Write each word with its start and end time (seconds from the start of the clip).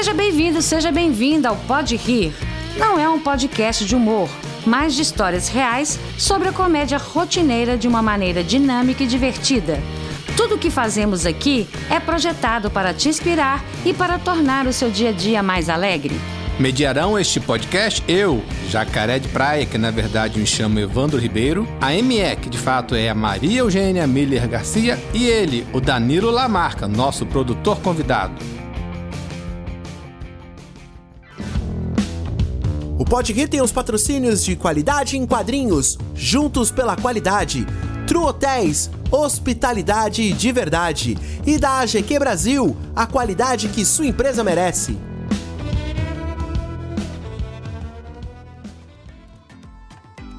Seja 0.00 0.14
bem-vindo, 0.14 0.62
seja 0.62 0.90
bem-vinda 0.90 1.50
ao 1.50 1.56
Pode 1.56 1.94
Rir. 1.94 2.32
Não 2.78 2.98
é 2.98 3.06
um 3.06 3.20
podcast 3.20 3.84
de 3.84 3.94
humor, 3.94 4.30
mas 4.64 4.94
de 4.94 5.02
histórias 5.02 5.48
reais 5.48 6.00
sobre 6.16 6.48
a 6.48 6.52
comédia 6.52 6.96
rotineira 6.96 7.76
de 7.76 7.86
uma 7.86 8.00
maneira 8.00 8.42
dinâmica 8.42 9.04
e 9.04 9.06
divertida. 9.06 9.78
Tudo 10.38 10.54
o 10.54 10.58
que 10.58 10.70
fazemos 10.70 11.26
aqui 11.26 11.68
é 11.90 12.00
projetado 12.00 12.70
para 12.70 12.94
te 12.94 13.10
inspirar 13.10 13.62
e 13.84 13.92
para 13.92 14.18
tornar 14.18 14.66
o 14.66 14.72
seu 14.72 14.90
dia 14.90 15.10
a 15.10 15.12
dia 15.12 15.42
mais 15.42 15.68
alegre. 15.68 16.18
Mediarão 16.58 17.18
este 17.18 17.38
podcast 17.38 18.02
eu, 18.08 18.42
Jacaré 18.70 19.18
de 19.18 19.28
Praia, 19.28 19.66
que 19.66 19.76
na 19.76 19.90
verdade 19.90 20.38
me 20.38 20.46
chamo 20.46 20.80
Evandro 20.80 21.18
Ribeiro, 21.18 21.68
a 21.78 21.90
ME, 21.90 22.36
que 22.40 22.48
de 22.48 22.56
fato 22.56 22.94
é 22.94 23.10
a 23.10 23.14
Maria 23.14 23.60
Eugênia 23.60 24.06
Miller 24.06 24.48
Garcia, 24.48 24.98
e 25.12 25.26
ele, 25.26 25.66
o 25.74 25.80
Danilo 25.80 26.30
Lamarca, 26.30 26.88
nosso 26.88 27.26
produtor 27.26 27.82
convidado. 27.82 28.59
O 33.00 33.04
Podguir 33.06 33.48
tem 33.48 33.62
os 33.62 33.72
patrocínios 33.72 34.44
de 34.44 34.54
qualidade 34.54 35.16
em 35.16 35.26
quadrinhos, 35.26 35.96
juntos 36.14 36.70
pela 36.70 36.94
qualidade, 36.96 37.66
True 38.06 38.24
Hotéis, 38.24 38.90
hospitalidade 39.10 40.30
de 40.34 40.52
verdade 40.52 41.16
e 41.46 41.56
da 41.56 41.80
AGQ 41.80 42.18
Brasil, 42.18 42.76
a 42.94 43.06
qualidade 43.06 43.68
que 43.68 43.86
sua 43.86 44.04
empresa 44.04 44.44
merece. 44.44 44.98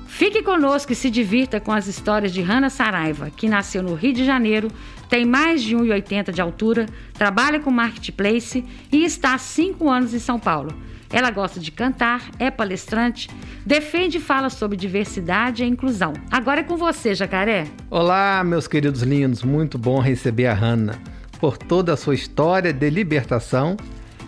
Fique 0.06 0.44
conosco 0.44 0.92
e 0.92 0.96
se 0.96 1.10
divirta 1.10 1.60
com 1.60 1.72
as 1.72 1.88
histórias 1.88 2.32
de 2.32 2.44
Hannah 2.44 2.70
Saraiva, 2.70 3.32
que 3.32 3.50
nasceu 3.50 3.82
no 3.82 3.96
Rio 3.96 4.14
de 4.14 4.24
Janeiro, 4.24 4.68
tem 5.10 5.26
mais 5.26 5.64
de 5.64 5.76
1,80 5.76 6.32
de 6.32 6.40
altura, 6.40 6.86
trabalha 7.16 7.60
com 7.60 7.72
marketplace 7.72 8.64
e 8.92 9.04
está 9.04 9.34
há 9.34 9.40
5 9.40 9.90
anos 9.90 10.14
em 10.14 10.20
São 10.20 10.38
Paulo. 10.38 10.91
Ela 11.14 11.30
gosta 11.30 11.60
de 11.60 11.72
cantar, 11.72 12.32
é 12.40 12.50
palestrante, 12.50 13.30
defende 13.66 14.18
e 14.18 14.22
fala 14.22 14.50
sobre 14.50 14.78
diversidade 14.78 15.64
e 15.64 15.68
inclusão. 15.68 16.14
Agora 16.32 16.62
é 16.62 16.64
com 16.64 16.78
você, 16.78 17.14
Jacaré. 17.14 17.68
Olá, 17.90 18.42
meus 18.46 18.66
queridos 18.66 19.02
lindos, 19.02 19.44
muito 19.44 19.78
bom 19.78 20.00
receber 20.00 20.48
a 20.48 20.54
Hanna 20.54 20.98
por 21.40 21.58
toda 21.58 21.94
a 21.94 21.98
sua 21.98 22.16
história 22.16 22.72
de 22.72 22.90
libertação 22.90 23.76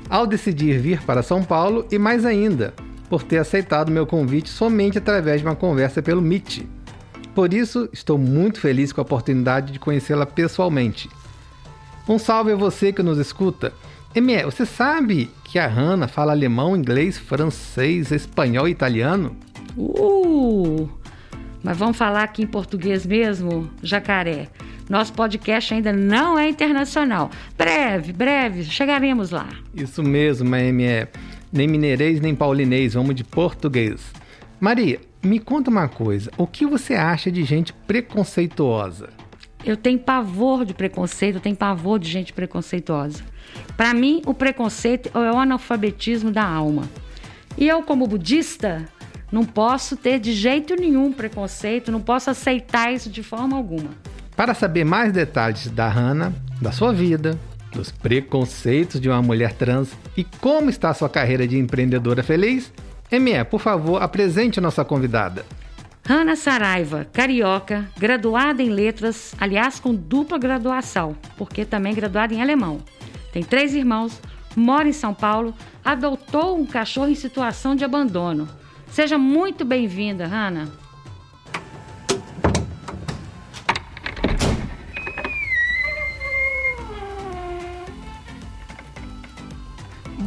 ao 0.10 0.28
decidir 0.28 0.80
vir 0.80 1.02
para 1.04 1.24
São 1.24 1.42
Paulo 1.42 1.88
e 1.90 1.98
mais 1.98 2.26
ainda, 2.26 2.74
por 3.10 3.24
ter 3.24 3.38
aceitado 3.38 3.92
meu 3.92 4.06
convite 4.06 4.50
somente 4.50 4.98
através 4.98 5.40
de 5.40 5.48
uma 5.48 5.56
conversa 5.56 6.02
pelo 6.02 6.22
Meet. 6.22 6.64
Por 7.34 7.54
isso, 7.54 7.88
estou 7.94 8.18
muito 8.18 8.60
feliz 8.60 8.92
com 8.92 9.00
a 9.00 9.04
oportunidade 9.04 9.72
de 9.72 9.80
conhecê-la 9.80 10.26
pessoalmente. 10.26 11.10
Um 12.08 12.20
salve 12.20 12.52
a 12.52 12.56
você 12.56 12.92
que 12.92 13.02
nos 13.02 13.18
escuta 13.18 13.72
ME, 14.16 14.44
você 14.44 14.64
sabe 14.64 15.32
que 15.44 15.58
a 15.58 15.66
Hannah 15.66 16.08
fala 16.08 16.34
alemão, 16.34 16.78
inglês, 16.78 17.18
francês, 17.18 18.12
espanhol 18.12 18.68
e 18.68 18.72
italiano? 18.72 19.36
Uh! 19.76 20.88
Mas 21.64 21.78
vamos 21.78 21.98
falar 21.98 22.24
aqui 22.24 22.44
em 22.44 22.48
português 22.48 23.08
mesmo, 23.08 23.72
jacaré. 23.82 24.50
Nosso 24.88 25.14
podcast 25.14 25.74
ainda 25.74 25.92
não 25.92 26.38
é 26.38 26.48
internacional. 26.48 27.32
Breve, 27.58 28.14
breve, 28.14 28.64
chegaremos 28.64 29.32
lá. 29.32 29.48
Isso 29.74 30.04
mesmo, 30.04 30.48
ME. 30.48 31.08
Nem 31.52 31.68
mineirês, 31.68 32.20
nem 32.20 32.36
paulinês, 32.36 32.94
vamos 32.94 33.16
de 33.16 33.24
português. 33.24 34.00
Maria, 34.60 35.00
me 35.24 35.40
conta 35.40 35.72
uma 35.72 35.88
coisa. 35.88 36.30
O 36.38 36.46
que 36.46 36.68
você 36.68 36.94
acha 36.94 37.32
de 37.32 37.44
gente 37.44 37.74
preconceituosa? 37.74 39.10
Eu 39.66 39.78
tenho 39.78 39.98
pavor 39.98 40.66
de 40.66 40.74
preconceito, 40.74 41.36
eu 41.36 41.42
tenho 41.42 41.56
pavor 41.56 41.98
de 41.98 42.10
gente 42.10 42.32
preconceituosa. 42.32 43.24
Para 43.76 43.94
mim, 43.94 44.22
o 44.26 44.34
preconceito 44.34 45.10
é 45.14 45.32
o 45.32 45.38
analfabetismo 45.38 46.32
da 46.32 46.44
alma. 46.44 46.90
E 47.58 47.68
eu, 47.68 47.84
como 47.84 48.08
budista, 48.08 48.86
não 49.32 49.44
posso 49.44 49.98
ter 49.98 50.20
de 50.20 50.34
jeito 50.34 50.76
nenhum 50.76 51.12
preconceito, 51.12 51.92
não 51.92 52.02
posso 52.02 52.30
aceitar 52.30 52.94
isso 52.94 53.10
de 53.10 53.24
forma 53.24 53.58
alguma. 53.58 53.90
Para 54.36 54.54
saber 54.54 54.84
mais 54.84 55.12
detalhes 55.12 55.70
da 55.70 55.88
Hannah, 55.88 56.32
da 56.62 56.72
sua 56.72 56.94
vida, 56.94 57.38
dos 57.72 57.92
preconceitos 57.92 59.00
de 59.02 59.10
uma 59.10 59.22
mulher 59.22 59.54
trans 59.54 59.90
e 60.16 60.24
como 60.24 60.70
está 60.70 60.90
a 60.90 60.94
sua 60.94 61.10
carreira 61.10 61.48
de 61.48 61.58
empreendedora 61.58 62.24
feliz, 62.24 62.72
ME, 63.12 63.44
por 63.46 63.60
favor, 63.60 64.02
apresente 64.02 64.60
a 64.60 64.62
nossa 64.62 64.84
convidada. 64.86 65.46
Hanna 66.06 66.36
Saraiva, 66.36 67.08
carioca, 67.14 67.88
graduada 67.98 68.62
em 68.62 68.70
letras, 68.70 69.34
aliás, 69.40 69.80
com 69.80 69.96
dupla 69.96 70.38
graduação, 70.38 71.16
porque 71.38 71.64
também 71.64 71.94
graduada 71.94 72.34
em 72.34 72.42
alemão. 72.42 72.80
Tem 73.34 73.44
três 73.44 73.74
irmãos, 73.74 74.22
mora 74.56 74.88
em 74.88 74.94
São 74.94 75.12
Paulo, 75.12 75.56
adotou 75.84 76.56
um 76.56 76.68
cachorro 76.68 77.10
em 77.10 77.16
situação 77.16 77.76
de 77.76 77.84
abandono. 77.84 78.48
Seja 78.92 79.18
muito 79.18 79.66
bem-vinda, 79.66 80.28
Hanna. 80.28 80.72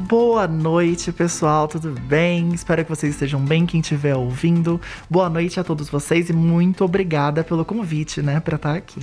Boa 0.09 0.49
noite, 0.49 1.12
pessoal, 1.12 1.69
tudo 1.69 1.93
bem? 1.93 2.53
Espero 2.55 2.83
que 2.84 2.91
vocês 2.91 3.15
estejam 3.15 3.41
bem, 3.41 3.67
quem 3.67 3.81
estiver 3.81 4.17
ouvindo. 4.17 4.81
Boa 5.09 5.31
noite 5.31 5.61
a 5.61 5.65
todos 5.65 5.88
vocês 5.88 6.28
e 6.28 6.33
muito 6.33 6.84
obrigada 6.84 7.44
pelo 7.44 7.65
convite, 7.65 8.21
né, 8.21 8.41
para 8.41 8.56
estar 8.56 8.75
aqui. 8.75 9.00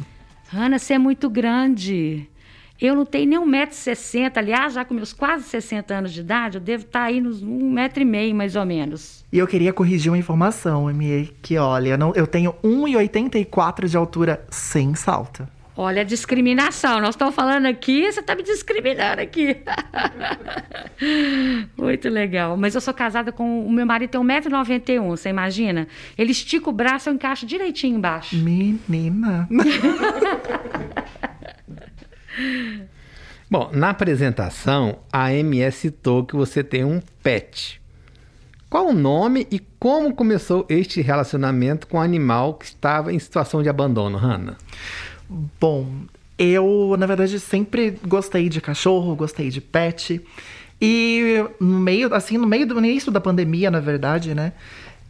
Hanna, 0.49 0.77
você 0.77 0.95
é 0.95 0.99
muito 0.99 1.29
grande. 1.29 2.29
Eu 2.83 2.97
não 2.97 3.05
tenho 3.05 3.29
nem 3.29 3.39
1,60m, 3.39 4.33
aliás, 4.35 4.73
já 4.73 4.83
com 4.83 4.93
meus 4.93 5.13
quase 5.13 5.45
60 5.45 5.93
anos 5.93 6.11
de 6.11 6.19
idade, 6.19 6.57
eu 6.57 6.61
devo 6.61 6.83
estar 6.83 7.03
aí 7.03 7.21
nos 7.21 7.41
1,5m 7.41 8.33
mais 8.33 8.57
ou 8.57 8.65
menos. 8.65 9.23
E 9.31 9.37
eu 9.37 9.47
queria 9.47 9.71
corrigir 9.71 10.11
uma 10.11 10.17
informação, 10.17 10.93
ME, 10.93 11.33
que 11.41 11.57
olha, 11.57 11.95
não, 11.95 12.13
eu 12.13 12.27
tenho 12.27 12.53
1,84 12.61 13.87
de 13.87 13.95
altura 13.95 14.45
sem 14.49 14.93
salto. 14.95 15.47
Olha 15.77 16.01
a 16.01 16.03
discriminação, 16.03 16.99
nós 16.99 17.15
estamos 17.15 17.33
falando 17.33 17.67
aqui, 17.67 18.11
você 18.11 18.19
está 18.19 18.35
me 18.35 18.43
discriminando 18.43 19.21
aqui. 19.21 19.55
Muito 21.75 22.09
legal. 22.09 22.57
Mas 22.57 22.75
eu 22.75 22.81
sou 22.81 22.93
casada 22.93 23.31
com. 23.31 23.65
O 23.65 23.71
meu 23.71 23.85
marido 23.85 24.11
tem 24.11 24.21
1,91m, 24.21 25.07
você 25.07 25.29
imagina? 25.29 25.87
Ele 26.17 26.31
estica 26.31 26.69
o 26.69 26.73
braço, 26.73 27.09
eu 27.09 27.13
encaixo 27.13 27.45
direitinho 27.45 27.97
embaixo. 27.97 28.35
Menina. 28.35 29.47
Bom, 33.49 33.69
na 33.71 33.89
apresentação, 33.91 34.99
a 35.11 35.31
MS 35.33 35.77
citou 35.77 36.25
que 36.25 36.35
você 36.35 36.63
tem 36.63 36.83
um 36.83 37.01
pet. 37.21 37.81
Qual 38.69 38.87
o 38.87 38.93
nome 38.93 39.47
e 39.51 39.59
como 39.77 40.15
começou 40.15 40.65
este 40.67 41.01
relacionamento 41.01 41.85
com 41.85 41.97
o 41.97 42.01
animal 42.01 42.55
que 42.55 42.65
estava 42.65 43.13
em 43.13 43.19
situação 43.19 43.61
de 43.61 43.69
abandono, 43.69 44.17
Hannah? 44.17 44.57
Bom, 45.59 45.87
eu, 46.37 46.95
na 46.97 47.05
verdade, 47.05 47.39
sempre 47.39 47.99
gostei 48.07 48.49
de 48.49 48.59
cachorro, 48.59 49.15
gostei 49.15 49.49
de 49.49 49.61
pet. 49.61 50.19
E 50.81 51.45
no 51.59 51.79
meio, 51.79 52.13
assim, 52.13 52.37
no 52.37 52.47
meio 52.47 52.65
do 52.65 52.77
início 52.79 53.11
da 53.11 53.21
pandemia, 53.21 53.69
na 53.69 53.79
verdade, 53.79 54.33
né? 54.33 54.53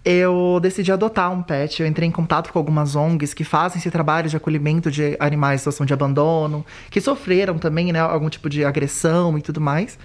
Eu 0.06 0.60
decidi 0.62 0.92
adotar 0.92 1.32
um 1.32 1.42
pet. 1.42 1.82
Eu 1.82 1.88
entrei 1.88 2.08
em 2.08 2.12
contato 2.12 2.52
com 2.52 2.60
algumas 2.60 2.96
ONGs 2.96 3.34
que 3.34 3.44
fazem 3.44 3.80
esse 3.80 3.90
trabalho 3.90 4.30
de 4.30 4.36
acolhimento 4.36 4.92
de 4.92 5.16
animais 5.20 5.56
em 5.56 5.60
situação 5.60 5.86
de 5.86 5.94
abandono, 5.94 6.66
que 6.90 7.00
sofreram 7.00 7.58
também, 7.58 7.92
né, 7.92 8.00
algum 8.00 8.30
tipo 8.30 8.50
de 8.50 8.66
agressão 8.66 9.38
e 9.38 9.42
tudo 9.42 9.62
mais. 9.62 9.98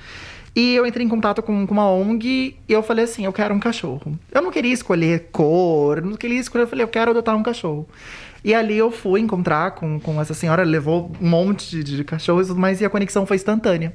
E 0.54 0.74
eu 0.74 0.86
entrei 0.86 1.04
em 1.04 1.08
contato 1.08 1.42
com, 1.42 1.66
com 1.66 1.74
uma 1.74 1.90
ONG 1.90 2.56
e 2.68 2.72
eu 2.72 2.82
falei 2.82 3.04
assim: 3.04 3.24
eu 3.24 3.32
quero 3.32 3.54
um 3.54 3.60
cachorro. 3.60 4.18
Eu 4.32 4.42
não 4.42 4.50
queria 4.50 4.72
escolher 4.72 5.28
cor, 5.30 6.02
não 6.02 6.16
queria 6.16 6.40
escolher, 6.40 6.64
eu 6.64 6.68
falei: 6.68 6.84
eu 6.84 6.88
quero 6.88 7.10
adotar 7.10 7.36
um 7.36 7.42
cachorro. 7.42 7.88
E 8.44 8.54
ali 8.54 8.78
eu 8.78 8.90
fui 8.90 9.20
encontrar 9.20 9.72
com, 9.72 9.98
com 9.98 10.20
essa 10.20 10.32
senhora, 10.32 10.62
levou 10.62 11.12
um 11.20 11.28
monte 11.28 11.70
de, 11.70 11.96
de 11.96 12.04
cachorros, 12.04 12.50
mas 12.50 12.80
e 12.80 12.84
a 12.84 12.90
conexão 12.90 13.26
foi 13.26 13.36
instantânea. 13.36 13.94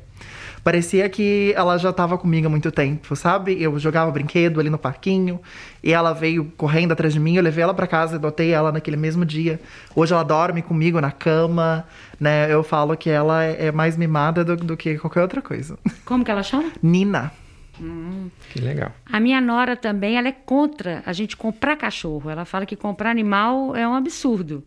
Parecia 0.64 1.10
que 1.10 1.54
ela 1.58 1.78
já 1.78 1.90
estava 1.90 2.18
comigo 2.18 2.48
há 2.48 2.50
muito 2.50 2.72
tempo, 2.72 3.16
sabe? 3.18 3.62
Eu 3.62 3.78
jogava 3.78 4.10
brinquedo 4.10 4.62
ali 4.62 4.70
no 4.70 4.78
parquinho 4.78 5.42
e 5.84 5.92
ela 5.92 6.14
veio 6.14 6.46
correndo 6.56 6.94
atrás 6.94 7.14
de 7.14 7.20
mim. 7.20 7.36
Eu 7.36 7.44
levei 7.44 7.64
ela 7.64 7.74
para 7.74 7.86
casa, 7.86 8.16
adotei 8.16 8.52
ela 8.52 8.72
naquele 8.72 8.96
mesmo 8.96 9.26
dia. 9.26 9.60
Hoje 9.94 10.14
ela 10.14 10.24
dorme 10.24 10.62
comigo 10.62 11.02
na 11.02 11.12
cama, 11.12 11.86
né? 12.18 12.52
Eu 12.52 12.64
falo 12.64 12.96
que 12.96 13.10
ela 13.10 13.44
é 13.44 13.74
mais 13.74 13.98
mimada 13.98 14.46
do, 14.46 14.56
do 14.56 14.78
que 14.78 14.98
qualquer 14.98 15.22
outra 15.22 15.42
coisa. 15.42 15.78
Como 16.06 16.24
que 16.24 16.32
ela 16.32 16.44
chama? 16.44 16.72
Nina. 16.82 17.34
Hum, 17.82 18.30
que 18.52 18.62
legal. 18.62 18.92
A 19.12 19.20
minha 19.20 19.42
nora 19.42 19.76
também, 19.76 20.16
ela 20.16 20.30
é 20.30 20.32
contra 20.32 21.04
a 21.06 21.12
gente 21.12 21.36
comprar 21.36 21.76
cachorro. 21.76 22.30
Ela 22.30 22.46
fala 22.46 22.66
que 22.66 22.78
comprar 22.78 23.10
animal 23.10 23.76
é 23.76 23.86
um 23.86 23.96
absurdo, 23.96 24.64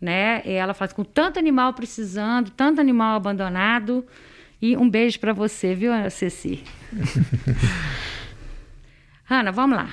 né? 0.00 0.42
E 0.44 0.52
ela 0.52 0.74
fala 0.74 0.90
com 0.90 1.04
tanto 1.04 1.38
animal 1.38 1.74
precisando, 1.74 2.50
tanto 2.50 2.80
animal 2.80 3.16
abandonado, 3.16 4.04
e 4.60 4.76
um 4.76 4.88
beijo 4.88 5.20
para 5.20 5.32
você, 5.32 5.74
viu, 5.74 5.92
Ceci? 6.10 6.62
Ana, 9.28 9.52
vamos 9.52 9.76
lá. 9.76 9.90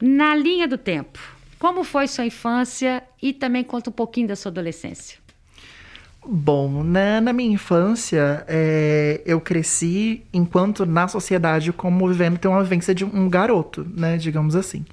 Na 0.00 0.34
linha 0.34 0.68
do 0.68 0.76
tempo, 0.76 1.18
como 1.58 1.84
foi 1.84 2.06
sua 2.06 2.26
infância 2.26 3.02
e 3.20 3.32
também 3.32 3.64
conta 3.64 3.90
um 3.90 3.92
pouquinho 3.92 4.28
da 4.28 4.36
sua 4.36 4.50
adolescência? 4.50 5.18
Bom, 6.24 6.82
na, 6.82 7.20
na 7.20 7.32
minha 7.32 7.54
infância, 7.54 8.44
é, 8.46 9.22
eu 9.24 9.40
cresci 9.40 10.22
enquanto 10.32 10.84
na 10.84 11.08
sociedade 11.08 11.72
como 11.72 12.06
vivendo 12.08 12.38
ter 12.38 12.48
uma 12.48 12.62
vivência 12.62 12.94
de 12.94 13.04
um 13.04 13.28
garoto, 13.28 13.86
né? 13.96 14.18
Digamos 14.18 14.54
assim. 14.54 14.84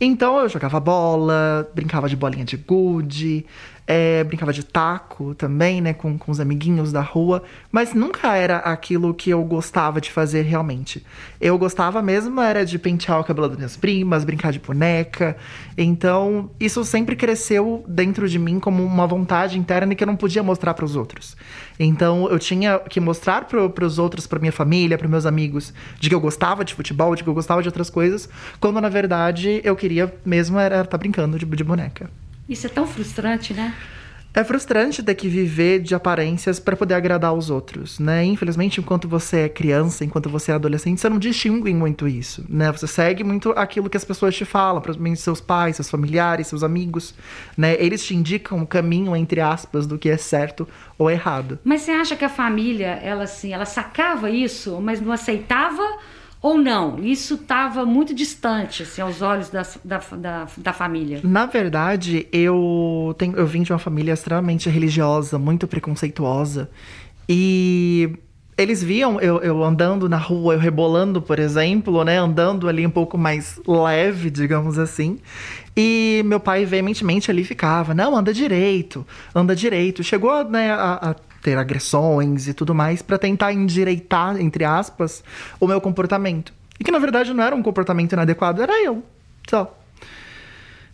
Então 0.00 0.38
eu 0.38 0.48
jogava 0.48 0.78
bola, 0.78 1.68
brincava 1.74 2.08
de 2.08 2.14
bolinha 2.14 2.44
de 2.44 2.56
gude, 2.56 3.44
é, 3.90 4.22
brincava 4.22 4.52
de 4.52 4.62
taco 4.62 5.34
também, 5.34 5.80
né, 5.80 5.94
com, 5.94 6.18
com 6.18 6.30
os 6.30 6.38
amiguinhos 6.40 6.92
da 6.92 7.00
rua, 7.00 7.42
mas 7.72 7.94
nunca 7.94 8.36
era 8.36 8.58
aquilo 8.58 9.14
que 9.14 9.30
eu 9.30 9.42
gostava 9.42 9.98
de 9.98 10.12
fazer 10.12 10.42
realmente. 10.42 11.02
Eu 11.40 11.56
gostava 11.56 12.02
mesmo 12.02 12.38
era 12.38 12.66
de 12.66 12.78
pentear 12.78 13.18
o 13.18 13.24
cabelo 13.24 13.48
das 13.48 13.56
minhas 13.56 13.76
primas, 13.78 14.24
brincar 14.24 14.52
de 14.52 14.58
boneca. 14.58 15.38
Então, 15.76 16.50
isso 16.60 16.84
sempre 16.84 17.16
cresceu 17.16 17.82
dentro 17.88 18.28
de 18.28 18.38
mim 18.38 18.60
como 18.60 18.84
uma 18.84 19.06
vontade 19.06 19.58
interna 19.58 19.94
que 19.94 20.04
eu 20.04 20.06
não 20.06 20.16
podia 20.16 20.42
mostrar 20.42 20.74
para 20.74 20.84
os 20.84 20.94
outros. 20.94 21.34
Então, 21.80 22.28
eu 22.28 22.38
tinha 22.38 22.78
que 22.80 23.00
mostrar 23.00 23.46
para 23.46 23.86
os 23.86 23.98
outros, 23.98 24.26
para 24.26 24.38
minha 24.38 24.52
família, 24.52 24.98
para 24.98 25.08
meus 25.08 25.24
amigos, 25.24 25.72
de 25.98 26.10
que 26.10 26.14
eu 26.14 26.20
gostava 26.20 26.62
de 26.62 26.74
futebol, 26.74 27.14
de 27.14 27.22
que 27.24 27.28
eu 27.30 27.34
gostava 27.34 27.62
de 27.62 27.68
outras 27.68 27.88
coisas, 27.88 28.28
quando 28.60 28.82
na 28.82 28.90
verdade 28.90 29.62
eu 29.64 29.74
queria 29.74 30.14
mesmo 30.26 30.58
era 30.58 30.80
estar 30.80 30.90
tá 30.90 30.98
brincando 30.98 31.38
de, 31.38 31.46
de 31.46 31.64
boneca. 31.64 32.10
Isso 32.48 32.66
é 32.66 32.70
tão 32.70 32.86
frustrante, 32.86 33.52
né? 33.52 33.74
É 34.34 34.44
frustrante 34.44 35.02
ter 35.02 35.14
que 35.14 35.26
viver 35.26 35.80
de 35.80 35.94
aparências 35.94 36.60
para 36.60 36.76
poder 36.76 36.94
agradar 36.94 37.34
os 37.34 37.50
outros, 37.50 37.98
né? 37.98 38.24
Infelizmente, 38.24 38.78
enquanto 38.78 39.08
você 39.08 39.40
é 39.40 39.48
criança, 39.48 40.04
enquanto 40.04 40.28
você 40.28 40.52
é 40.52 40.54
adolescente, 40.54 41.00
você 41.00 41.08
não 41.08 41.18
distingue 41.18 41.74
muito 41.74 42.06
isso, 42.06 42.44
né? 42.48 42.70
Você 42.70 42.86
segue 42.86 43.24
muito 43.24 43.50
aquilo 43.52 43.90
que 43.90 43.96
as 43.96 44.04
pessoas 44.04 44.36
te 44.36 44.44
falam, 44.44 44.80
principalmente 44.80 45.20
seus 45.20 45.40
pais, 45.40 45.76
seus 45.76 45.90
familiares, 45.90 46.46
seus 46.46 46.62
amigos, 46.62 47.14
né? 47.56 47.74
Eles 47.82 48.04
te 48.04 48.14
indicam 48.14 48.62
o 48.62 48.66
caminho 48.66 49.16
entre 49.16 49.40
aspas 49.40 49.86
do 49.88 49.98
que 49.98 50.08
é 50.08 50.16
certo 50.16 50.68
ou 50.96 51.10
errado. 51.10 51.58
Mas 51.64 51.80
você 51.80 51.90
acha 51.90 52.14
que 52.14 52.24
a 52.24 52.28
família, 52.28 53.00
ela 53.02 53.24
assim, 53.24 53.52
ela 53.52 53.64
sacava 53.64 54.30
isso, 54.30 54.80
mas 54.80 55.00
não 55.00 55.10
aceitava? 55.10 55.82
Ou 56.40 56.56
não? 56.56 57.02
Isso 57.02 57.34
estava 57.34 57.84
muito 57.84 58.14
distante, 58.14 58.84
assim, 58.84 59.00
aos 59.00 59.22
olhos 59.22 59.50
da, 59.50 59.62
da, 59.84 59.98
da, 60.16 60.46
da, 60.56 60.72
família. 60.72 61.20
Na 61.24 61.46
verdade, 61.46 62.28
eu, 62.32 63.14
tenho, 63.18 63.36
eu 63.36 63.46
vim 63.46 63.62
de 63.62 63.72
uma 63.72 63.78
família 63.78 64.12
extremamente 64.12 64.70
religiosa, 64.70 65.36
muito 65.38 65.66
preconceituosa. 65.66 66.70
E 67.28 68.10
eles 68.58 68.82
viam 68.82 69.20
eu, 69.20 69.38
eu, 69.38 69.62
andando 69.62 70.08
na 70.08 70.16
rua, 70.16 70.54
eu 70.54 70.58
rebolando, 70.58 71.22
por 71.22 71.38
exemplo, 71.38 72.04
né? 72.04 72.18
Andando 72.18 72.68
ali 72.68 72.84
um 72.84 72.90
pouco 72.90 73.16
mais 73.16 73.60
leve, 73.66 74.30
digamos 74.30 74.78
assim. 74.78 75.18
E 75.76 76.22
meu 76.24 76.40
pai 76.40 76.64
veementemente 76.64 77.30
ali 77.30 77.44
ficava, 77.44 77.94
não, 77.94 78.16
anda 78.16 78.32
direito, 78.32 79.06
anda 79.32 79.54
direito. 79.54 80.02
Chegou 80.02 80.42
né, 80.42 80.72
a, 80.72 81.10
a 81.10 81.14
ter 81.42 81.56
agressões 81.56 82.48
e 82.48 82.54
tudo 82.54 82.74
mais 82.74 83.02
para 83.02 83.18
tentar 83.18 83.52
endireitar, 83.52 84.40
entre 84.40 84.64
aspas, 84.64 85.22
o 85.60 85.66
meu 85.66 85.80
comportamento. 85.80 86.52
E 86.78 86.84
que 86.84 86.90
na 86.90 86.98
verdade 86.98 87.32
não 87.34 87.42
era 87.42 87.54
um 87.54 87.62
comportamento 87.62 88.12
inadequado, 88.12 88.62
era 88.62 88.82
eu. 88.84 89.02
Só. 89.48 89.76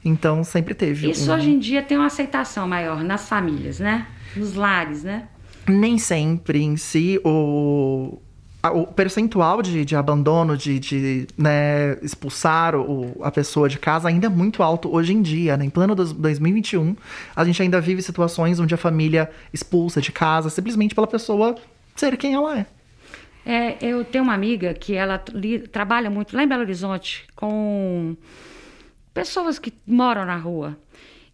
Então 0.05 0.45
sempre 0.45 0.75
teve. 0.75 1.11
Isso 1.11 1.31
um... 1.31 1.35
hoje 1.35 1.51
em 1.51 1.59
dia 1.59 1.83
tem 1.83 1.97
uma 1.97 2.07
aceitação 2.07 2.69
maior 2.69 3.03
nas 3.03 3.29
famílias, 3.29 3.79
né? 3.81 4.07
Nos 4.37 4.55
lares, 4.55 5.03
né? 5.03 5.29
Nem 5.67 5.97
sempre 5.99 6.63
em 6.63 6.77
si 6.77 7.19
o, 7.25 8.19
o 8.73 8.87
percentual 8.87 9.61
de, 9.61 9.85
de 9.85 9.95
abandono, 9.95 10.57
de, 10.57 10.79
de 10.79 11.27
né, 11.37 11.99
expulsar 12.03 12.75
o, 12.75 13.15
a 13.23 13.31
pessoa 13.31 13.69
de 13.69 13.79
casa 13.79 14.09
ainda 14.09 14.27
é 14.27 14.31
muito 14.31 14.63
alto 14.63 14.95
hoje 14.95 15.13
em 15.13 15.21
dia. 15.21 15.57
Né? 15.57 15.67
Em 15.67 15.71
plano 15.71 15.95
2021, 15.95 16.97
a 17.37 17.45
gente 17.45 17.61
ainda 17.61 17.81
vive 17.81 18.01
situações 18.01 18.59
onde 18.59 18.75
a 18.75 18.79
família 18.79 19.31
expulsa 19.53 20.01
de 20.01 20.11
casa 20.11 20.49
simplesmente 20.49 20.95
pela 20.95 21.07
pessoa 21.07 21.57
ser 21.95 22.17
quem 22.17 22.35
ela 22.35 22.59
é. 22.59 22.67
É, 23.47 23.77
eu 23.83 24.05
tenho 24.05 24.25
uma 24.25 24.33
amiga 24.33 24.73
que 24.73 24.95
ela 24.95 25.23
li, 25.35 25.59
trabalha 25.59 26.09
muito 26.09 26.35
lá 26.35 26.43
em 26.43 26.49
Belo 26.49 26.63
Horizonte 26.63 27.27
com 27.37 28.17
pessoas 29.13 29.59
que 29.59 29.73
moram 29.87 30.25
na 30.25 30.37
rua. 30.37 30.79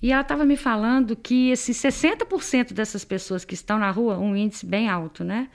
E 0.02 0.12
ela 0.12 0.22
estava 0.22 0.44
me 0.44 0.56
falando 0.56 1.14
que 1.14 1.50
esses 1.50 1.76
60% 1.76 2.72
dessas 2.72 3.04
pessoas 3.04 3.44
que 3.44 3.54
estão 3.54 3.78
na 3.78 3.90
rua, 3.90 4.18
um 4.18 4.34
índice 4.34 4.66
bem 4.66 4.88
alto, 4.88 5.22
né? 5.22 5.48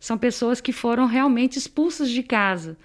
São 0.00 0.16
pessoas 0.16 0.60
que 0.60 0.72
foram 0.72 1.06
realmente 1.06 1.58
expulsas 1.58 2.10
de 2.10 2.22
casa 2.22 2.76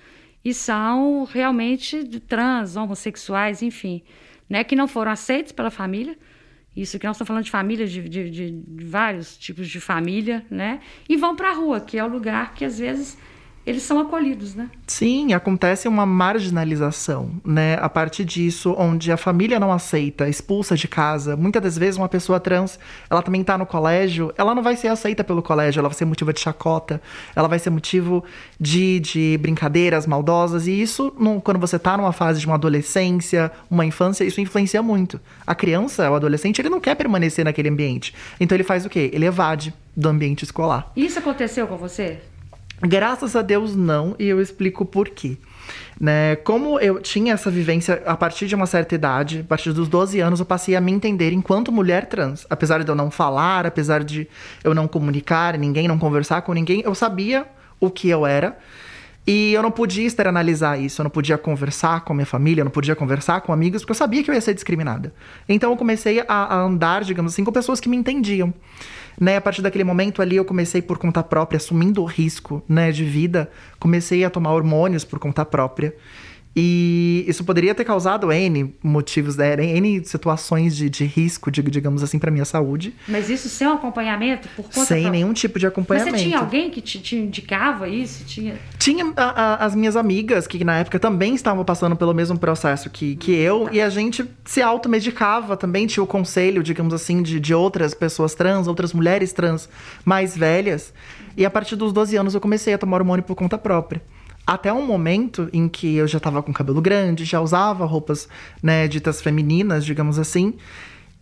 e 0.43 0.53
são 0.53 1.23
realmente 1.23 2.03
trans, 2.21 2.75
homossexuais, 2.75 3.61
enfim, 3.61 4.01
né, 4.49 4.63
que 4.63 4.75
não 4.75 4.87
foram 4.87 5.11
aceitos 5.11 5.51
pela 5.51 5.71
família. 5.71 6.17
Isso 6.75 6.97
que 6.97 7.05
nós 7.05 7.15
estamos 7.15 7.27
falando 7.27 7.43
de 7.43 7.51
família, 7.51 7.85
de, 7.85 8.09
de, 8.09 8.29
de 8.29 8.85
vários 8.85 9.37
tipos 9.37 9.69
de 9.69 9.79
família, 9.79 10.43
né? 10.49 10.79
E 11.07 11.15
vão 11.15 11.35
para 11.35 11.51
a 11.51 11.53
rua, 11.53 11.79
que 11.79 11.99
é 11.99 12.03
o 12.03 12.07
lugar 12.07 12.55
que 12.55 12.65
às 12.65 12.79
vezes 12.79 13.15
eles 13.65 13.83
são 13.83 13.99
acolhidos, 13.99 14.55
né? 14.55 14.69
Sim, 14.85 15.33
acontece 15.33 15.87
uma 15.87 16.05
marginalização, 16.05 17.31
né? 17.45 17.77
A 17.81 17.87
partir 17.87 18.25
disso, 18.25 18.75
onde 18.77 19.11
a 19.11 19.17
família 19.17 19.59
não 19.59 19.71
aceita, 19.71 20.27
expulsa 20.27 20.75
de 20.75 20.87
casa. 20.87 21.37
Muitas 21.37 21.61
das 21.61 21.77
vezes, 21.77 21.97
uma 21.97 22.09
pessoa 22.09 22.39
trans, 22.39 22.77
ela 23.09 23.21
também 23.21 23.41
está 23.41 23.57
no 23.57 23.65
colégio, 23.65 24.33
ela 24.37 24.53
não 24.53 24.61
vai 24.61 24.75
ser 24.75 24.89
aceita 24.89 25.23
pelo 25.23 25.41
colégio, 25.41 25.79
ela 25.79 25.87
vai 25.87 25.97
ser 25.97 26.05
motivo 26.05 26.33
de 26.33 26.41
chacota, 26.41 27.01
ela 27.35 27.47
vai 27.47 27.57
ser 27.57 27.69
motivo 27.69 28.23
de, 28.59 28.99
de 28.99 29.37
brincadeiras 29.41 30.05
maldosas. 30.05 30.67
E 30.67 30.81
isso, 30.81 31.11
quando 31.43 31.59
você 31.59 31.77
está 31.77 31.95
numa 31.95 32.11
fase 32.11 32.41
de 32.41 32.45
uma 32.45 32.55
adolescência, 32.55 33.51
uma 33.69 33.85
infância, 33.85 34.25
isso 34.25 34.41
influencia 34.41 34.81
muito. 34.81 35.21
A 35.47 35.55
criança, 35.55 36.11
o 36.11 36.15
adolescente, 36.15 36.59
ele 36.59 36.69
não 36.69 36.81
quer 36.81 36.95
permanecer 36.95 37.45
naquele 37.45 37.69
ambiente. 37.69 38.13
Então 38.39 38.55
ele 38.55 38.63
faz 38.63 38.85
o 38.85 38.89
quê? 38.89 39.09
Ele 39.13 39.25
evade 39.25 39.73
do 39.95 40.09
ambiente 40.09 40.43
escolar. 40.43 40.91
Isso 40.95 41.19
aconteceu 41.19 41.67
com 41.67 41.77
você? 41.77 42.19
Graças 42.85 43.35
a 43.35 43.41
Deus 43.41 43.75
não, 43.75 44.13
e 44.19 44.27
eu 44.27 44.41
explico 44.41 44.85
por 44.85 45.07
quê. 45.09 45.37
Né? 45.99 46.35
Como 46.37 46.77
eu 46.79 46.99
tinha 46.99 47.33
essa 47.33 47.49
vivência 47.49 48.03
a 48.05 48.17
partir 48.17 48.45
de 48.45 48.55
uma 48.55 48.65
certa 48.65 48.93
idade, 48.93 49.39
a 49.39 49.43
partir 49.43 49.71
dos 49.71 49.87
12 49.87 50.19
anos, 50.19 50.41
eu 50.41 50.45
passei 50.45 50.75
a 50.75 50.81
me 50.81 50.91
entender 50.91 51.31
enquanto 51.31 51.71
mulher 51.71 52.07
trans. 52.07 52.45
Apesar 52.49 52.83
de 52.83 52.89
eu 52.89 52.95
não 52.95 53.09
falar, 53.09 53.65
apesar 53.65 54.03
de 54.03 54.27
eu 54.63 54.73
não 54.73 54.87
comunicar 54.87 55.57
ninguém, 55.57 55.87
não 55.87 55.97
conversar 55.97 56.41
com 56.41 56.51
ninguém, 56.53 56.81
eu 56.83 56.93
sabia 56.93 57.47
o 57.79 57.89
que 57.89 58.09
eu 58.09 58.25
era. 58.25 58.57
E 59.25 59.53
eu 59.53 59.63
não 59.63 59.71
podia 59.71 60.05
externalizar 60.05 60.77
isso, 60.81 60.99
eu 60.99 61.05
não 61.05 61.09
podia 61.09 61.37
conversar 61.37 62.01
com 62.01 62.11
a 62.11 62.15
minha 62.17 62.25
família, 62.25 62.59
eu 62.59 62.65
não 62.65 62.71
podia 62.71 62.93
conversar 62.93 63.39
com 63.39 63.53
amigos, 63.53 63.81
porque 63.81 63.91
eu 63.91 63.95
sabia 63.95 64.21
que 64.21 64.29
eu 64.29 64.35
ia 64.35 64.41
ser 64.41 64.53
discriminada. 64.53 65.13
Então 65.47 65.71
eu 65.71 65.77
comecei 65.77 66.19
a, 66.19 66.25
a 66.27 66.59
andar, 66.59 67.05
digamos 67.05 67.31
assim, 67.31 67.45
com 67.45 67.51
pessoas 67.51 67.79
que 67.79 67.87
me 67.87 67.95
entendiam. 67.95 68.53
Né, 69.19 69.37
a 69.37 69.41
partir 69.41 69.61
daquele 69.61 69.83
momento 69.83 70.21
ali 70.21 70.35
eu 70.35 70.45
comecei 70.45 70.81
por 70.81 70.97
conta 70.97 71.21
própria, 71.23 71.57
assumindo 71.57 72.01
o 72.01 72.05
risco, 72.05 72.63
né, 72.67 72.91
de 72.91 73.05
vida, 73.05 73.49
comecei 73.79 74.23
a 74.23 74.29
tomar 74.29 74.53
hormônios 74.53 75.05
por 75.05 75.19
conta 75.19 75.45
própria. 75.45 75.95
E 76.55 77.25
isso 77.27 77.43
poderia 77.43 77.73
ter 77.73 77.83
causado 77.83 78.31
N 78.31 78.75
motivos, 78.83 79.35
né? 79.35 79.53
N 79.53 80.05
situações 80.05 80.75
de, 80.75 80.87
de 80.87 81.03
risco, 81.03 81.49
de, 81.49 81.63
digamos 81.63 82.03
assim, 82.03 82.19
para 82.19 82.29
minha 82.29 82.45
saúde. 82.45 82.93
Mas 83.07 83.29
isso 83.29 83.49
sem 83.49 83.67
um 83.67 83.73
acompanhamento 83.73 84.47
por 84.55 84.65
conta 84.65 84.85
Sem 84.85 85.09
nenhum 85.09 85.33
tipo 85.33 85.57
de 85.57 85.65
acompanhamento. 85.65 86.11
Mas 86.11 86.21
você 86.21 86.27
tinha 86.27 86.39
alguém 86.39 86.69
que 86.69 86.79
te, 86.79 86.99
te 86.99 87.15
indicava 87.15 87.87
isso? 87.87 88.23
Tinha, 88.25 88.55
tinha 88.77 89.11
a, 89.15 89.23
a, 89.23 89.65
as 89.65 89.73
minhas 89.73 89.95
amigas, 89.95 90.45
que 90.45 90.63
na 90.63 90.77
época 90.77 90.99
também 90.99 91.33
estavam 91.33 91.65
passando 91.65 91.95
pelo 91.95 92.13
mesmo 92.13 92.37
processo 92.37 92.87
que, 92.89 93.15
que 93.15 93.31
eu, 93.31 93.65
tá. 93.65 93.73
e 93.73 93.81
a 93.81 93.89
gente 93.89 94.23
se 94.45 94.61
automedicava 94.61 95.57
também, 95.57 95.87
tinha 95.87 96.03
o 96.03 96.07
conselho, 96.07 96.61
digamos 96.61 96.93
assim, 96.93 97.23
de, 97.23 97.39
de 97.39 97.53
outras 97.53 97.95
pessoas 97.95 98.35
trans, 98.35 98.67
outras 98.67 98.93
mulheres 98.93 99.33
trans 99.33 99.67
mais 100.05 100.37
velhas. 100.37 100.93
E 101.35 101.45
a 101.45 101.49
partir 101.49 101.75
dos 101.75 101.91
12 101.91 102.15
anos 102.15 102.35
eu 102.35 102.41
comecei 102.41 102.75
a 102.75 102.77
tomar 102.77 102.97
hormônio 102.97 103.23
por 103.23 103.35
conta 103.35 103.57
própria. 103.57 104.01
Até 104.45 104.73
um 104.73 104.85
momento 104.85 105.49
em 105.53 105.69
que 105.69 105.95
eu 105.95 106.07
já 106.07 106.17
estava 106.17 106.43
com 106.43 106.51
cabelo 106.51 106.81
grande, 106.81 107.23
já 107.23 107.39
usava 107.39 107.85
roupas, 107.85 108.27
né, 108.61 108.87
ditas 108.87 109.21
femininas, 109.21 109.85
digamos 109.85 110.19
assim, 110.19 110.55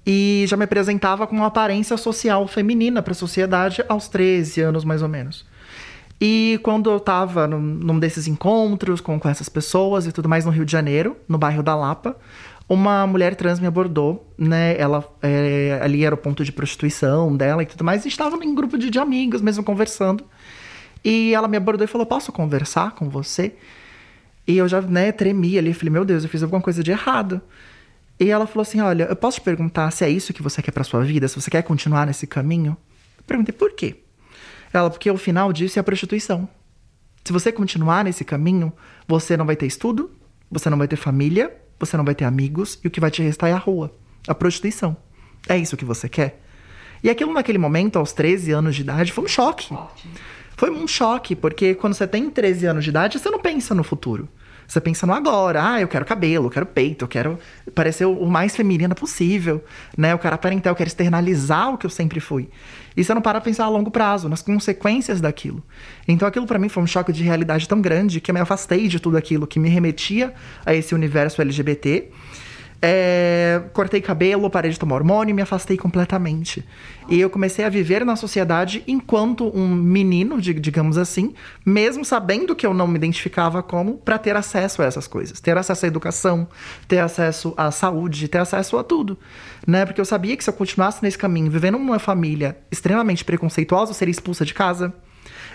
e 0.05 0.45
já 0.47 0.57
me 0.57 0.63
apresentava 0.63 1.27
com 1.27 1.35
uma 1.35 1.47
aparência 1.47 1.95
social 1.97 2.47
feminina 2.47 3.01
para 3.01 3.11
a 3.11 3.15
sociedade 3.15 3.83
aos 3.87 4.07
13 4.07 4.61
anos, 4.61 4.83
mais 4.83 5.03
ou 5.03 5.07
menos. 5.07 5.45
E 6.19 6.59
quando 6.61 6.89
eu 6.89 6.97
estava 6.97 7.47
num, 7.47 7.59
num, 7.59 7.99
desses 7.99 8.27
encontros 8.27 9.01
com, 9.01 9.19
com 9.19 9.27
essas 9.27 9.49
pessoas 9.49 10.05
e 10.05 10.11
tudo 10.11 10.29
mais 10.29 10.45
no 10.45 10.51
Rio 10.51 10.65
de 10.65 10.71
Janeiro, 10.71 11.17
no 11.27 11.37
bairro 11.37 11.63
da 11.63 11.75
Lapa, 11.75 12.15
uma 12.69 13.05
mulher 13.07 13.35
trans 13.35 13.59
me 13.59 13.67
abordou, 13.67 14.31
né? 14.37 14.77
Ela 14.77 15.03
é, 15.21 15.79
ali 15.81 16.05
era 16.05 16.13
o 16.15 16.17
ponto 16.17 16.43
de 16.45 16.51
prostituição 16.51 17.35
dela 17.35 17.63
e 17.63 17.65
tudo 17.65 17.83
mais, 17.83 18.05
e 18.05 18.07
estava 18.07 18.37
em 18.43 18.53
grupo 18.53 18.77
de, 18.77 18.89
de 18.89 18.99
amigos 18.99 19.41
mesmo 19.41 19.63
conversando. 19.63 20.23
E 21.03 21.33
ela 21.33 21.47
me 21.47 21.57
abordou 21.57 21.85
e 21.85 21.87
falou: 21.87 22.05
Posso 22.05 22.31
conversar 22.31 22.91
com 22.91 23.09
você? 23.09 23.55
E 24.47 24.57
eu 24.57 24.67
já, 24.67 24.81
né, 24.81 25.11
tremi 25.11 25.57
ali. 25.57 25.73
Falei: 25.73 25.91
Meu 25.91 26.05
Deus, 26.05 26.23
eu 26.23 26.29
fiz 26.29 26.43
alguma 26.43 26.61
coisa 26.61 26.83
de 26.83 26.91
errado. 26.91 27.41
E 28.19 28.29
ela 28.29 28.45
falou 28.45 28.61
assim: 28.61 28.81
Olha, 28.81 29.05
eu 29.05 29.15
posso 29.15 29.39
te 29.39 29.43
perguntar 29.43 29.89
se 29.91 30.03
é 30.05 30.09
isso 30.09 30.33
que 30.33 30.43
você 30.43 30.61
quer 30.61 30.71
pra 30.71 30.83
sua 30.83 31.03
vida? 31.03 31.27
Se 31.27 31.39
você 31.39 31.49
quer 31.49 31.63
continuar 31.63 32.05
nesse 32.05 32.27
caminho? 32.27 32.77
Eu 33.17 33.23
perguntei: 33.25 33.53
Por 33.53 33.73
quê? 33.73 34.03
Ela, 34.73 34.89
porque 34.89 35.09
o 35.09 35.17
final 35.17 35.51
disso 35.51 35.79
é 35.79 35.81
a 35.81 35.83
prostituição. 35.83 36.47
Se 37.23 37.33
você 37.33 37.51
continuar 37.51 38.03
nesse 38.03 38.23
caminho, 38.23 38.73
você 39.07 39.35
não 39.37 39.45
vai 39.45 39.55
ter 39.55 39.65
estudo, 39.65 40.11
você 40.49 40.69
não 40.69 40.77
vai 40.77 40.87
ter 40.87 40.95
família, 40.95 41.55
você 41.79 41.97
não 41.97 42.05
vai 42.05 42.15
ter 42.15 42.25
amigos, 42.25 42.79
e 42.83 42.87
o 42.87 42.91
que 42.91 42.99
vai 42.99 43.11
te 43.11 43.21
restar 43.21 43.49
é 43.49 43.53
a 43.53 43.57
rua, 43.57 43.93
a 44.27 44.33
prostituição. 44.33 44.97
É 45.47 45.57
isso 45.57 45.77
que 45.77 45.85
você 45.85 46.07
quer? 46.09 46.41
E 47.03 47.09
aquilo 47.09 47.33
naquele 47.33 47.57
momento, 47.57 47.97
aos 47.97 48.13
13 48.13 48.51
anos 48.51 48.75
de 48.75 48.81
idade, 48.81 49.11
foi 49.11 49.25
um 49.25 49.27
choque. 49.27 49.75
Foi 50.55 50.69
um 50.69 50.87
choque, 50.87 51.35
porque 51.35 51.73
quando 51.75 51.93
você 51.93 52.07
tem 52.07 52.29
13 52.29 52.65
anos 52.67 52.83
de 52.83 52.89
idade, 52.89 53.19
você 53.19 53.29
não 53.29 53.39
pensa 53.39 53.73
no 53.73 53.83
futuro. 53.83 54.29
Você 54.71 54.79
pensa 54.79 55.05
no 55.05 55.13
agora. 55.13 55.61
Ah, 55.73 55.81
eu 55.81 55.87
quero 55.89 56.05
cabelo, 56.05 56.45
eu 56.45 56.49
quero 56.49 56.65
peito, 56.65 57.03
eu 57.03 57.07
quero 57.09 57.37
parecer 57.75 58.05
o 58.05 58.25
mais 58.25 58.55
feminina 58.55 58.95
possível, 58.95 59.61
né? 59.97 60.13
Eu 60.13 60.17
quero 60.17 60.33
aparentar, 60.33 60.71
eu 60.71 60.75
quero 60.75 60.87
externalizar 60.87 61.73
o 61.73 61.77
que 61.77 61.85
eu 61.85 61.89
sempre 61.89 62.21
fui. 62.21 62.49
E 62.95 63.03
você 63.03 63.13
não 63.13 63.21
para 63.21 63.41
pensar 63.41 63.65
a 63.65 63.69
longo 63.69 63.91
prazo, 63.91 64.29
nas 64.29 64.41
consequências 64.41 65.19
daquilo. 65.19 65.61
Então 66.07 66.25
aquilo 66.25 66.47
para 66.47 66.57
mim 66.57 66.69
foi 66.69 66.81
um 66.83 66.87
choque 66.87 67.11
de 67.11 67.21
realidade 67.21 67.67
tão 67.67 67.81
grande 67.81 68.21
que 68.21 68.31
eu 68.31 68.33
me 68.33 68.39
afastei 68.39 68.87
de 68.87 68.97
tudo 68.97 69.17
aquilo 69.17 69.45
que 69.45 69.59
me 69.59 69.67
remetia 69.67 70.33
a 70.65 70.73
esse 70.73 70.95
universo 70.95 71.41
LGBT 71.41 72.09
é, 72.81 73.61
cortei 73.73 74.01
cabelo, 74.01 74.49
parei 74.49 74.71
de 74.71 74.79
tomar 74.79 74.95
hormônio 74.95 75.31
e 75.31 75.35
me 75.35 75.41
afastei 75.41 75.77
completamente. 75.77 76.65
E 77.07 77.19
eu 77.19 77.29
comecei 77.29 77.63
a 77.63 77.69
viver 77.69 78.03
na 78.03 78.15
sociedade 78.15 78.83
enquanto 78.87 79.55
um 79.55 79.67
menino, 79.67 80.41
digamos 80.41 80.97
assim, 80.97 81.33
mesmo 81.63 82.03
sabendo 82.03 82.55
que 82.55 82.65
eu 82.65 82.73
não 82.73 82.87
me 82.87 82.95
identificava 82.95 83.61
como, 83.61 83.97
para 83.97 84.17
ter 84.17 84.35
acesso 84.35 84.81
a 84.81 84.85
essas 84.85 85.07
coisas. 85.07 85.39
Ter 85.39 85.55
acesso 85.55 85.85
à 85.85 85.87
educação, 85.87 86.47
ter 86.87 86.99
acesso 86.99 87.53
à 87.55 87.69
saúde, 87.69 88.27
ter 88.27 88.39
acesso 88.39 88.77
a 88.77 88.83
tudo. 88.83 89.17
Né? 89.67 89.85
Porque 89.85 90.01
eu 90.01 90.05
sabia 90.05 90.35
que 90.35 90.43
se 90.43 90.49
eu 90.49 90.53
continuasse 90.53 91.03
nesse 91.03 91.17
caminho, 91.17 91.51
vivendo 91.51 91.77
numa 91.77 91.99
família 91.99 92.57
extremamente 92.71 93.23
preconceituosa, 93.23 93.91
eu 93.91 93.95
seria 93.95 94.11
expulsa 94.11 94.43
de 94.43 94.55
casa. 94.55 94.91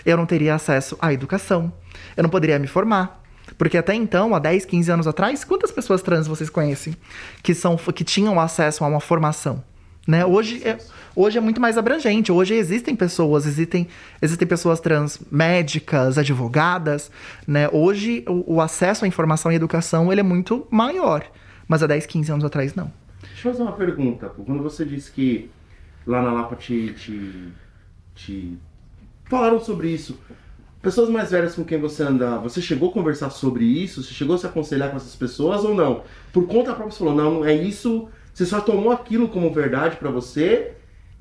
Eu 0.05 0.15
não 0.15 0.25
teria 0.25 0.55
acesso 0.55 0.97
à 1.01 1.11
educação. 1.11 1.73
Eu 2.15 2.23
não 2.23 2.29
poderia 2.29 2.57
me 2.57 2.67
formar. 2.67 3.26
Porque 3.57 3.77
até 3.77 3.93
então, 3.93 4.35
há 4.35 4.39
10, 4.39 4.65
15 4.65 4.91
anos 4.91 5.07
atrás, 5.07 5.43
quantas 5.43 5.71
pessoas 5.71 6.01
trans 6.01 6.27
vocês 6.27 6.49
conhecem 6.49 6.95
que, 7.41 7.53
são, 7.53 7.75
que 7.77 8.03
tinham 8.03 8.39
acesso 8.39 8.83
a 8.83 8.87
uma 8.87 8.99
formação? 8.99 9.63
Né? 10.07 10.25
Hoje, 10.25 10.61
é, 10.65 10.77
hoje 11.15 11.37
é 11.37 11.41
muito 11.41 11.59
mais 11.59 11.77
abrangente. 11.77 12.31
Hoje 12.31 12.53
existem 12.53 12.95
pessoas, 12.95 13.45
existem, 13.45 13.87
existem 14.21 14.47
pessoas 14.47 14.79
trans 14.79 15.19
médicas, 15.29 16.17
advogadas. 16.17 17.11
Né? 17.45 17.67
Hoje 17.73 18.23
o, 18.27 18.55
o 18.55 18.61
acesso 18.61 19.03
à 19.03 19.07
informação 19.07 19.51
e 19.51 19.55
educação 19.55 20.11
ele 20.11 20.21
é 20.21 20.23
muito 20.23 20.65
maior. 20.71 21.25
Mas 21.67 21.83
há 21.83 21.87
10, 21.87 22.05
15 22.05 22.31
anos 22.31 22.45
atrás, 22.45 22.73
não. 22.73 22.91
Deixa 23.21 23.49
eu 23.49 23.51
fazer 23.51 23.63
uma 23.63 23.73
pergunta. 23.73 24.29
Quando 24.29 24.63
você 24.63 24.85
disse 24.85 25.11
que 25.11 25.49
lá 26.05 26.21
na 26.21 26.31
Lapa 26.31 26.55
te, 26.55 26.93
te, 26.93 27.53
te 28.15 28.57
falaram 29.25 29.59
sobre 29.59 29.89
isso, 29.89 30.17
Pessoas 30.87 31.09
mais 31.09 31.31
velhas 31.31 31.53
com 31.53 31.65
quem 31.65 31.77
você 31.77 32.01
anda, 32.01 32.37
você 32.37 32.61
chegou 32.61 32.89
a 32.89 32.93
conversar 32.93 33.29
sobre 33.29 33.65
isso? 33.65 34.01
Você 34.01 34.13
chegou 34.13 34.37
a 34.37 34.39
se 34.39 34.45
aconselhar 34.45 34.89
com 34.89 34.95
essas 34.95 35.17
pessoas 35.17 35.65
ou 35.65 35.75
não? 35.75 36.03
Por 36.31 36.47
conta 36.47 36.73
própria 36.73 36.91
você 36.91 36.99
falou, 36.99 37.13
não, 37.13 37.43
é 37.43 37.53
isso, 37.53 38.07
você 38.33 38.45
só 38.45 38.61
tomou 38.61 38.93
aquilo 38.93 39.27
como 39.27 39.53
verdade 39.53 39.97
para 39.97 40.09
você, 40.09 40.71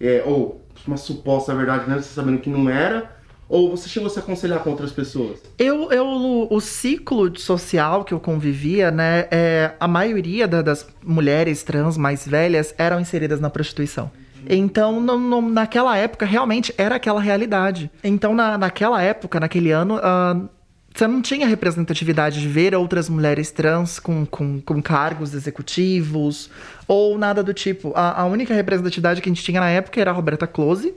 é, 0.01 0.23
ou 0.25 0.65
uma 0.87 0.97
suposta 0.97 1.53
verdade, 1.53 1.91
né? 1.91 1.97
Você 1.97 2.15
sabendo 2.15 2.39
que 2.39 2.49
não 2.49 2.71
era, 2.71 3.11
ou 3.49 3.69
você 3.77 3.89
chegou 3.89 4.07
a 4.07 4.11
se 4.11 4.21
aconselhar 4.21 4.61
com 4.61 4.71
outras 4.71 4.93
pessoas? 4.93 5.43
Eu, 5.59 5.91
eu 5.91 6.47
o 6.49 6.61
ciclo 6.61 7.37
social 7.37 8.05
que 8.05 8.15
eu 8.15 8.21
convivia, 8.21 8.93
né, 8.93 9.27
é, 9.33 9.73
a 9.81 9.89
maioria 9.89 10.47
da, 10.47 10.63
das 10.63 10.87
mulheres 11.03 11.65
trans 11.65 11.99
mais 11.99 12.25
velhas 12.25 12.73
eram 12.79 13.01
inseridas 13.01 13.41
na 13.41 13.51
prostituição. 13.51 14.13
Então, 14.49 15.01
no, 15.01 15.19
no, 15.19 15.41
naquela 15.43 15.97
época, 15.97 16.25
realmente 16.25 16.75
era 16.79 16.97
aquela 16.97 17.21
realidade. 17.21 17.91
Então, 18.03 18.35
na, 18.35 18.57
naquela 18.57 19.03
época, 19.03 19.41
naquele 19.41 19.71
ano, 19.71 19.97
uh, 19.97 20.49
você 20.95 21.07
não 21.07 21.21
tinha 21.21 21.47
representatividade 21.47 22.41
de 22.41 22.49
ver 22.49 22.75
outras 22.75 23.09
mulheres 23.09 23.51
trans 23.51 23.99
com, 23.99 24.25
com, 24.25 24.61
com 24.61 24.81
cargos 24.81 25.35
executivos 25.35 26.51
ou 26.89 27.19
nada 27.19 27.43
do 27.43 27.53
tipo. 27.53 27.93
A, 27.95 28.23
a, 28.23 28.25
única 28.25 28.55
representatividade 28.55 29.21
que 29.21 29.29
a 29.29 29.33
gente 29.33 29.45
tinha 29.45 29.61
na 29.61 29.69
época 29.69 30.01
era 30.01 30.11
a 30.11 30.15
Roberta 30.15 30.47
Close, 30.47 30.95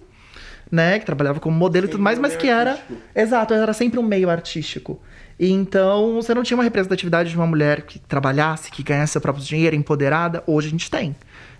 né? 0.71 0.99
Que 0.99 1.05
trabalhava 1.05 1.39
como 1.39 1.57
modelo 1.57 1.87
e 1.87 1.89
tudo 1.89 2.01
mais, 2.01 2.17
mas 2.17 2.35
que 2.35 2.47
era. 2.47 2.71
Artístico. 2.71 3.01
Exato, 3.13 3.53
era 3.53 3.73
sempre 3.73 3.99
um 3.99 4.03
meio 4.03 4.29
artístico. 4.29 5.01
E 5.37 5.51
então 5.51 6.15
você 6.15 6.33
não 6.33 6.43
tinha 6.43 6.55
uma 6.57 6.63
representatividade 6.63 7.29
de 7.29 7.35
uma 7.35 7.47
mulher 7.47 7.81
que 7.81 7.99
trabalhasse, 7.99 8.71
que 8.71 8.83
ganhasse 8.83 9.13
seu 9.13 9.21
próprio 9.21 9.43
dinheiro, 9.43 9.75
empoderada. 9.75 10.43
Hoje 10.47 10.67
a 10.67 10.71
gente 10.71 10.89
tem 10.89 11.15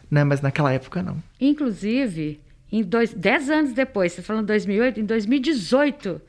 né? 0.10 0.24
Mas 0.24 0.42
naquela 0.42 0.72
época 0.74 1.02
não. 1.02 1.22
Inclusive, 1.40 2.40
em 2.72 2.84
dois, 2.84 3.14
dez 3.14 3.50
anos 3.50 3.74
depois, 3.74 4.14
você 4.14 4.22
tá 4.22 4.28
falando 4.28 4.48
2008, 4.48 5.00
em 5.00 5.06
2018, 5.06 6.22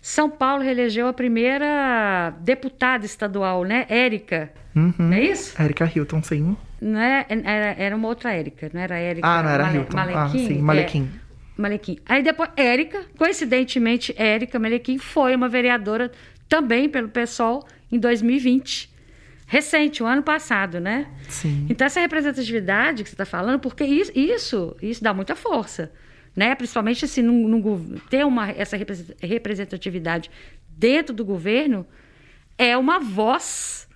São 0.00 0.30
Paulo 0.30 0.62
reelegeu 0.62 1.06
a 1.06 1.12
primeira 1.12 2.34
deputada 2.40 3.04
estadual, 3.04 3.64
né? 3.64 3.86
Érica. 3.88 4.50
Uhum. 4.74 4.92
Não 4.98 5.12
é 5.12 5.22
isso? 5.22 5.60
Érica 5.60 5.90
Hilton, 5.92 6.22
sim. 6.22 6.56
Não 6.80 7.00
é, 7.00 7.26
era, 7.28 7.82
era 7.82 7.96
uma 7.96 8.08
outra 8.08 8.32
Érica, 8.32 8.70
não 8.72 8.80
era 8.80 8.96
Érica. 8.96 9.26
Ah, 9.26 9.42
não 9.42 9.50
era 9.50 9.64
Male, 9.64 9.78
Hilton. 9.78 9.96
Malequim? 9.96 10.18
Ah, 10.18 10.28
sim, 10.28 10.58
Malequim. 10.58 11.10
É, 11.12 11.60
Malequim. 11.60 11.98
Aí 12.06 12.22
depois, 12.22 12.50
Érica, 12.56 13.04
coincidentemente, 13.16 14.14
Érica 14.16 14.58
Malequim 14.58 14.98
foi 14.98 15.34
uma 15.34 15.48
vereadora 15.48 16.12
também 16.48 16.88
pelo 16.88 17.08
PSOL 17.08 17.66
em 17.90 17.98
2020 17.98 18.97
recente, 19.48 20.02
o 20.02 20.06
ano 20.06 20.22
passado, 20.22 20.78
né? 20.78 21.08
Sim. 21.26 21.66
Então, 21.70 21.86
essa 21.86 21.98
representatividade 22.00 23.02
que 23.02 23.08
você 23.08 23.14
está 23.14 23.24
falando, 23.24 23.58
porque 23.58 23.82
isso, 23.82 24.12
isso, 24.14 24.76
isso 24.80 25.02
dá 25.02 25.14
muita 25.14 25.34
força, 25.34 25.90
né? 26.36 26.54
Principalmente 26.54 27.08
se 27.08 27.22
não, 27.22 27.48
não 27.48 27.82
ter 28.10 28.26
uma, 28.26 28.50
essa 28.50 28.76
representatividade 29.22 30.30
dentro 30.68 31.14
do 31.14 31.24
governo, 31.24 31.86
é 32.58 32.76
uma 32.76 33.00
voz 33.00 33.87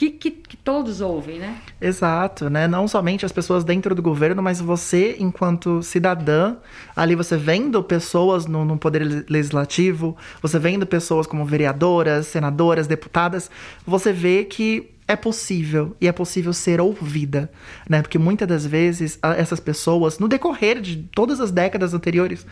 que, 0.00 0.08
que, 0.08 0.30
que, 0.30 0.56
todos 0.56 1.02
ouvem, 1.02 1.38
né? 1.38 1.58
Exato, 1.78 2.48
né? 2.48 2.66
Não 2.66 2.88
somente 2.88 3.26
as 3.26 3.32
pessoas 3.32 3.64
dentro 3.64 3.94
do 3.94 4.00
governo, 4.00 4.42
mas 4.42 4.58
você, 4.58 5.16
enquanto 5.18 5.82
cidadã, 5.82 6.56
ali 6.96 7.14
você 7.14 7.36
vendo 7.36 7.82
pessoas 7.82 8.46
no, 8.46 8.64
no 8.64 8.78
poder 8.78 9.26
legislativo, 9.28 10.16
você 10.40 10.58
vendo 10.58 10.86
pessoas 10.86 11.26
como 11.26 11.44
vereadoras, 11.44 12.28
senadoras, 12.28 12.86
deputadas, 12.86 13.50
você 13.86 14.10
vê 14.10 14.44
que 14.44 14.90
é 15.06 15.16
possível 15.16 15.94
e 16.00 16.08
é 16.08 16.12
possível 16.12 16.54
ser 16.54 16.80
ouvida, 16.80 17.50
né? 17.86 18.00
Porque 18.00 18.16
muitas 18.16 18.48
das 18.48 18.64
vezes 18.64 19.18
essas 19.36 19.60
pessoas, 19.60 20.18
no 20.18 20.28
decorrer 20.28 20.80
de 20.80 20.96
todas 21.14 21.42
as 21.42 21.50
décadas 21.50 21.92
anteriores, 21.92 22.46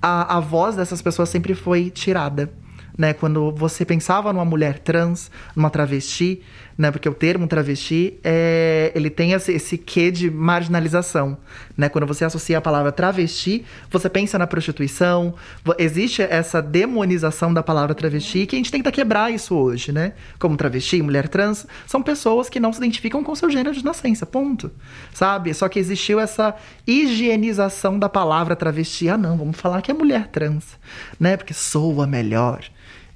a, 0.00 0.36
a 0.36 0.38
voz 0.38 0.76
dessas 0.76 1.02
pessoas 1.02 1.30
sempre 1.30 1.56
foi 1.56 1.90
tirada 1.90 2.52
né? 2.96 3.12
Quando 3.12 3.52
você 3.52 3.84
pensava 3.84 4.32
numa 4.32 4.44
mulher 4.44 4.78
trans, 4.78 5.30
numa 5.56 5.70
travesti, 5.70 6.42
né? 6.76 6.90
Porque 6.90 7.08
o 7.08 7.14
termo 7.14 7.46
travesti 7.46 8.18
é, 8.24 8.92
ele 8.94 9.10
tem 9.10 9.32
esse, 9.32 9.52
esse 9.52 9.78
quê 9.78 10.10
de 10.10 10.30
marginalização, 10.30 11.36
né? 11.76 11.88
Quando 11.88 12.06
você 12.06 12.24
associa 12.24 12.58
a 12.58 12.60
palavra 12.60 12.92
travesti, 12.92 13.64
você 13.90 14.08
pensa 14.08 14.38
na 14.38 14.46
prostituição, 14.46 15.34
existe 15.78 16.22
essa 16.22 16.60
demonização 16.60 17.52
da 17.52 17.62
palavra 17.62 17.94
travesti 17.94 18.46
que 18.46 18.56
a 18.56 18.58
gente 18.58 18.70
tenta 18.70 18.90
quebrar 18.90 19.32
isso 19.32 19.54
hoje, 19.54 19.92
né? 19.92 20.14
Como 20.38 20.56
travesti, 20.56 21.02
mulher 21.02 21.28
trans, 21.28 21.66
são 21.86 22.02
pessoas 22.02 22.48
que 22.48 22.60
não 22.60 22.72
se 22.72 22.78
identificam 22.78 23.22
com 23.22 23.34
seu 23.34 23.50
gênero 23.50 23.74
de 23.74 23.84
nascença, 23.84 24.26
ponto. 24.26 24.70
Sabe? 25.12 25.52
Só 25.54 25.68
que 25.68 25.78
existiu 25.78 26.18
essa 26.20 26.54
higienização 26.86 27.98
da 27.98 28.08
palavra 28.08 28.56
travesti. 28.56 29.08
Ah, 29.08 29.16
não, 29.16 29.36
vamos 29.36 29.56
falar 29.56 29.82
que 29.82 29.90
é 29.90 29.94
mulher 29.94 30.28
trans, 30.28 30.78
né? 31.18 31.36
Porque 31.36 31.54
soa 31.54 32.06
melhor. 32.06 32.62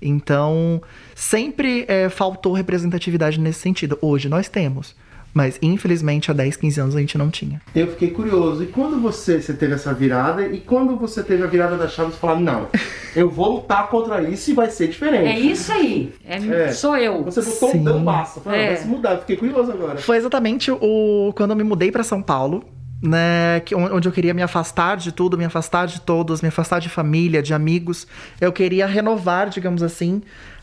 Então, 0.00 0.80
sempre 1.14 1.84
é, 1.88 2.08
faltou 2.08 2.52
representatividade 2.52 3.40
nesse 3.40 3.60
sentido. 3.60 3.98
Hoje 4.00 4.28
nós 4.28 4.48
temos. 4.48 4.94
Mas, 5.36 5.58
infelizmente, 5.60 6.30
há 6.30 6.34
10, 6.34 6.56
15 6.56 6.80
anos 6.80 6.96
a 6.96 6.98
gente 6.98 7.18
não 7.18 7.28
tinha. 7.28 7.60
Eu 7.74 7.88
fiquei 7.88 8.10
curioso. 8.10 8.62
E 8.62 8.68
quando 8.68 8.98
você, 8.98 9.38
você 9.38 9.52
teve 9.52 9.74
essa 9.74 9.92
virada? 9.92 10.46
E 10.46 10.58
quando 10.60 10.96
você 10.96 11.22
teve 11.22 11.42
a 11.42 11.46
virada 11.46 11.76
da 11.76 11.86
chave, 11.86 12.12
você 12.12 12.16
falou, 12.16 12.40
não, 12.40 12.68
eu 13.14 13.28
vou 13.28 13.56
lutar 13.56 13.90
contra 13.90 14.22
isso 14.22 14.50
e 14.50 14.54
vai 14.54 14.70
ser 14.70 14.88
diferente. 14.88 15.26
É 15.26 15.38
isso 15.38 15.70
aí. 15.70 16.14
É, 16.24 16.36
é. 16.36 16.72
Sou 16.72 16.96
eu. 16.96 17.22
Você 17.24 17.42
botou 17.42 17.70
Sim. 17.70 17.86
um 17.86 18.02
basta. 18.02 18.40
Falei, 18.40 18.60
é. 18.60 18.66
vai 18.68 18.76
se 18.78 18.86
mudar. 18.86 19.12
Eu 19.12 19.18
fiquei 19.18 19.36
curioso 19.36 19.70
agora. 19.70 19.98
Foi 19.98 20.16
exatamente 20.16 20.70
o 20.70 21.34
quando 21.36 21.50
eu 21.50 21.56
me 21.56 21.64
mudei 21.64 21.92
para 21.92 22.02
São 22.02 22.22
Paulo 22.22 22.64
né, 23.02 23.60
que, 23.60 23.74
onde 23.74 24.08
eu 24.08 24.12
queria 24.12 24.32
me 24.32 24.42
afastar 24.42 24.96
de 24.96 25.12
tudo, 25.12 25.36
me 25.36 25.44
afastar 25.44 25.86
de 25.86 26.00
todos, 26.00 26.40
me 26.40 26.48
afastar 26.48 26.80
de 26.80 26.88
família, 26.88 27.42
de 27.42 27.52
amigos. 27.52 28.06
Eu 28.40 28.52
queria 28.52 28.86
renovar, 28.86 29.48
digamos 29.48 29.82
assim, 29.82 30.22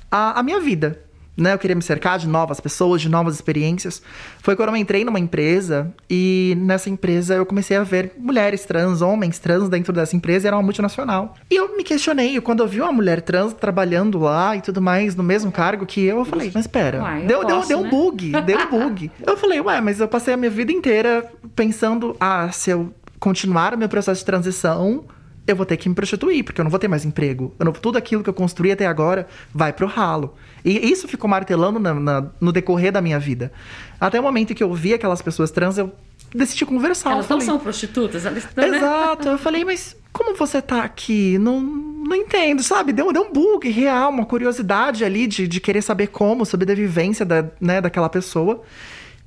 a, 0.09 0.39
a 0.39 0.43
minha 0.43 0.59
vida 0.59 0.99
né? 1.35 1.53
Eu 1.53 1.57
queria 1.57 1.75
me 1.75 1.81
cercar 1.81 2.19
de 2.19 2.27
novas 2.27 2.59
pessoas, 2.59 3.01
de 3.01 3.09
novas 3.09 3.35
experiências. 3.35 4.01
Foi 4.41 4.55
quando 4.55 4.69
eu 4.69 4.75
entrei 4.75 5.03
numa 5.03 5.19
empresa 5.19 5.93
e 6.09 6.55
nessa 6.59 6.89
empresa 6.89 7.35
eu 7.35 7.45
comecei 7.45 7.75
a 7.75 7.83
ver 7.83 8.13
mulheres 8.17 8.65
trans, 8.65 9.01
homens 9.01 9.39
trans 9.39 9.69
dentro 9.69 9.91
dessa 9.91 10.15
empresa, 10.15 10.45
e 10.45 10.47
era 10.47 10.55
uma 10.55 10.63
multinacional. 10.63 11.35
E 11.49 11.55
eu 11.55 11.75
me 11.75 11.83
questionei, 11.83 12.39
quando 12.41 12.61
eu 12.61 12.67
vi 12.67 12.81
uma 12.81 12.91
mulher 12.91 13.21
trans 13.21 13.53
trabalhando 13.53 14.19
lá 14.19 14.55
e 14.55 14.61
tudo 14.61 14.81
mais, 14.81 15.15
no 15.15 15.23
mesmo 15.23 15.51
cargo 15.51 15.85
que 15.85 16.01
eu, 16.01 16.19
eu 16.19 16.25
falei, 16.25 16.51
mas 16.53 16.65
espera, 16.65 16.99
deu, 17.27 17.41
posso, 17.41 17.67
deu, 17.67 17.79
deu 17.79 17.81
né? 17.81 17.87
um 17.87 17.89
bug, 17.89 18.31
deu 18.41 18.57
um 18.59 18.69
bug. 18.89 19.11
eu 19.25 19.37
falei, 19.37 19.59
ué, 19.59 19.81
mas 19.81 19.99
eu 19.99 20.07
passei 20.07 20.33
a 20.33 20.37
minha 20.37 20.51
vida 20.51 20.71
inteira 20.71 21.25
pensando, 21.55 22.15
ah, 22.19 22.49
se 22.51 22.69
eu 22.69 22.93
continuar 23.19 23.73
o 23.73 23.77
meu 23.77 23.87
processo 23.87 24.19
de 24.19 24.25
transição, 24.25 25.05
eu 25.45 25.55
vou 25.55 25.65
ter 25.65 25.77
que 25.77 25.89
me 25.89 25.95
prostituir, 25.95 26.43
porque 26.43 26.61
eu 26.61 26.63
não 26.63 26.71
vou 26.71 26.79
ter 26.79 26.87
mais 26.87 27.03
emprego. 27.03 27.53
Não, 27.59 27.71
tudo 27.73 27.97
aquilo 27.97 28.23
que 28.23 28.29
eu 28.29 28.33
construí 28.33 28.71
até 28.71 28.85
agora 28.85 29.27
vai 29.53 29.73
pro 29.73 29.87
ralo. 29.87 30.35
E 30.63 30.89
isso 30.89 31.07
ficou 31.07 31.29
martelando 31.29 31.79
na, 31.79 31.93
na, 31.93 32.25
no 32.39 32.51
decorrer 32.51 32.91
da 32.91 33.01
minha 33.01 33.19
vida. 33.19 33.51
Até 33.99 34.19
o 34.19 34.23
momento 34.23 34.55
que 34.55 34.63
eu 34.63 34.73
vi 34.73 34.93
aquelas 34.93 35.21
pessoas 35.21 35.51
trans, 35.51 35.77
eu 35.77 35.91
decidi 36.33 36.65
conversar. 36.65 37.11
Elas 37.11 37.27
não 37.27 37.37
falei, 37.37 37.45
são 37.45 37.59
prostitutas, 37.59 38.25
elas 38.25 38.45
estão, 38.45 38.69
né? 38.69 38.77
Exato. 38.77 39.27
Eu 39.27 39.37
falei, 39.37 39.65
mas 39.65 39.95
como 40.13 40.35
você 40.35 40.61
tá 40.61 40.83
aqui? 40.83 41.37
Não, 41.37 41.59
não 41.59 42.15
entendo, 42.15 42.63
sabe? 42.63 42.93
Deu, 42.93 43.11
deu 43.11 43.23
um 43.23 43.33
bug 43.33 43.69
real, 43.69 44.11
uma 44.11 44.25
curiosidade 44.25 45.03
ali 45.03 45.27
de, 45.27 45.47
de 45.47 45.59
querer 45.59 45.81
saber 45.81 46.07
como, 46.07 46.45
saber 46.45 46.65
da 46.65 46.73
vivência 46.73 47.25
da, 47.25 47.45
né, 47.59 47.81
daquela 47.81 48.07
pessoa. 48.07 48.61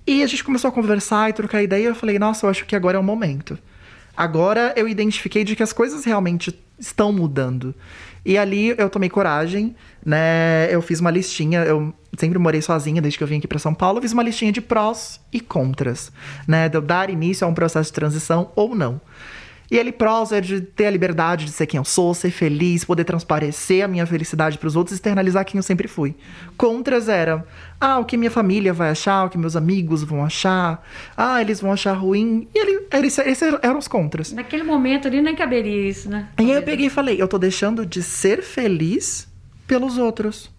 E 0.07 0.23
a 0.23 0.27
gente 0.27 0.43
começou 0.43 0.69
a 0.69 0.73
conversar 0.73 1.29
e 1.29 1.33
trocar 1.35 1.63
ideia. 1.63 1.83
E 1.83 1.87
eu 1.87 1.95
falei, 1.95 2.19
nossa, 2.19 2.47
eu 2.47 2.51
acho 2.51 2.65
que 2.65 2.75
agora 2.75 2.97
é 2.97 3.01
o 3.01 3.05
momento. 3.05 3.59
Agora 4.17 4.73
eu 4.77 4.89
identifiquei 4.89 5.45
de 5.45 5.55
que 5.55 5.63
as 5.63 5.73
coisas 5.73 6.05
realmente 6.05 6.59
estão 6.79 7.13
mudando. 7.13 7.75
E 8.25 8.37
ali 8.37 8.75
eu 8.77 8.91
tomei 8.91 9.09
coragem, 9.09 9.77
né? 10.05 10.67
Eu 10.69 10.83
fiz 10.83 10.99
uma 10.99 11.11
listinha, 11.11 11.61
eu 11.61 11.95
sempre 12.19 12.39
morei 12.39 12.61
sozinha 12.61 13.01
desde 13.01 13.19
que 13.19 13.23
eu 13.23 13.29
vim 13.29 13.39
aqui 13.39 13.47
para 13.47 13.59
São 13.59 13.73
Paulo, 13.73 13.99
eu 13.99 14.03
fiz 14.03 14.13
uma 14.13 14.23
listinha 14.23 14.51
de 14.51 14.61
prós 14.61 15.21
e 15.33 15.41
contras, 15.41 16.11
né? 16.47 16.69
De 16.69 16.77
eu 16.77 16.83
dar 16.83 17.09
início 17.09 17.47
a 17.47 17.51
um 17.51 17.55
processo 17.55 17.91
de 17.91 17.95
transição 17.95 18.51
ou 18.57 18.75
não. 18.75 19.01
E 19.71 19.77
ele 19.77 19.93
prós 19.93 20.33
é 20.33 20.41
de 20.41 20.61
ter 20.61 20.87
a 20.87 20.91
liberdade 20.91 21.45
de 21.45 21.51
ser 21.51 21.67
quem 21.67 21.79
eu 21.79 21.85
sou, 21.85 22.15
ser 22.15 22.31
feliz, 22.31 22.85
poder 22.85 23.05
transparecer 23.05 23.85
a 23.85 23.89
minha 23.89 24.07
felicidade 24.07 24.59
para 24.59 24.67
os 24.67 24.77
outros 24.77 24.93
e 24.93 24.97
externalizar 24.97 25.45
quem 25.45 25.59
eu 25.59 25.63
sempre 25.63 25.89
fui. 25.89 26.15
Contras 26.57 27.09
era, 27.09 27.45
ah, 27.81 27.99
o 27.99 28.05
que 28.05 28.17
minha 28.17 28.31
família 28.31 28.73
vai 28.73 28.91
achar, 28.91 29.25
o 29.25 29.29
que 29.29 29.39
meus 29.39 29.57
amigos 29.57 30.03
vão 30.03 30.25
achar, 30.25 30.85
ah, 31.17 31.41
eles 31.41 31.61
vão 31.61 31.73
achar 31.73 31.95
ruim. 31.95 32.49
E 32.55 32.59
ele, 32.59 32.87
eles, 32.93 33.19
esses 33.19 33.55
eram 33.63 33.79
os 33.79 33.89
contras. 33.89 34.33
Naquele 34.33 34.63
momento 34.63 35.09
ali 35.09 35.21
nem 35.21 35.35
caberia 35.35 35.89
isso, 35.89 36.09
né? 36.09 36.29
E 36.39 36.43
aí 36.43 36.53
eu 36.53 36.63
peguei 36.63 36.87
e 36.87 36.91
falei, 36.91 37.21
eu 37.21 37.29
tô 37.29 37.39
deixando 37.39 37.85
de 37.85 38.03
ser 38.03 38.43
feliz 38.43 39.29
pelos 39.67 39.99
outros. 39.99 40.55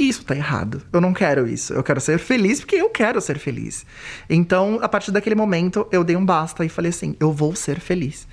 Isso 0.00 0.24
tá 0.24 0.34
errado. 0.34 0.80
Eu 0.90 0.98
não 0.98 1.12
quero 1.12 1.46
isso. 1.46 1.74
Eu 1.74 1.82
quero 1.82 2.00
ser 2.00 2.18
feliz 2.18 2.60
porque 2.60 2.76
eu 2.76 2.88
quero 2.88 3.20
ser 3.20 3.38
feliz. 3.38 3.84
Então, 4.30 4.78
a 4.80 4.88
partir 4.88 5.10
daquele 5.10 5.34
momento, 5.34 5.86
eu 5.92 6.02
dei 6.02 6.16
um 6.16 6.24
basta 6.24 6.64
e 6.64 6.70
falei 6.70 6.88
assim: 6.88 7.14
eu 7.20 7.30
vou 7.30 7.54
ser 7.54 7.78
feliz. 7.78 8.26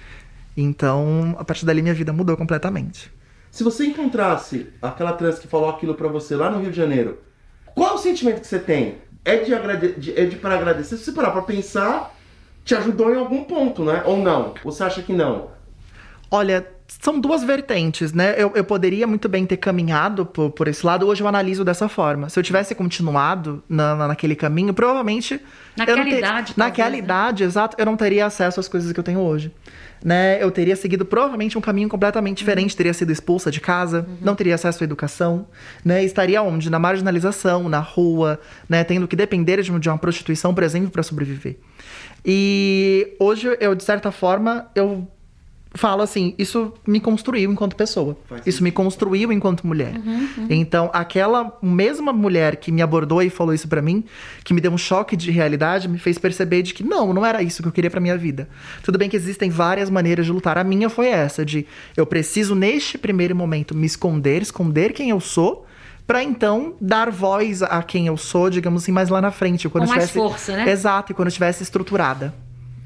Então, 0.55 1.35
a 1.37 1.43
partir 1.43 1.65
dali, 1.65 1.81
minha 1.81 1.93
vida 1.93 2.13
mudou 2.13 2.37
completamente. 2.37 3.11
Se 3.51 3.65
você 3.65 3.85
encontrasse 3.85 4.67
aquela 4.81 5.11
trans 5.11 5.39
que 5.39 5.47
falou 5.47 5.69
aquilo 5.69 5.93
pra 5.93 6.07
você 6.07 6.37
lá 6.37 6.49
no 6.49 6.61
Rio 6.61 6.71
de 6.71 6.77
Janeiro, 6.77 7.19
qual 7.75 7.95
o 7.95 7.97
sentimento 7.97 8.39
que 8.39 8.47
você 8.47 8.59
tem? 8.59 8.99
É 9.25 9.35
de, 9.35 9.53
agrade... 9.53 9.91
de, 9.99 10.17
é 10.17 10.23
de 10.23 10.37
para 10.37 10.55
agradecer? 10.55 10.95
Se 10.95 11.03
você 11.03 11.11
parar 11.11 11.31
pra 11.31 11.41
pensar, 11.41 12.15
te 12.63 12.75
ajudou 12.75 13.13
em 13.13 13.17
algum 13.17 13.43
ponto, 13.43 13.83
né? 13.83 14.03
Ou 14.05 14.15
não? 14.15 14.53
Ou 14.63 14.71
você 14.71 14.85
acha 14.85 15.01
que 15.01 15.11
não? 15.11 15.49
Olha, 16.31 16.65
são 16.87 17.19
duas 17.19 17.43
vertentes, 17.43 18.13
né? 18.13 18.33
Eu, 18.37 18.51
eu 18.55 18.63
poderia 18.63 19.05
muito 19.05 19.27
bem 19.27 19.45
ter 19.45 19.57
caminhado 19.57 20.25
por, 20.25 20.49
por 20.51 20.67
esse 20.67 20.85
lado, 20.85 21.05
hoje 21.05 21.21
eu 21.21 21.27
analiso 21.27 21.65
dessa 21.65 21.89
forma. 21.89 22.29
Se 22.29 22.39
eu 22.39 22.43
tivesse 22.43 22.73
continuado 22.75 23.61
na, 23.67 23.95
na- 23.95 24.07
naquele 24.07 24.35
caminho, 24.35 24.73
provavelmente. 24.73 25.39
Naquela 25.75 26.03
ter- 26.03 26.17
idade, 26.17 26.53
Naquela 26.55 26.85
talvez, 26.89 26.91
né? 27.01 27.05
idade, 27.05 27.43
exato, 27.43 27.75
eu 27.79 27.85
não 27.85 27.97
teria 27.97 28.25
acesso 28.25 28.59
às 28.59 28.67
coisas 28.67 28.91
que 28.93 28.99
eu 28.99 29.03
tenho 29.03 29.19
hoje. 29.19 29.51
Né? 30.03 30.41
Eu 30.41 30.51
teria 30.51 30.75
seguido 30.75 31.03
provavelmente 31.05 31.57
um 31.57 31.61
caminho 31.61 31.89
completamente 31.89 32.37
diferente, 32.37 32.71
Uhum. 32.71 32.77
teria 32.77 32.93
sido 32.93 33.11
expulsa 33.11 33.49
de 33.49 33.59
casa, 33.59 34.07
não 34.21 34.35
teria 34.35 34.53
acesso 34.55 34.83
à 34.83 34.85
educação, 34.85 35.47
né? 35.83 36.03
Estaria 36.03 36.41
onde? 36.43 36.69
Na 36.69 36.77
marginalização, 36.77 37.67
na 37.67 37.79
rua, 37.79 38.39
né? 38.69 38.83
Tendo 38.83 39.07
que 39.07 39.15
depender 39.15 39.61
de, 39.61 39.77
de 39.79 39.89
uma 39.89 39.97
prostituição, 39.97 40.53
por 40.53 40.61
exemplo, 40.63 40.91
para 40.91 41.01
sobreviver. 41.01 41.57
E 42.23 43.15
hoje 43.19 43.57
eu, 43.59 43.73
de 43.73 43.83
certa 43.83 44.11
forma, 44.11 44.69
eu 44.75 45.07
falo 45.77 46.01
assim, 46.01 46.33
isso 46.37 46.73
me 46.85 46.99
construiu 46.99 47.51
enquanto 47.51 47.75
pessoa. 47.75 48.17
Isso 48.45 48.63
me 48.63 48.71
construiu 48.71 49.31
enquanto 49.31 49.65
mulher. 49.65 49.93
Então, 50.49 50.89
aquela 50.93 51.57
mesma 51.61 52.11
mulher 52.11 52.57
que 52.57 52.71
me 52.71 52.81
abordou 52.81 53.21
e 53.21 53.29
falou 53.29 53.53
isso 53.53 53.67
pra 53.67 53.81
mim, 53.81 54.03
que 54.43 54.53
me 54.53 54.61
deu 54.61 54.71
um 54.71 54.77
choque 54.77 55.15
de 55.15 55.31
realidade, 55.31 55.87
me 55.87 55.97
fez 55.97 56.17
perceber 56.17 56.61
de 56.61 56.73
que 56.73 56.83
não, 56.83 57.13
não 57.13 57.25
era 57.25 57.41
isso 57.41 57.61
que 57.61 57.67
eu 57.67 57.71
queria 57.71 57.89
pra 57.89 58.01
minha 58.01 58.17
vida. 58.17 58.49
Tudo 58.83 58.97
bem 58.97 59.09
que 59.09 59.15
existem 59.15 59.49
várias 59.49 59.89
maneiras 59.89 60.25
de 60.25 60.31
lutar. 60.31 60.57
A 60.57 60.63
minha 60.63 60.89
foi 60.89 61.07
essa, 61.07 61.45
de 61.45 61.65
eu 61.95 62.05
preciso 62.05 62.55
neste 62.55 62.97
primeiro 62.97 63.35
momento 63.35 63.75
me 63.75 63.85
esconder, 63.85 64.41
esconder 64.41 64.93
quem 64.93 65.09
eu 65.09 65.19
sou, 65.19 65.65
pra 66.05 66.23
então 66.23 66.75
dar 66.79 67.11
voz 67.11 67.61
a 67.61 67.83
quem 67.83 68.07
eu 68.07 68.17
sou, 68.17 68.49
digamos 68.49 68.83
assim, 68.83 68.91
mais 68.91 69.09
lá 69.09 69.21
na 69.21 69.31
frente, 69.31 69.67
quando 69.67 69.85
Com 69.85 69.89
mais 69.89 70.05
estivesse 70.05 70.29
força, 70.29 70.55
né? 70.55 70.71
Exato, 70.71 71.11
e 71.11 71.15
quando 71.15 71.27
eu 71.27 71.29
estivesse 71.29 71.63
estruturada. 71.63 72.33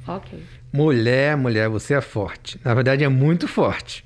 Ok. 0.08 0.39
Mulher, 0.74 1.36
mulher, 1.36 1.68
você 1.70 1.94
é 1.96 2.02
forte. 2.02 2.60
Na 2.64 2.74
verdade, 2.74 3.04
é 3.04 3.10
muito 3.10 3.48
forte, 3.48 4.06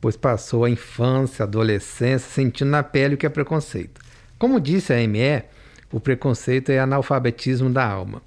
pois 0.00 0.16
passou 0.16 0.64
a 0.64 0.70
infância, 0.70 1.42
a 1.42 1.48
adolescência 1.48 2.30
sentindo 2.30 2.70
na 2.70 2.82
pele 2.82 3.14
o 3.14 3.18
que 3.18 3.26
é 3.26 3.28
preconceito. 3.28 4.00
Como 4.38 4.60
disse 4.60 4.92
a 4.92 5.00
ME, 5.00 5.42
o 5.90 5.98
preconceito 5.98 6.70
é 6.70 6.78
analfabetismo 6.78 7.70
da 7.70 7.84
alma. 7.84 8.22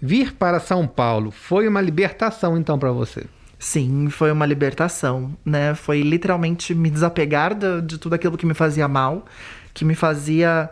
Vir 0.00 0.34
para 0.34 0.60
São 0.60 0.86
Paulo 0.86 1.30
foi 1.30 1.66
uma 1.66 1.80
libertação, 1.80 2.58
então, 2.58 2.78
para 2.78 2.92
você. 2.92 3.24
Sim, 3.58 4.10
foi 4.10 4.30
uma 4.30 4.44
libertação, 4.44 5.34
né? 5.42 5.74
Foi 5.74 6.02
literalmente 6.02 6.74
me 6.74 6.90
desapegar 6.90 7.54
da- 7.54 7.80
de 7.80 7.96
tudo 7.96 8.14
aquilo 8.14 8.36
que 8.36 8.44
me 8.44 8.52
fazia 8.52 8.86
mal, 8.86 9.24
que 9.72 9.82
me 9.86 9.94
fazia 9.94 10.68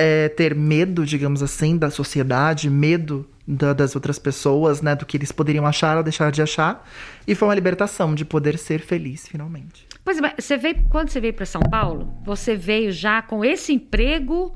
é, 0.00 0.28
ter 0.28 0.54
medo, 0.54 1.04
digamos 1.04 1.42
assim, 1.42 1.76
da 1.76 1.90
sociedade, 1.90 2.68
medo 2.70 3.26
da- 3.46 3.72
das 3.72 3.94
outras 3.94 4.18
pessoas, 4.18 4.80
né? 4.80 4.94
Do 4.94 5.04
que 5.04 5.16
eles 5.16 5.30
poderiam 5.32 5.66
achar 5.66 5.96
ou 5.96 6.02
deixar 6.02 6.30
de 6.32 6.40
achar. 6.42 6.88
E 7.26 7.34
foi 7.34 7.48
uma 7.48 7.54
libertação 7.54 8.14
de 8.14 8.24
poder 8.24 8.58
ser 8.58 8.80
feliz, 8.80 9.28
finalmente. 9.28 9.86
Pois 10.04 10.18
é, 10.18 10.20
mas 10.20 10.32
você 10.38 10.56
veio, 10.56 10.76
quando 10.88 11.10
você 11.10 11.20
veio 11.20 11.34
para 11.34 11.44
São 11.46 11.60
Paulo, 11.62 12.12
você 12.24 12.56
veio 12.56 12.90
já 12.90 13.20
com 13.22 13.44
esse 13.44 13.72
emprego 13.72 14.54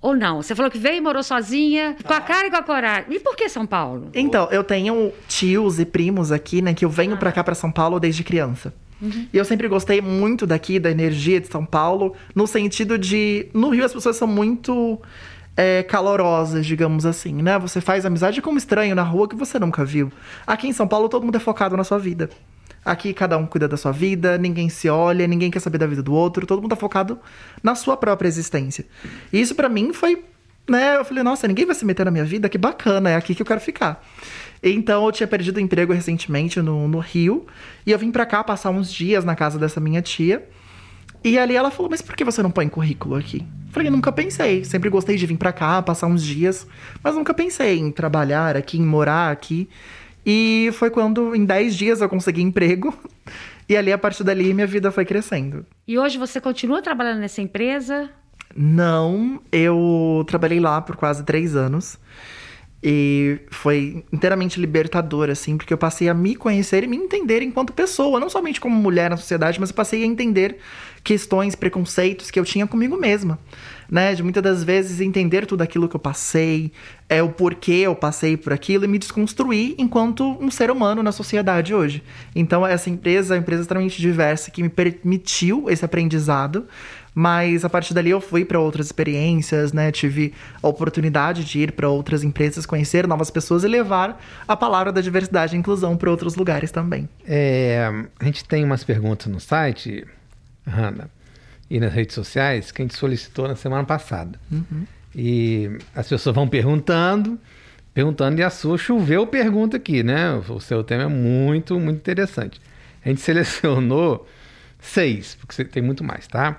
ou 0.00 0.16
não? 0.16 0.40
Você 0.42 0.54
falou 0.54 0.70
que 0.70 0.78
veio 0.78 0.96
e 0.96 1.00
morou 1.00 1.22
sozinha, 1.22 1.94
com 2.02 2.12
a 2.14 2.20
cara 2.20 2.46
e 2.46 2.50
com 2.50 2.56
a 2.56 2.62
coragem. 2.62 3.04
E 3.10 3.20
por 3.20 3.36
que 3.36 3.48
São 3.48 3.66
Paulo? 3.66 4.08
Então, 4.14 4.48
eu 4.50 4.64
tenho 4.64 5.12
tios 5.28 5.78
e 5.78 5.84
primos 5.84 6.32
aqui, 6.32 6.62
né? 6.62 6.72
Que 6.72 6.84
eu 6.84 6.90
venho 6.90 7.16
pra 7.18 7.30
cá, 7.30 7.44
pra 7.44 7.54
São 7.54 7.70
Paulo, 7.70 8.00
desde 8.00 8.24
criança. 8.24 8.72
E 9.32 9.36
eu 9.36 9.44
sempre 9.44 9.66
gostei 9.68 10.00
muito 10.00 10.46
daqui, 10.46 10.78
da 10.78 10.90
energia 10.90 11.40
de 11.40 11.48
São 11.48 11.64
Paulo, 11.64 12.14
no 12.34 12.46
sentido 12.46 12.98
de. 12.98 13.48
No 13.54 13.70
Rio 13.70 13.84
as 13.84 13.92
pessoas 13.92 14.16
são 14.16 14.28
muito 14.28 15.00
é, 15.56 15.82
calorosas, 15.82 16.64
digamos 16.66 17.06
assim, 17.06 17.34
né? 17.42 17.58
Você 17.58 17.80
faz 17.80 18.04
amizade 18.06 18.40
com 18.40 18.50
um 18.50 18.56
estranho 18.56 18.94
na 18.94 19.02
rua 19.02 19.28
que 19.28 19.36
você 19.36 19.58
nunca 19.58 19.84
viu. 19.84 20.12
Aqui 20.46 20.68
em 20.68 20.72
São 20.72 20.86
Paulo, 20.86 21.08
todo 21.08 21.24
mundo 21.24 21.36
é 21.36 21.40
focado 21.40 21.76
na 21.76 21.84
sua 21.84 21.98
vida. 21.98 22.30
Aqui 22.82 23.12
cada 23.12 23.36
um 23.36 23.46
cuida 23.46 23.68
da 23.68 23.76
sua 23.76 23.92
vida, 23.92 24.38
ninguém 24.38 24.70
se 24.70 24.88
olha, 24.88 25.26
ninguém 25.26 25.50
quer 25.50 25.60
saber 25.60 25.76
da 25.76 25.86
vida 25.86 26.02
do 26.02 26.14
outro, 26.14 26.46
todo 26.46 26.62
mundo 26.62 26.70
tá 26.70 26.76
focado 26.76 27.18
na 27.62 27.74
sua 27.74 27.94
própria 27.96 28.26
existência. 28.26 28.86
E 29.30 29.38
isso 29.38 29.54
pra 29.54 29.68
mim 29.68 29.92
foi, 29.92 30.24
né, 30.66 30.96
eu 30.96 31.04
falei, 31.04 31.22
nossa, 31.22 31.46
ninguém 31.46 31.66
vai 31.66 31.74
se 31.74 31.84
meter 31.84 32.04
na 32.06 32.10
minha 32.10 32.24
vida, 32.24 32.48
que 32.48 32.56
bacana, 32.56 33.10
é 33.10 33.16
aqui 33.16 33.34
que 33.34 33.42
eu 33.42 33.46
quero 33.46 33.60
ficar. 33.60 34.02
Então 34.62 35.06
eu 35.06 35.12
tinha 35.12 35.26
perdido 35.26 35.58
emprego 35.58 35.92
recentemente 35.92 36.60
no, 36.60 36.86
no 36.86 36.98
Rio, 36.98 37.46
e 37.86 37.92
eu 37.92 37.98
vim 37.98 38.10
pra 38.10 38.26
cá 38.26 38.44
passar 38.44 38.70
uns 38.70 38.92
dias 38.92 39.24
na 39.24 39.34
casa 39.34 39.58
dessa 39.58 39.80
minha 39.80 40.02
tia. 40.02 40.46
E 41.22 41.38
ali 41.38 41.54
ela 41.54 41.70
falou, 41.70 41.90
mas 41.90 42.00
por 42.00 42.16
que 42.16 42.24
você 42.24 42.42
não 42.42 42.50
põe 42.50 42.68
currículo 42.68 43.14
aqui? 43.14 43.38
Eu 43.38 43.72
Falei, 43.72 43.90
nunca 43.90 44.10
pensei. 44.10 44.64
Sempre 44.64 44.88
gostei 44.88 45.16
de 45.16 45.26
vir 45.26 45.36
pra 45.36 45.52
cá, 45.52 45.80
passar 45.82 46.06
uns 46.06 46.22
dias, 46.22 46.66
mas 47.02 47.14
nunca 47.14 47.34
pensei 47.34 47.78
em 47.78 47.90
trabalhar 47.90 48.56
aqui, 48.56 48.78
em 48.78 48.86
morar 48.86 49.30
aqui. 49.30 49.68
E 50.24 50.70
foi 50.74 50.90
quando, 50.90 51.34
em 51.34 51.44
10 51.44 51.76
dias, 51.76 52.00
eu 52.00 52.08
consegui 52.08 52.42
emprego. 52.42 52.94
E 53.68 53.76
ali, 53.76 53.92
a 53.92 53.98
partir 53.98 54.24
dali, 54.24 54.52
minha 54.52 54.66
vida 54.66 54.90
foi 54.90 55.04
crescendo. 55.04 55.64
E 55.86 55.96
hoje 55.96 56.18
você 56.18 56.40
continua 56.40 56.82
trabalhando 56.82 57.20
nessa 57.20 57.40
empresa? 57.40 58.10
Não, 58.56 59.40
eu 59.52 60.24
trabalhei 60.26 60.58
lá 60.58 60.80
por 60.80 60.96
quase 60.96 61.22
três 61.22 61.54
anos. 61.54 61.96
E 62.82 63.40
foi 63.50 64.02
inteiramente 64.10 64.58
libertador, 64.58 65.28
assim, 65.28 65.58
porque 65.58 65.72
eu 65.72 65.76
passei 65.76 66.08
a 66.08 66.14
me 66.14 66.34
conhecer 66.34 66.82
e 66.82 66.86
me 66.86 66.96
entender 66.96 67.42
enquanto 67.42 67.74
pessoa, 67.74 68.18
não 68.18 68.30
somente 68.30 68.58
como 68.58 68.74
mulher 68.74 69.10
na 69.10 69.18
sociedade, 69.18 69.60
mas 69.60 69.68
eu 69.68 69.74
passei 69.74 70.02
a 70.02 70.06
entender 70.06 70.56
questões, 71.04 71.54
preconceitos 71.54 72.30
que 72.30 72.40
eu 72.40 72.44
tinha 72.44 72.66
comigo 72.66 72.96
mesma, 72.96 73.38
né? 73.90 74.14
De 74.14 74.22
muitas 74.22 74.42
das 74.42 74.64
vezes 74.64 75.00
entender 75.00 75.44
tudo 75.44 75.60
aquilo 75.60 75.88
que 75.90 75.96
eu 75.96 76.00
passei, 76.00 76.72
é 77.06 77.22
o 77.22 77.28
porquê 77.28 77.72
eu 77.72 77.94
passei 77.94 78.36
por 78.36 78.52
aquilo 78.52 78.84
e 78.84 78.88
me 78.88 78.98
desconstruir 78.98 79.74
enquanto 79.76 80.36
um 80.40 80.50
ser 80.50 80.70
humano 80.70 81.02
na 81.02 81.12
sociedade 81.12 81.74
hoje. 81.74 82.02
Então, 82.34 82.66
essa 82.66 82.88
empresa 82.88 83.34
é 83.34 83.36
uma 83.36 83.42
empresa 83.42 83.62
extremamente 83.62 84.00
diversa 84.00 84.50
que 84.50 84.62
me 84.62 84.70
permitiu 84.70 85.68
esse 85.68 85.84
aprendizado. 85.84 86.66
Mas 87.14 87.64
a 87.64 87.68
partir 87.68 87.92
dali 87.92 88.10
eu 88.10 88.20
fui 88.20 88.44
para 88.44 88.58
outras 88.58 88.86
experiências, 88.86 89.72
né? 89.72 89.90
Tive 89.90 90.32
a 90.62 90.68
oportunidade 90.68 91.44
de 91.44 91.58
ir 91.60 91.72
para 91.72 91.88
outras 91.88 92.22
empresas, 92.22 92.64
conhecer 92.64 93.06
novas 93.06 93.30
pessoas 93.30 93.64
e 93.64 93.68
levar 93.68 94.20
a 94.46 94.56
palavra 94.56 94.92
da 94.92 95.00
diversidade 95.00 95.56
e 95.56 95.58
inclusão 95.58 95.96
para 95.96 96.10
outros 96.10 96.36
lugares 96.36 96.70
também. 96.70 97.08
É, 97.26 97.90
a 98.18 98.24
gente 98.24 98.44
tem 98.44 98.64
umas 98.64 98.84
perguntas 98.84 99.26
no 99.26 99.40
site, 99.40 100.06
Hanna, 100.66 101.10
e 101.68 101.80
nas 101.80 101.92
redes 101.92 102.14
sociais 102.14 102.70
que 102.70 102.82
a 102.82 102.84
gente 102.84 102.96
solicitou 102.96 103.48
na 103.48 103.56
semana 103.56 103.84
passada. 103.84 104.38
E 105.14 105.70
as 105.94 106.08
pessoas 106.08 106.34
vão 106.34 106.46
perguntando, 106.46 107.38
perguntando, 107.92 108.40
e 108.40 108.44
a 108.44 108.50
sua 108.50 108.78
choveu 108.78 109.26
pergunta 109.26 109.76
aqui, 109.76 110.02
né? 110.02 110.32
O 110.48 110.60
seu 110.60 110.84
tema 110.84 111.04
é 111.04 111.08
muito, 111.08 111.78
muito 111.78 111.98
interessante. 111.98 112.60
A 113.04 113.08
gente 113.08 113.20
selecionou 113.20 114.28
seis, 114.78 115.36
porque 115.40 115.54
você 115.54 115.64
tem 115.64 115.82
muito 115.82 116.04
mais, 116.04 116.26
tá? 116.26 116.58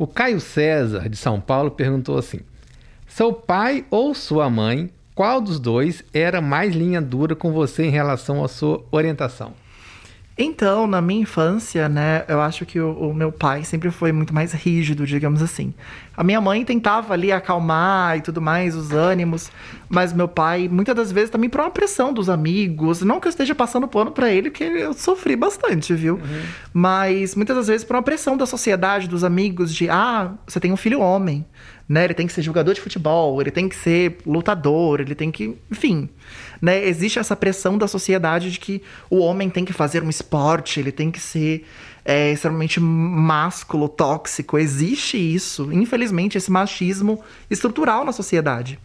O 0.00 0.06
Caio 0.06 0.40
César, 0.40 1.10
de 1.10 1.16
São 1.18 1.38
Paulo, 1.38 1.70
perguntou 1.70 2.16
assim: 2.16 2.40
Seu 3.06 3.34
pai 3.34 3.84
ou 3.90 4.14
sua 4.14 4.48
mãe 4.48 4.90
qual 5.14 5.42
dos 5.42 5.60
dois 5.60 6.02
era 6.14 6.40
mais 6.40 6.74
linha 6.74 7.02
dura 7.02 7.36
com 7.36 7.52
você 7.52 7.84
em 7.84 7.90
relação 7.90 8.42
à 8.42 8.48
sua 8.48 8.82
orientação? 8.90 9.52
Então, 10.38 10.86
na 10.86 11.02
minha 11.02 11.22
infância, 11.22 11.88
né, 11.88 12.24
eu 12.26 12.40
acho 12.40 12.64
que 12.64 12.80
o, 12.80 12.92
o, 12.92 13.14
meu 13.14 13.30
pai 13.30 13.62
sempre 13.62 13.90
foi 13.90 14.10
muito 14.10 14.32
mais 14.32 14.52
rígido, 14.52 15.06
digamos 15.06 15.42
assim. 15.42 15.74
A 16.16 16.24
minha 16.24 16.40
mãe 16.40 16.64
tentava 16.64 17.12
ali 17.12 17.30
acalmar 17.30 18.16
e 18.16 18.22
tudo 18.22 18.40
mais, 18.40 18.74
os 18.74 18.90
ânimos, 18.90 19.50
mas 19.88 20.12
meu 20.14 20.28
pai, 20.28 20.66
muitas 20.66 20.94
das 20.94 21.12
vezes, 21.12 21.30
também 21.30 21.50
por 21.50 21.60
uma 21.60 21.70
pressão 21.70 22.12
dos 22.12 22.30
amigos. 22.30 23.02
Não 23.02 23.20
que 23.20 23.26
eu 23.26 23.30
esteja 23.30 23.54
passando 23.54 23.86
pano 23.86 24.12
para 24.12 24.30
ele, 24.30 24.50
porque 24.50 24.64
eu 24.64 24.94
sofri 24.94 25.36
bastante, 25.36 25.94
viu? 25.94 26.14
Uhum. 26.14 26.42
Mas 26.72 27.34
muitas 27.34 27.56
das 27.56 27.66
vezes 27.66 27.84
por 27.84 27.96
uma 27.96 28.02
pressão 28.02 28.36
da 28.36 28.46
sociedade, 28.46 29.08
dos 29.08 29.24
amigos, 29.24 29.74
de 29.74 29.90
ah, 29.90 30.32
você 30.46 30.58
tem 30.58 30.72
um 30.72 30.76
filho 30.76 31.00
homem, 31.00 31.44
né? 31.90 32.04
Ele 32.04 32.14
tem 32.14 32.26
que 32.26 32.32
ser 32.32 32.42
jogador 32.42 32.72
de 32.72 32.80
futebol, 32.80 33.42
ele 33.42 33.50
tem 33.50 33.68
que 33.68 33.74
ser 33.76 34.18
lutador, 34.24 35.00
ele 35.00 35.14
tem 35.14 35.30
que. 35.30 35.58
Enfim 35.70 36.08
né? 36.60 36.84
Existe 36.84 37.18
essa 37.18 37.34
pressão 37.34 37.78
da 37.78 37.88
sociedade 37.88 38.50
de 38.50 38.60
que 38.60 38.82
o 39.08 39.18
homem 39.18 39.48
tem 39.48 39.64
que 39.64 39.72
fazer 39.72 40.02
um 40.02 40.10
esporte, 40.10 40.78
ele 40.78 40.92
tem 40.92 41.10
que 41.10 41.20
ser 41.20 41.66
é, 42.04 42.32
extremamente 42.32 42.78
másculo, 42.78 43.88
tóxico. 43.88 44.58
Existe 44.58 45.16
isso, 45.16 45.72
infelizmente, 45.72 46.36
esse 46.36 46.50
machismo 46.50 47.22
estrutural 47.48 48.04
na 48.04 48.12
sociedade. 48.12 48.78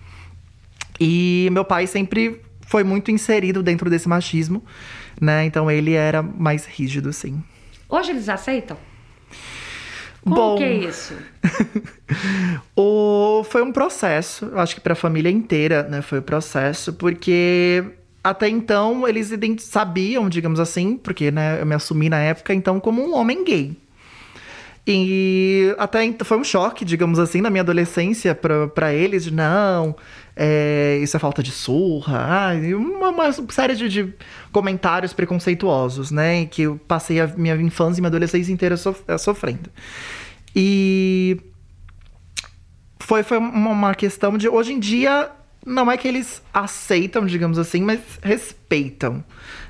E 1.00 1.50
meu 1.52 1.66
pai 1.66 1.88
sempre 1.88 2.42
foi 2.62 2.84
muito 2.84 3.12
inserido 3.12 3.62
dentro 3.62 3.90
desse 3.90 4.08
machismo, 4.08 4.64
né? 5.20 5.46
Então 5.46 5.70
ele 5.70 5.94
era 5.94 6.24
mais 6.24 6.66
rígido, 6.66 7.12
sim. 7.12 7.44
Hoje 7.90 8.12
eles 8.12 8.30
aceitam? 8.30 8.78
Como 10.26 10.36
Bom, 10.36 10.56
que 10.58 10.64
é 10.64 10.74
isso? 10.74 11.14
o, 12.76 13.44
foi 13.44 13.62
um 13.62 13.72
processo, 13.72 14.46
eu 14.46 14.60
acho 14.60 14.74
que 14.74 14.82
para 14.82 14.94
a 14.94 14.96
família 14.96 15.30
inteira, 15.30 15.84
né? 15.84 16.02
Foi 16.02 16.18
um 16.18 16.24
processo, 16.24 16.94
porque 16.94 17.84
até 18.24 18.50
então 18.50 19.08
eles 19.08 19.32
sabiam, 19.60 20.28
digamos 20.28 20.60
assim, 20.60 20.98
porque 20.98 21.30
né, 21.30 21.62
eu 21.62 21.66
me 21.66 21.76
assumi 21.76 22.10
na 22.10 22.18
época, 22.18 22.56
então, 22.56 22.80
como 22.80 23.06
um 23.06 23.14
homem 23.14 23.44
gay. 23.44 23.78
E 24.88 25.76
até 25.78 26.12
foi 26.24 26.38
um 26.38 26.44
choque, 26.44 26.84
digamos 26.84 27.20
assim, 27.20 27.40
na 27.40 27.52
minha 27.52 27.62
adolescência 27.62 28.34
para 28.34 28.94
eles, 28.94 29.24
de 29.24 29.32
não, 29.32 29.96
é, 30.36 31.00
isso 31.02 31.16
é 31.16 31.20
falta 31.20 31.42
de 31.42 31.52
surra, 31.52 32.18
ah, 32.18 32.54
uma, 32.76 33.10
uma 33.10 33.32
série 33.50 33.76
de, 33.76 33.88
de, 33.88 34.14
comentários 34.52 35.14
preconceituosos, 35.14 36.12
né? 36.12 36.46
Que 36.46 36.64
eu 36.64 36.78
passei 36.88 37.22
a 37.22 37.28
minha 37.28 37.56
infância 37.56 38.00
e 38.00 38.02
minha 38.02 38.10
adolescência 38.10 38.52
inteira 38.52 38.76
sof 38.76 39.02
sofrendo. 39.18 39.70
E 40.54 41.38
foi, 43.00 43.24
foi 43.24 43.38
uma 43.38 43.96
questão 43.96 44.38
de. 44.38 44.50
Hoje 44.50 44.74
em 44.74 44.80
dia, 44.80 45.32
não 45.66 45.92
é 45.92 45.98
que 45.98 46.08
eles 46.08 46.42
aceitam, 46.54 47.26
digamos 47.26 47.58
assim, 47.58 47.82
mas 47.82 48.00
respeitam. 48.22 49.24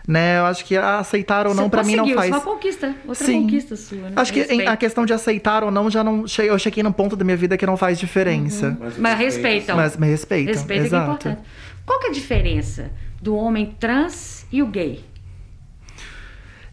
Né? 0.07 0.37
Eu 0.37 0.45
acho 0.45 0.65
que 0.65 0.75
aceitar 0.75 1.47
ou 1.47 1.55
não, 1.55 1.69
para 1.69 1.83
mim, 1.83 1.95
não 1.95 2.07
faz. 2.13 2.29
Uma 2.29 2.41
conquista, 2.41 2.93
outra 3.07 3.25
Sim. 3.25 3.43
conquista 3.43 3.75
sua. 3.75 4.09
Né? 4.09 4.13
Acho 4.15 4.33
que 4.33 4.41
a 4.41 4.77
questão 4.77 5.05
de 5.05 5.13
aceitar 5.13 5.63
ou 5.63 5.71
não, 5.71 5.89
já 5.89 6.03
não. 6.03 6.25
Eu 6.37 6.59
cheguei 6.59 6.83
num 6.83 6.91
ponto 6.91 7.15
da 7.15 7.23
minha 7.23 7.37
vida 7.37 7.57
que 7.57 7.65
não 7.65 7.77
faz 7.77 7.97
diferença. 7.97 8.67
Uhum. 8.67 8.77
Mas, 8.79 8.97
mas 8.97 9.17
respeitam. 9.17 9.75
Mas 9.77 9.97
me 9.97 10.07
respeitam. 10.07 10.53
Respeito 10.53 10.85
Exato. 10.85 11.01
é 11.01 11.05
importante. 11.05 11.41
Qual 11.85 11.99
que 11.99 12.07
é 12.07 12.09
a 12.09 12.13
diferença 12.13 12.91
do 13.21 13.35
homem 13.35 13.75
trans 13.79 14.45
e 14.51 14.61
o 14.61 14.67
gay? 14.67 15.03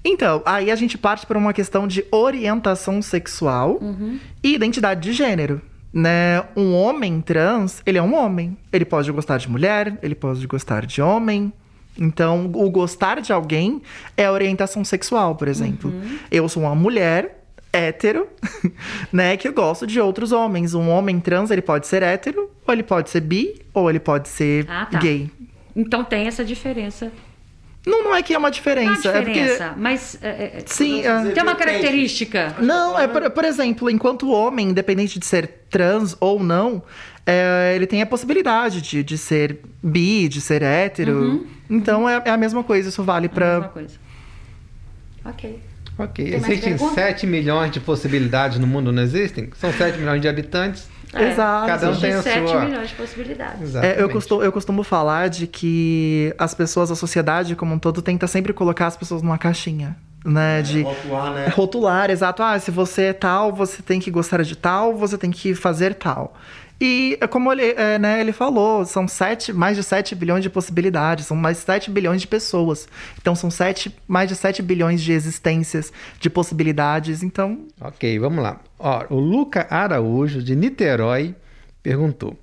Então, 0.04 0.42
aí 0.44 0.70
a 0.70 0.74
gente 0.74 0.98
parte 0.98 1.24
para 1.26 1.38
uma 1.38 1.52
questão 1.52 1.86
de 1.86 2.04
orientação 2.10 3.00
sexual 3.00 3.78
uhum. 3.80 4.18
e 4.42 4.54
identidade 4.54 5.00
de 5.00 5.12
gênero. 5.12 5.62
Né? 5.92 6.42
Um 6.56 6.74
homem 6.74 7.20
trans, 7.20 7.82
ele 7.84 7.98
é 7.98 8.02
um 8.02 8.14
homem. 8.14 8.56
Ele 8.72 8.84
pode 8.84 9.10
gostar 9.12 9.38
de 9.38 9.50
mulher, 9.50 9.98
ele 10.02 10.14
pode 10.14 10.46
gostar 10.46 10.86
de 10.86 11.02
homem. 11.02 11.52
Então, 11.98 12.50
o 12.54 12.70
gostar 12.70 13.20
de 13.20 13.32
alguém 13.32 13.82
é 14.16 14.30
orientação 14.30 14.84
sexual, 14.84 15.34
por 15.34 15.48
exemplo. 15.48 15.90
Uhum. 15.90 16.18
Eu 16.30 16.48
sou 16.48 16.62
uma 16.62 16.74
mulher 16.74 17.42
hétero, 17.72 18.28
né, 19.12 19.36
que 19.36 19.48
eu 19.48 19.52
gosto 19.52 19.86
de 19.86 20.00
outros 20.00 20.32
homens. 20.32 20.74
Um 20.74 20.88
homem 20.88 21.20
trans, 21.20 21.50
ele 21.50 21.62
pode 21.62 21.86
ser 21.86 22.02
hétero, 22.02 22.50
ou 22.66 22.74
ele 22.74 22.82
pode 22.82 23.10
ser 23.10 23.20
bi, 23.20 23.60
ou 23.72 23.88
ele 23.88 24.00
pode 24.00 24.28
ser 24.28 24.66
ah, 24.68 24.86
tá. 24.86 24.98
gay. 24.98 25.30
Então 25.74 26.04
tem 26.04 26.26
essa 26.26 26.44
diferença 26.44 27.10
não, 27.86 28.04
não 28.04 28.14
é 28.14 28.22
que 28.22 28.32
é 28.32 28.38
uma 28.38 28.50
diferença. 28.50 29.12
Não 29.12 29.20
há 29.20 29.24
diferença, 29.24 29.64
é 29.64 29.68
porque... 29.68 29.80
mas 29.80 30.18
é, 30.22 30.28
é 30.28 30.62
Sim, 30.66 31.04
é... 31.04 31.30
tem 31.32 31.42
uma 31.42 31.56
característica. 31.56 32.54
Não, 32.60 32.98
é 32.98 33.08
por, 33.08 33.28
por, 33.30 33.44
exemplo, 33.44 33.90
enquanto 33.90 34.30
homem, 34.30 34.68
independente 34.68 35.18
de 35.18 35.26
ser 35.26 35.48
trans 35.68 36.16
ou 36.20 36.40
não, 36.40 36.82
é, 37.26 37.72
ele 37.74 37.86
tem 37.86 38.00
a 38.00 38.06
possibilidade 38.06 38.80
de, 38.80 39.02
de 39.02 39.18
ser 39.18 39.58
bi, 39.82 40.28
de 40.28 40.40
ser 40.40 40.62
hétero. 40.62 41.12
Uhum. 41.12 41.46
Então 41.68 42.08
é, 42.08 42.22
é, 42.24 42.30
a 42.30 42.36
mesma 42.36 42.62
coisa, 42.62 42.88
isso 42.88 43.02
vale 43.02 43.28
para. 43.28 43.46
A 43.46 43.54
mesma 43.54 43.68
coisa. 43.68 43.94
Ok. 45.24 45.60
Ok. 45.98 46.34
Existem 46.34 46.78
7 46.78 47.26
milhões 47.26 47.72
de 47.72 47.80
possibilidades 47.80 48.58
no 48.58 48.66
mundo, 48.66 48.92
não 48.92 49.02
existem? 49.02 49.50
São 49.56 49.72
7 49.72 49.98
milhões 49.98 50.20
de 50.20 50.28
habitantes. 50.28 50.88
É, 51.12 51.30
Exato. 51.30 51.66
Cada 51.66 51.90
um 51.90 52.00
tem 52.00 52.12
a 52.12 52.22
7 52.22 52.48
sua... 52.48 52.64
milhões 52.64 52.88
de 52.88 52.94
possibilidades. 52.94 53.74
É, 53.74 54.00
eu, 54.00 54.08
costumo, 54.08 54.42
eu 54.42 54.50
costumo 54.50 54.82
falar 54.82 55.28
de 55.28 55.46
que 55.46 56.34
as 56.38 56.54
pessoas, 56.54 56.90
a 56.90 56.96
sociedade 56.96 57.54
como 57.54 57.74
um 57.74 57.78
todo, 57.78 58.00
tenta 58.00 58.26
sempre 58.26 58.52
colocar 58.52 58.86
as 58.86 58.96
pessoas 58.96 59.22
numa 59.22 59.38
caixinha. 59.38 59.96
Né, 60.24 60.60
é, 60.60 60.62
de 60.62 60.82
rotular, 60.82 61.32
né? 61.32 61.48
rotular, 61.48 62.10
exato. 62.10 62.44
Ah, 62.44 62.56
se 62.56 62.70
você 62.70 63.06
é 63.06 63.12
tal, 63.12 63.52
você 63.52 63.82
tem 63.82 63.98
que 63.98 64.08
gostar 64.08 64.42
de 64.44 64.54
tal, 64.54 64.94
você 64.94 65.18
tem 65.18 65.32
que 65.32 65.52
fazer 65.52 65.94
tal. 65.94 66.36
E 66.84 67.16
é 67.20 67.28
como 67.28 67.52
ele, 67.52 67.62
é, 67.62 67.96
né, 67.96 68.20
ele 68.20 68.32
falou, 68.32 68.84
são 68.84 69.06
sete, 69.06 69.52
mais 69.52 69.76
de 69.76 69.84
7 69.84 70.16
bilhões 70.16 70.42
de 70.42 70.50
possibilidades, 70.50 71.26
são 71.26 71.36
mais 71.36 71.58
de 71.58 71.62
7 71.62 71.88
bilhões 71.92 72.20
de 72.20 72.26
pessoas. 72.26 72.88
Então 73.20 73.36
são 73.36 73.52
sete, 73.52 73.96
mais 74.08 74.28
de 74.28 74.34
7 74.34 74.60
bilhões 74.62 75.00
de 75.00 75.12
existências, 75.12 75.92
de 76.18 76.28
possibilidades. 76.28 77.22
Então. 77.22 77.66
Ok, 77.80 78.18
vamos 78.18 78.42
lá. 78.42 78.60
Ó, 78.80 79.04
o 79.10 79.20
Luca 79.20 79.64
Araújo, 79.70 80.42
de 80.42 80.56
Niterói, 80.56 81.36
perguntou: 81.84 82.36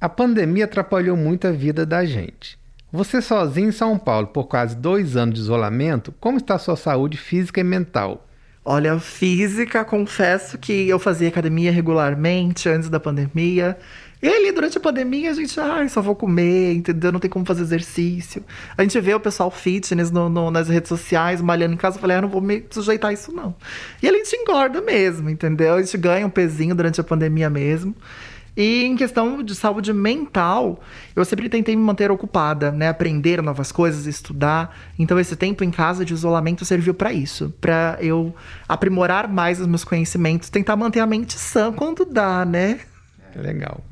A 0.00 0.08
pandemia 0.08 0.66
atrapalhou 0.66 1.16
muito 1.16 1.48
a 1.48 1.50
vida 1.50 1.84
da 1.84 2.04
gente. 2.04 2.56
Você 2.92 3.20
sozinho 3.20 3.70
em 3.70 3.72
São 3.72 3.98
Paulo 3.98 4.28
por 4.28 4.44
quase 4.44 4.76
dois 4.76 5.16
anos 5.16 5.34
de 5.34 5.40
isolamento, 5.40 6.14
como 6.20 6.38
está 6.38 6.54
a 6.54 6.60
sua 6.60 6.76
saúde 6.76 7.16
física 7.16 7.60
e 7.60 7.64
mental? 7.64 8.24
Olha, 8.66 8.98
física, 8.98 9.84
confesso 9.84 10.56
que 10.56 10.88
eu 10.88 10.98
fazia 10.98 11.28
academia 11.28 11.70
regularmente 11.70 12.66
antes 12.66 12.88
da 12.88 12.98
pandemia. 12.98 13.76
E 14.22 14.26
ali, 14.26 14.50
durante 14.52 14.78
a 14.78 14.80
pandemia, 14.80 15.30
a 15.30 15.34
gente, 15.34 15.60
ai, 15.60 15.86
só 15.90 16.00
vou 16.00 16.16
comer, 16.16 16.72
entendeu? 16.72 17.12
Não 17.12 17.20
tem 17.20 17.28
como 17.28 17.44
fazer 17.44 17.60
exercício. 17.60 18.42
A 18.74 18.80
gente 18.80 18.98
vê 18.98 19.12
o 19.12 19.20
pessoal 19.20 19.50
fitness 19.50 20.10
no, 20.10 20.30
no, 20.30 20.50
nas 20.50 20.70
redes 20.70 20.88
sociais, 20.88 21.42
malhando 21.42 21.74
em 21.74 21.76
casa. 21.76 21.98
Eu 21.98 22.00
falei, 22.00 22.16
ah, 22.16 22.22
não 22.22 22.28
vou 22.30 22.40
me 22.40 22.64
sujeitar 22.70 23.10
a 23.10 23.12
isso, 23.12 23.30
não. 23.32 23.54
E 24.02 24.08
a 24.08 24.12
gente 24.12 24.34
engorda 24.34 24.80
mesmo, 24.80 25.28
entendeu? 25.28 25.74
A 25.74 25.82
gente 25.82 25.98
ganha 25.98 26.26
um 26.26 26.30
pezinho 26.30 26.74
durante 26.74 26.98
a 26.98 27.04
pandemia 27.04 27.50
mesmo. 27.50 27.94
E 28.56 28.84
em 28.84 28.94
questão 28.94 29.42
de 29.42 29.54
saúde 29.54 29.92
mental, 29.92 30.80
eu 31.16 31.24
sempre 31.24 31.48
tentei 31.48 31.74
me 31.74 31.82
manter 31.82 32.10
ocupada, 32.10 32.70
né? 32.70 32.88
Aprender 32.88 33.42
novas 33.42 33.72
coisas, 33.72 34.06
estudar. 34.06 34.76
Então 34.96 35.18
esse 35.18 35.34
tempo 35.34 35.64
em 35.64 35.72
casa 35.72 36.04
de 36.04 36.14
isolamento 36.14 36.64
serviu 36.64 36.94
para 36.94 37.12
isso, 37.12 37.52
para 37.60 37.98
eu 38.00 38.34
aprimorar 38.68 39.28
mais 39.28 39.60
os 39.60 39.66
meus 39.66 39.82
conhecimentos, 39.82 40.50
tentar 40.50 40.76
manter 40.76 41.00
a 41.00 41.06
mente 41.06 41.34
sã 41.34 41.72
quando 41.72 42.04
dá, 42.04 42.44
né? 42.44 42.80
É 43.34 43.40
legal. 43.40 43.84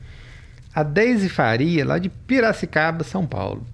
A 0.73 0.85
Deise 0.85 1.29
Faria, 1.29 1.85
lá 1.85 1.99
de 1.99 2.09
Piracicaba, 2.09 3.03
São 3.03 3.27
Paulo. 3.27 3.67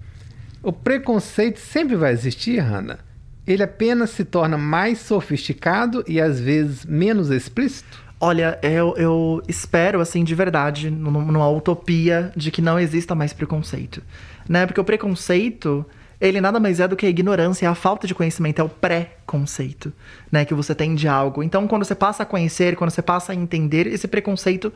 O 0.61 0.73
preconceito 0.73 1.59
sempre 1.59 1.95
vai 1.95 2.11
existir, 2.11 2.59
Hanna? 2.59 2.99
Ele 3.47 3.63
apenas 3.63 4.09
se 4.09 4.25
torna 4.25 4.57
mais 4.57 4.99
sofisticado 4.99 6.03
e 6.07 6.19
às 6.19 6.39
vezes 6.39 6.85
menos 6.85 7.29
explícito? 7.29 8.08
Olha, 8.21 8.59
eu, 8.61 8.95
eu 8.97 9.41
espero, 9.47 10.01
assim, 10.01 10.25
de 10.25 10.35
verdade, 10.35 10.89
numa 10.89 11.49
utopia 11.49 12.33
de 12.35 12.51
que 12.51 12.61
não 12.61 12.77
exista 12.77 13.15
mais 13.15 13.31
preconceito. 13.31 14.03
Né? 14.47 14.65
Porque 14.65 14.81
o 14.81 14.83
preconceito, 14.83 15.85
ele 16.19 16.41
nada 16.41 16.59
mais 16.59 16.81
é 16.81 16.87
do 16.87 16.97
que 16.97 17.05
a 17.05 17.09
ignorância, 17.09 17.69
a 17.69 17.75
falta 17.75 18.05
de 18.05 18.13
conhecimento, 18.13 18.59
é 18.59 18.63
o 18.63 18.67
pré-conceito, 18.67 19.93
né? 20.29 20.43
Que 20.43 20.53
você 20.53 20.75
tem 20.75 20.95
de 20.95 21.07
algo. 21.07 21.41
Então, 21.41 21.65
quando 21.65 21.85
você 21.85 21.95
passa 21.95 22.23
a 22.23 22.25
conhecer, 22.25 22.75
quando 22.75 22.89
você 22.89 23.01
passa 23.01 23.31
a 23.31 23.35
entender, 23.35 23.87
esse 23.87 24.07
preconceito, 24.07 24.73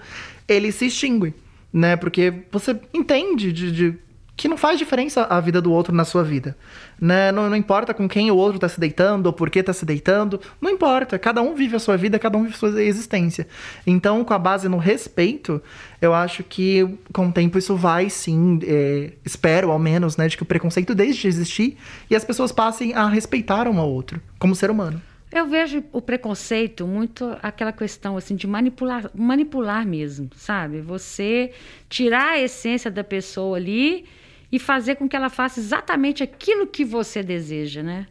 ele 0.48 0.72
se 0.72 0.86
extingue, 0.86 1.34
né? 1.72 1.98
Porque 1.98 2.34
você 2.50 2.80
entende 2.94 3.52
de, 3.52 3.72
de 3.74 4.00
que 4.36 4.48
não 4.48 4.58
faz 4.58 4.80
diferença 4.80 5.24
a 5.24 5.40
vida 5.40 5.62
do 5.62 5.72
outro 5.72 5.94
na 5.94 6.04
sua 6.04 6.24
vida. 6.24 6.58
Né? 7.00 7.32
Não, 7.32 7.50
não 7.50 7.56
importa 7.56 7.94
com 7.94 8.10
quem 8.10 8.32
o 8.32 8.36
outro 8.36 8.56
está 8.56 8.68
se 8.68 8.80
deitando 8.80 9.28
ou 9.28 9.34
por 9.34 9.50
que 9.50 9.60
está 9.60 9.74
se 9.74 9.86
deitando, 9.86 10.42
não 10.60 10.72
importa. 10.72 11.20
Cada 11.20 11.42
um 11.42 11.54
vive 11.54 11.76
a 11.76 11.80
sua 11.80 11.96
vida, 11.98 12.18
cada 12.18 12.38
um 12.38 12.44
vive 12.44 12.56
a 12.56 12.58
sua 12.58 12.84
existência. 12.84 13.48
Então, 13.86 14.24
com 14.24 14.34
a 14.34 14.40
base 14.40 14.68
no 14.68 14.78
respeito, 14.78 15.62
eu 16.02 16.14
acho 16.14 16.44
que 16.44 16.98
com 17.14 17.28
o 17.28 17.32
tempo 17.32 17.58
isso 17.58 17.76
vai 17.76 18.10
sim, 18.10 18.60
é, 18.64 19.12
espero 19.24 19.72
ao 19.72 19.78
menos, 19.78 20.18
né, 20.18 20.28
de 20.28 20.36
que 20.36 20.44
o 20.44 20.48
preconceito 20.48 20.96
deixe 20.96 21.22
de 21.22 21.28
existir 21.28 21.78
e 22.10 22.16
as 22.16 22.26
pessoas 22.26 22.52
passem 22.52 22.94
a 22.94 23.08
respeitar 23.08 23.68
um 23.68 23.80
ao 23.80 23.90
outro, 23.90 24.20
como 24.40 24.56
ser 24.56 24.72
humano. 24.72 25.00
Eu 25.32 25.48
vejo 25.48 25.84
o 25.92 26.00
preconceito 26.00 26.86
muito 26.86 27.36
aquela 27.42 27.72
questão 27.72 28.16
assim 28.16 28.36
de 28.36 28.46
manipular, 28.46 29.10
manipular 29.16 29.86
mesmo, 29.86 30.30
sabe? 30.36 30.80
Você 30.80 31.52
tirar 31.90 32.34
a 32.34 32.40
essência 32.40 32.92
da 32.92 33.04
pessoa 33.04 33.58
ali 33.58 34.06
e 34.54 34.60
fazer 34.60 34.98
com 34.98 35.10
que 35.10 35.16
ela 35.16 35.32
faça 35.32 35.60
exatamente 35.60 36.22
aquilo 36.22 36.68
que 36.68 36.86
você 36.86 37.24
deseja, 37.24 37.82
né? 37.82 38.06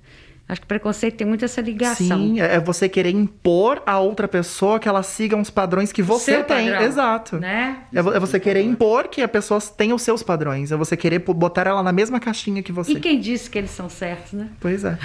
Acho 0.48 0.60
que 0.60 0.64
o 0.64 0.68
preconceito 0.68 1.18
tem 1.18 1.24
muito 1.26 1.44
essa 1.44 1.60
ligação. 1.60 2.18
Sim, 2.18 2.40
é 2.40 2.58
você 2.58 2.88
querer 2.88 3.10
impor 3.10 3.80
a 3.86 4.00
outra 4.00 4.26
pessoa 4.26 4.80
que 4.80 4.88
ela 4.88 5.04
siga 5.04 5.36
uns 5.36 5.50
padrões 5.50 5.92
que 5.92 6.02
você 6.02 6.32
Seu 6.32 6.44
tem. 6.44 6.68
padrão, 6.68 6.82
Exato. 6.82 7.38
Né? 7.38 7.84
É 7.94 7.98
é 8.00 8.18
você 8.18 8.40
querer 8.40 8.60
impor 8.62 9.06
que 9.06 9.22
a 9.22 9.28
pessoa 9.28 9.60
tenha 9.60 9.94
os 9.94 10.02
seus 10.02 10.20
padrões. 10.20 10.72
É 10.72 10.76
você 10.76 10.96
querer 10.96 11.20
botar 11.20 11.68
ela 11.68 11.80
na 11.80 11.92
mesma 11.92 12.18
caixinha 12.18 12.60
que 12.60 12.72
você. 12.72 12.94
E 12.94 13.00
quem 13.00 13.20
disse 13.20 13.48
que 13.48 13.56
eles 13.56 13.70
são 13.70 13.88
certos, 13.88 14.32
né? 14.32 14.50
Pois 14.58 14.84
é. 14.84 14.98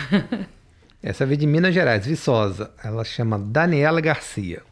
Essa 1.04 1.24
veio 1.24 1.38
de 1.38 1.46
Minas 1.46 1.72
Gerais, 1.72 2.08
Viçosa. 2.08 2.72
Ela 2.84 3.04
chama 3.04 3.38
Daniela 3.38 4.02
Garcia. 4.02 4.64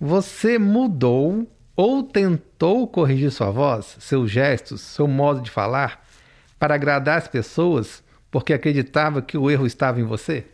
Você 0.00 0.56
mudou 0.56 1.48
ou 1.74 2.02
tentou 2.02 2.86
corrigir 2.86 3.30
sua 3.30 3.50
voz, 3.50 3.96
seus 4.00 4.30
gestos, 4.30 4.80
seu 4.80 5.06
modo 5.06 5.40
de 5.40 5.50
falar 5.50 6.04
para 6.58 6.74
agradar 6.74 7.18
as 7.18 7.28
pessoas 7.28 8.02
porque 8.30 8.52
acreditava 8.52 9.20
que 9.22 9.36
o 9.36 9.50
erro 9.50 9.66
estava 9.66 10.00
em 10.00 10.04
você? 10.04 10.44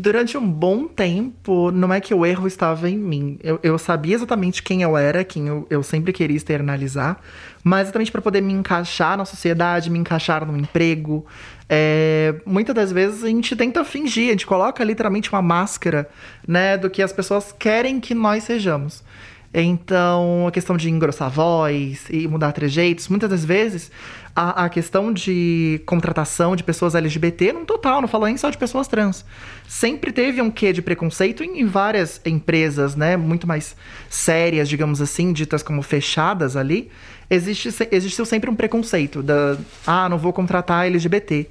Durante 0.00 0.38
um 0.38 0.48
bom 0.48 0.86
tempo, 0.86 1.72
não 1.72 1.92
é 1.92 2.00
que 2.00 2.14
o 2.14 2.24
erro 2.24 2.46
estava 2.46 2.88
em 2.88 2.96
mim. 2.96 3.36
Eu, 3.42 3.58
eu 3.64 3.76
sabia 3.76 4.14
exatamente 4.14 4.62
quem 4.62 4.82
eu 4.82 4.96
era, 4.96 5.24
quem 5.24 5.48
eu, 5.48 5.66
eu 5.68 5.82
sempre 5.82 6.12
queria 6.12 6.36
externalizar, 6.36 7.18
mas 7.64 7.82
exatamente 7.82 8.12
para 8.12 8.22
poder 8.22 8.40
me 8.40 8.52
encaixar 8.52 9.18
na 9.18 9.24
sociedade, 9.24 9.90
me 9.90 9.98
encaixar 9.98 10.46
no 10.46 10.56
emprego. 10.56 11.26
É, 11.68 12.36
muitas 12.46 12.76
das 12.76 12.92
vezes 12.92 13.24
a 13.24 13.26
gente 13.26 13.56
tenta 13.56 13.84
fingir, 13.84 14.28
a 14.28 14.30
gente 14.30 14.46
coloca 14.46 14.84
literalmente 14.84 15.32
uma 15.32 15.42
máscara, 15.42 16.08
né, 16.46 16.78
do 16.78 16.88
que 16.88 17.02
as 17.02 17.12
pessoas 17.12 17.50
querem 17.50 17.98
que 17.98 18.14
nós 18.14 18.44
sejamos. 18.44 19.02
Então, 19.52 20.46
a 20.46 20.52
questão 20.52 20.76
de 20.76 20.90
engrossar 20.90 21.28
a 21.28 21.30
voz 21.30 22.06
e 22.10 22.28
mudar 22.28 22.52
trejeitos, 22.52 23.08
muitas 23.08 23.30
das 23.30 23.44
vezes 23.44 23.90
a, 24.36 24.66
a 24.66 24.68
questão 24.68 25.12
de 25.12 25.80
contratação 25.86 26.54
de 26.54 26.62
pessoas 26.62 26.94
LGBT, 26.94 27.52
num 27.52 27.64
total, 27.64 28.00
não 28.00 28.08
falo 28.08 28.26
nem 28.26 28.36
só 28.36 28.50
de 28.50 28.58
pessoas 28.58 28.86
trans, 28.86 29.24
sempre 29.66 30.12
teve 30.12 30.42
um 30.42 30.50
quê 30.50 30.72
de 30.72 30.82
preconceito 30.82 31.42
em, 31.42 31.60
em 31.60 31.66
várias 31.66 32.20
empresas, 32.24 32.94
né, 32.94 33.16
muito 33.16 33.46
mais 33.46 33.74
sérias, 34.08 34.68
digamos 34.68 35.00
assim, 35.00 35.32
ditas 35.32 35.62
como 35.62 35.82
fechadas 35.82 36.54
ali, 36.54 36.90
existe, 37.30 37.70
existiu 37.90 38.26
sempre 38.26 38.50
um 38.50 38.54
preconceito 38.54 39.22
da, 39.22 39.56
ah, 39.86 40.08
não 40.08 40.18
vou 40.18 40.32
contratar 40.32 40.86
LGBT. 40.86 41.48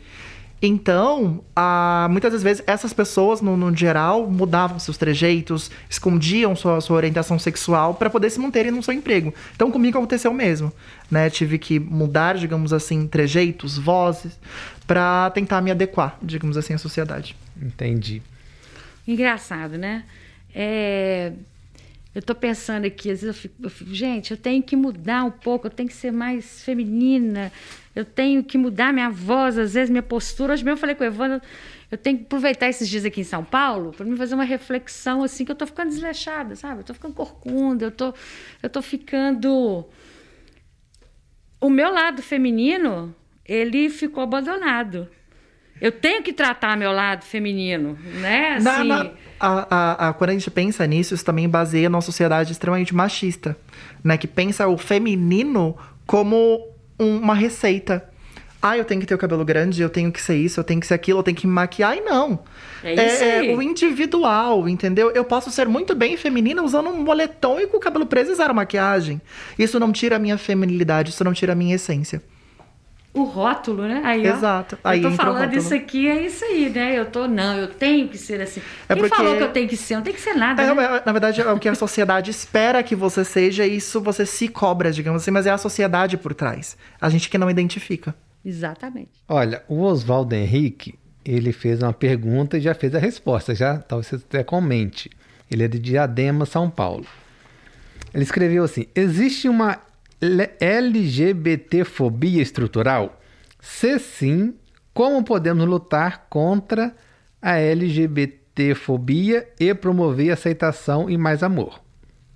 Então, 0.59 1.43
ah, 1.55 2.07
muitas 2.09 2.33
das 2.33 2.41
vezes, 2.41 2.63
essas 2.65 2.91
pessoas, 2.91 3.41
no, 3.41 3.55
no 3.55 3.75
geral, 3.75 4.27
mudavam 4.27 4.79
seus 4.79 4.97
trejeitos, 4.97 5.69
escondiam 5.87 6.55
sua, 6.55 6.81
sua 6.81 6.95
orientação 6.95 7.37
sexual 7.37 7.93
para 7.93 8.09
poder 8.09 8.31
se 8.31 8.39
manterem 8.39 8.71
no 8.71 8.81
seu 8.81 8.93
emprego. 8.93 9.33
Então, 9.55 9.71
comigo 9.71 9.97
aconteceu 9.97 10.31
o 10.31 10.33
mesmo. 10.33 10.73
Né? 11.11 11.29
Tive 11.29 11.59
que 11.59 11.79
mudar, 11.79 12.37
digamos 12.37 12.73
assim, 12.73 13.07
trejeitos, 13.07 13.77
vozes, 13.77 14.39
para 14.87 15.29
tentar 15.29 15.61
me 15.61 15.69
adequar, 15.69 16.17
digamos 16.23 16.57
assim, 16.57 16.73
à 16.73 16.77
sociedade. 16.79 17.35
Entendi. 17.61 18.23
Engraçado, 19.07 19.77
né? 19.77 20.05
É, 20.53 21.33
Eu 22.17 22.21
tô 22.23 22.33
pensando 22.33 22.85
aqui, 22.85 23.11
às 23.11 23.21
vezes 23.21 23.27
eu 23.27 23.33
fico, 23.35 23.55
eu 23.61 23.69
fico, 23.69 23.93
gente, 23.93 24.31
eu 24.31 24.37
tenho 24.37 24.63
que 24.63 24.75
mudar 24.75 25.23
um 25.23 25.29
pouco, 25.29 25.67
eu 25.67 25.69
tenho 25.69 25.87
que 25.87 25.93
ser 25.93 26.11
mais 26.11 26.63
feminina, 26.63 27.51
eu 27.95 28.03
tenho 28.03 28.43
que 28.43 28.57
mudar 28.57 28.91
minha 28.91 29.07
voz, 29.07 29.55
às 29.55 29.75
vezes 29.75 29.91
minha 29.91 30.01
postura. 30.01 30.53
Hoje 30.53 30.63
mesmo 30.63 30.77
eu 30.77 30.79
falei 30.79 30.95
com 30.95 31.03
o 31.03 31.05
Evandro, 31.05 31.39
eu 31.91 31.95
tenho 31.95 32.17
que 32.17 32.23
aproveitar 32.23 32.67
esses 32.67 32.89
dias 32.89 33.05
aqui 33.05 33.21
em 33.21 33.23
São 33.23 33.45
Paulo 33.45 33.91
para 33.91 34.03
me 34.03 34.17
fazer 34.17 34.33
uma 34.33 34.45
reflexão 34.45 35.21
assim, 35.21 35.45
que 35.45 35.51
eu 35.51 35.55
tô 35.55 35.67
ficando 35.67 35.89
desleixada, 35.89 36.55
sabe? 36.55 36.79
Eu 36.79 36.85
tô 36.85 36.95
ficando 36.95 37.13
corcunda, 37.13 37.85
eu 37.85 37.91
tô, 37.91 38.11
eu 38.63 38.69
tô 38.71 38.81
ficando. 38.81 39.87
O 41.61 41.69
meu 41.69 41.93
lado 41.93 42.23
feminino, 42.23 43.15
ele 43.45 43.91
ficou 43.91 44.23
abandonado. 44.23 45.07
Eu 45.81 45.91
tenho 45.91 46.23
que 46.23 46.33
tratar 46.33 46.75
meu 46.77 46.91
lado 46.91 47.23
feminino, 47.23 47.97
né? 48.19 48.57
Na- 48.61 48.77
Assim, 48.77 48.87
na- 48.87 49.09
a- 49.39 49.67
a- 49.69 50.09
a- 50.09 50.13
quando 50.13 50.31
a 50.31 50.33
gente 50.33 50.49
pensa 50.49 50.85
nisso, 50.87 51.13
isso 51.13 51.23
também 51.25 51.47
baseia 51.47 51.89
numa 51.89 52.01
sociedade 52.01 52.51
extremamente 52.51 52.95
machista, 52.95 53.55
né? 54.03 54.17
Que 54.17 54.27
pensa 54.27 54.67
o 54.67 54.77
feminino 54.77 55.77
como 56.05 56.67
um- 56.99 57.17
uma 57.19 57.35
receita. 57.35 58.09
Ah, 58.59 58.75
eu 58.75 58.83
tenho 58.83 58.99
que 58.99 59.05
ter 59.05 59.13
o 59.13 59.19
cabelo 59.19 59.45
grande, 59.45 59.83
eu 59.83 59.89
tenho 59.89 60.11
que 60.11 60.19
ser 60.19 60.35
isso, 60.35 60.59
eu 60.59 60.63
tenho 60.63 60.79
que 60.81 60.87
ser 60.87 60.95
aquilo, 60.95 61.19
eu 61.19 61.23
tenho 61.23 61.37
que 61.37 61.45
me 61.45 61.53
maquiar. 61.53 61.95
E 61.95 62.01
não. 62.01 62.39
É 62.83 62.93
isso 63.05 63.23
aí. 63.23 63.55
o 63.55 63.61
individual, 63.61 64.67
entendeu? 64.67 65.11
Eu 65.11 65.23
posso 65.23 65.51
ser 65.51 65.67
muito 65.67 65.93
bem 65.93 66.17
feminina 66.17 66.63
usando 66.63 66.89
um 66.89 67.03
moletom 67.03 67.59
e 67.59 67.67
com 67.67 67.77
o 67.77 67.79
cabelo 67.79 68.05
preso 68.07 68.31
e 68.31 68.35
zero 68.35 68.53
maquiagem. 68.55 69.21
Isso 69.59 69.79
não 69.79 69.91
tira 69.91 70.15
a 70.15 70.19
minha 70.19 70.37
feminilidade, 70.39 71.11
isso 71.11 71.23
não 71.23 71.33
tira 71.33 71.53
a 71.53 71.55
minha 71.55 71.75
essência. 71.75 72.21
O 73.13 73.23
rótulo, 73.23 73.87
né? 73.87 74.01
Aí, 74.03 74.29
ó, 74.29 74.35
Exato. 74.35 74.77
Aí 74.83 75.01
eu 75.01 75.09
tô 75.09 75.15
falando 75.15 75.51
isso 75.55 75.73
aqui, 75.73 76.07
é 76.07 76.21
isso 76.25 76.45
aí, 76.45 76.69
né? 76.69 76.99
Eu 76.99 77.05
tô, 77.07 77.27
não, 77.27 77.57
eu 77.57 77.67
tenho 77.67 78.07
que 78.07 78.17
ser 78.17 78.39
assim. 78.41 78.61
É 78.87 78.93
Quem 78.93 79.01
porque- 79.03 79.15
falou 79.15 79.35
que 79.35 79.41
eu 79.43 79.51
tenho 79.51 79.67
que 79.67 79.75
ser? 79.75 79.95
Não 79.95 80.03
tem 80.03 80.13
que 80.13 80.21
ser 80.21 80.35
nada, 80.35 80.61
É, 80.61 80.73
né? 80.73 80.83
é, 80.83 81.03
na 81.03 81.11
verdade, 81.11 81.41
é 81.41 81.51
o 81.51 81.57
que 81.57 81.67
a 81.67 81.73
sociedade 81.73 82.29
espera 82.29 82.83
que 82.83 82.95
você 82.95 83.23
seja, 83.25 83.65
e 83.65 83.77
isso 83.77 83.99
você 84.01 84.23
se 84.25 84.47
cobra, 84.47 84.91
digamos 84.91 85.23
assim, 85.23 85.31
mas 85.31 85.47
é 85.47 85.49
a 85.51 85.57
sociedade 85.57 86.15
por 86.15 86.35
trás. 86.35 86.77
A 87.01 87.09
gente 87.09 87.27
que 87.29 87.37
não 87.39 87.49
identifica. 87.49 88.13
Exatamente. 88.45 89.09
Olha, 89.27 89.63
o 89.67 89.81
Oswaldo 89.81 90.35
Henrique, 90.35 90.93
ele 91.25 91.51
fez 91.51 91.81
uma 91.81 91.93
pergunta 91.93 92.57
e 92.57 92.61
já 92.61 92.75
fez 92.75 92.93
a 92.93 92.99
resposta, 92.99 93.55
já 93.55 93.77
talvez 93.79 94.07
você 94.07 94.15
até 94.17 94.43
comente. 94.43 95.09
Ele 95.49 95.63
é 95.63 95.67
de 95.67 95.79
Diadema, 95.79 96.45
São 96.45 96.69
Paulo. 96.69 97.05
Ele 98.13 98.23
escreveu 98.23 98.63
assim: 98.63 98.85
existe 98.95 99.49
uma 99.49 99.79
LGBTfobia 100.59 102.41
estrutural? 102.41 103.21
Se 103.59 103.99
sim, 103.99 104.55
como 104.93 105.23
podemos 105.23 105.65
lutar 105.67 106.27
contra 106.29 106.95
a 107.41 107.57
LGBTfobia 107.57 109.47
e 109.59 109.73
promover 109.73 110.31
aceitação 110.31 111.09
e 111.09 111.17
mais 111.17 111.43
amor? 111.43 111.79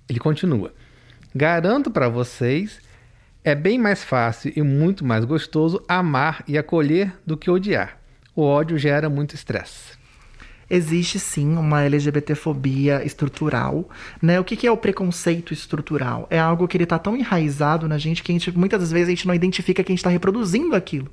Ele 0.08 0.20
continua: 0.20 0.72
Garanto 1.34 1.90
para 1.90 2.08
vocês, 2.08 2.80
é 3.42 3.54
bem 3.54 3.78
mais 3.78 4.04
fácil 4.04 4.52
e 4.54 4.62
muito 4.62 5.04
mais 5.04 5.24
gostoso 5.24 5.82
amar 5.88 6.44
e 6.46 6.56
acolher 6.56 7.12
do 7.26 7.36
que 7.36 7.50
odiar. 7.50 7.98
O 8.36 8.42
ódio 8.42 8.78
gera 8.78 9.10
muito 9.10 9.34
estresse. 9.34 10.01
Existe 10.74 11.18
sim 11.18 11.54
uma 11.56 11.82
LGBTfobia 11.82 13.04
estrutural, 13.04 13.90
né? 14.22 14.40
O 14.40 14.44
que, 14.44 14.56
que 14.56 14.66
é 14.66 14.72
o 14.72 14.76
preconceito 14.76 15.52
estrutural? 15.52 16.26
É 16.30 16.38
algo 16.38 16.66
que 16.66 16.78
ele 16.78 16.86
tá 16.86 16.98
tão 16.98 17.14
enraizado 17.14 17.86
na 17.86 17.98
gente 17.98 18.22
que 18.22 18.32
gente, 18.32 18.56
muitas 18.56 18.90
vezes 18.90 19.08
a 19.08 19.10
gente 19.10 19.26
não 19.26 19.34
identifica 19.34 19.84
que 19.84 19.92
a 19.92 19.94
gente 19.94 20.02
tá 20.02 20.08
reproduzindo 20.08 20.74
aquilo, 20.74 21.08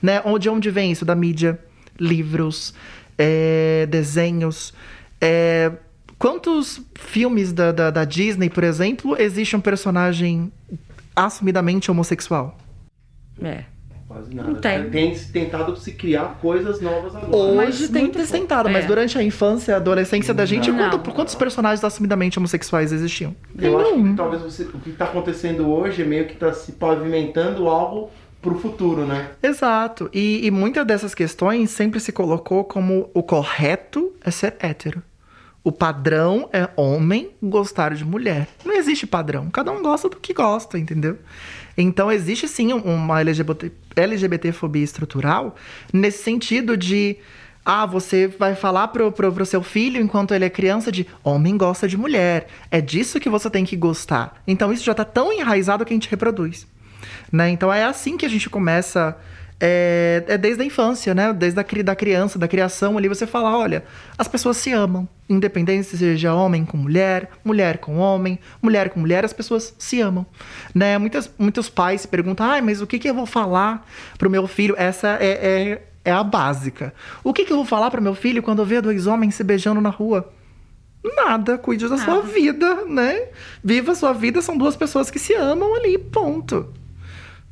né? 0.00 0.22
De 0.38 0.48
onde 0.48 0.70
vem 0.70 0.92
isso? 0.92 1.04
Da 1.04 1.16
mídia, 1.16 1.58
livros, 1.98 2.72
é, 3.18 3.86
desenhos, 3.90 4.72
é, 5.20 5.72
Quantos 6.20 6.82
filmes 6.94 7.50
da, 7.50 7.72
da, 7.72 7.90
da 7.90 8.04
Disney, 8.04 8.50
por 8.50 8.62
exemplo, 8.62 9.16
existe 9.18 9.56
um 9.56 9.60
personagem 9.60 10.52
assumidamente 11.16 11.90
homossexual? 11.90 12.58
É. 13.42 13.64
Quase 14.10 14.34
nada. 14.34 14.48
Não 14.50 14.56
tem. 14.60 14.90
Tem 14.90 15.14
tentado 15.14 15.76
se 15.76 15.92
criar 15.92 16.36
coisas 16.42 16.80
novas 16.80 17.14
agora. 17.14 17.36
Hoje 17.36 17.54
Mas 17.56 17.88
tem 17.90 18.02
muito 18.02 18.14
ter 18.18 18.26
pouco. 18.26 18.32
tentado, 18.32 18.68
mas 18.68 18.84
É. 18.84 18.88
durante 18.88 19.16
a 19.16 19.22
infância, 19.22 19.74
a 19.74 19.76
adolescência 19.76 20.34
da 20.34 20.44
gente, 20.44 20.68
Não. 20.72 20.90
quanto- 20.90 21.12
quantos 21.12 21.36
personagens 21.36 21.84
assumidamente 21.84 22.36
homossexuais 22.36 22.90
existiam? 22.90 23.36
Eu 23.56 23.78
acho 23.78 23.92
Nenhum. 23.92 24.10
que 24.10 24.16
talvez 24.16 24.42
você, 24.42 24.64
o 24.64 24.80
que 24.80 24.90
está 24.90 25.04
acontecendo 25.04 25.68
hoje 25.70 26.02
é 26.02 26.04
meio 26.04 26.26
que 26.26 26.32
está 26.32 26.52
se 26.52 26.72
pavimentando 26.72 27.68
algo 27.68 28.10
pro 28.42 28.58
futuro, 28.58 29.06
né? 29.06 29.28
Exato. 29.40 30.10
E, 30.12 30.44
e 30.44 30.50
muitas 30.50 30.84
dessas 30.84 31.14
questões 31.14 31.70
sempre 31.70 32.00
se 32.00 32.10
colocou 32.10 32.64
como 32.64 33.08
o 33.14 33.22
correto 33.22 34.12
é 34.24 34.30
ser 34.32 34.56
hétero. 34.58 35.00
O 35.62 35.70
padrão 35.70 36.48
é 36.52 36.68
homem 36.74 37.30
gostar 37.40 37.94
de 37.94 38.04
mulher. 38.04 38.48
Não 38.64 38.74
existe 38.74 39.06
padrão. 39.06 39.50
Cada 39.50 39.70
um 39.70 39.82
gosta 39.82 40.08
do 40.08 40.16
que 40.16 40.32
gosta, 40.32 40.78
entendeu? 40.78 41.18
Então 41.76 42.10
existe 42.10 42.46
sim 42.48 42.72
uma 42.72 43.20
LGBT, 43.20 43.72
LGBTfobia 43.96 44.84
estrutural 44.84 45.56
nesse 45.92 46.22
sentido 46.22 46.76
de 46.76 47.16
ah, 47.64 47.86
você 47.86 48.26
vai 48.26 48.54
falar 48.54 48.88
pro, 48.88 49.12
pro, 49.12 49.32
pro 49.32 49.46
seu 49.46 49.62
filho 49.62 50.00
enquanto 50.00 50.32
ele 50.32 50.44
é 50.44 50.50
criança 50.50 50.90
de 50.90 51.06
homem 51.22 51.56
gosta 51.56 51.86
de 51.86 51.96
mulher. 51.96 52.48
É 52.70 52.80
disso 52.80 53.20
que 53.20 53.28
você 53.28 53.50
tem 53.50 53.64
que 53.64 53.76
gostar. 53.76 54.42
Então 54.46 54.72
isso 54.72 54.84
já 54.84 54.94
tá 54.94 55.04
tão 55.04 55.32
enraizado 55.32 55.84
que 55.84 55.92
a 55.92 55.96
gente 55.96 56.10
reproduz. 56.10 56.66
Né? 57.30 57.50
Então 57.50 57.72
é 57.72 57.84
assim 57.84 58.16
que 58.16 58.26
a 58.26 58.28
gente 58.30 58.48
começa. 58.48 59.16
É, 59.62 60.24
é 60.26 60.38
desde 60.38 60.62
a 60.62 60.64
infância, 60.64 61.14
né? 61.14 61.32
Desde 61.34 61.60
a 61.60 61.64
da 61.84 61.94
criança, 61.94 62.38
da 62.38 62.48
criação 62.48 62.96
ali, 62.96 63.08
você 63.08 63.26
fala: 63.26 63.56
olha, 63.56 63.84
as 64.16 64.26
pessoas 64.26 64.56
se 64.56 64.72
amam. 64.72 65.06
Independente 65.28 65.86
se 65.86 65.98
seja 65.98 66.34
homem 66.34 66.64
com 66.64 66.76
mulher, 66.76 67.30
mulher 67.44 67.78
com 67.78 67.98
homem, 67.98 68.38
mulher 68.62 68.88
com 68.88 68.98
mulher, 68.98 69.24
as 69.24 69.32
pessoas 69.32 69.74
se 69.78 70.00
amam. 70.00 70.24
Né? 70.74 70.96
Muitas, 70.96 71.30
muitos 71.38 71.68
pais 71.68 72.00
se 72.00 72.08
perguntam: 72.08 72.46
ai, 72.46 72.62
mas 72.62 72.80
o 72.80 72.86
que, 72.86 72.98
que 72.98 73.08
eu 73.08 73.14
vou 73.14 73.26
falar 73.26 73.86
pro 74.18 74.30
meu 74.30 74.46
filho? 74.46 74.74
Essa 74.78 75.18
é, 75.20 75.28
é, 75.28 75.82
é 76.06 76.12
a 76.12 76.24
básica. 76.24 76.94
O 77.22 77.34
que, 77.34 77.44
que 77.44 77.52
eu 77.52 77.56
vou 77.56 77.66
falar 77.66 77.90
pro 77.90 78.00
meu 78.00 78.14
filho 78.14 78.42
quando 78.42 78.60
eu 78.60 78.66
ver 78.66 78.80
dois 78.80 79.06
homens 79.06 79.34
se 79.34 79.44
beijando 79.44 79.80
na 79.80 79.90
rua? 79.90 80.32
Nada, 81.02 81.56
cuide 81.56 81.88
da 81.88 81.96
sua 81.96 82.20
vida, 82.20 82.84
né? 82.86 83.28
Viva 83.64 83.92
a 83.92 83.94
sua 83.94 84.12
vida, 84.12 84.42
são 84.42 84.56
duas 84.56 84.76
pessoas 84.76 85.10
que 85.10 85.18
se 85.18 85.34
amam 85.34 85.74
ali, 85.74 85.96
ponto. 85.96 86.79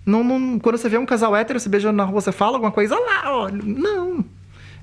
Não, 0.08 0.24
não- 0.24 0.58
quando 0.58 0.78
você 0.78 0.88
vê 0.88 0.96
um 0.98 1.06
casal 1.06 1.36
hétero 1.36 1.60
se 1.60 1.68
beijando 1.68 1.96
na 1.96 2.04
rua, 2.04 2.20
você 2.20 2.32
fala 2.32 2.56
alguma 2.56 2.72
coisa, 2.72 2.94
"Ah 2.94 2.98
lá, 3.28 3.36
olha. 3.36 3.62
Não. 3.62 4.24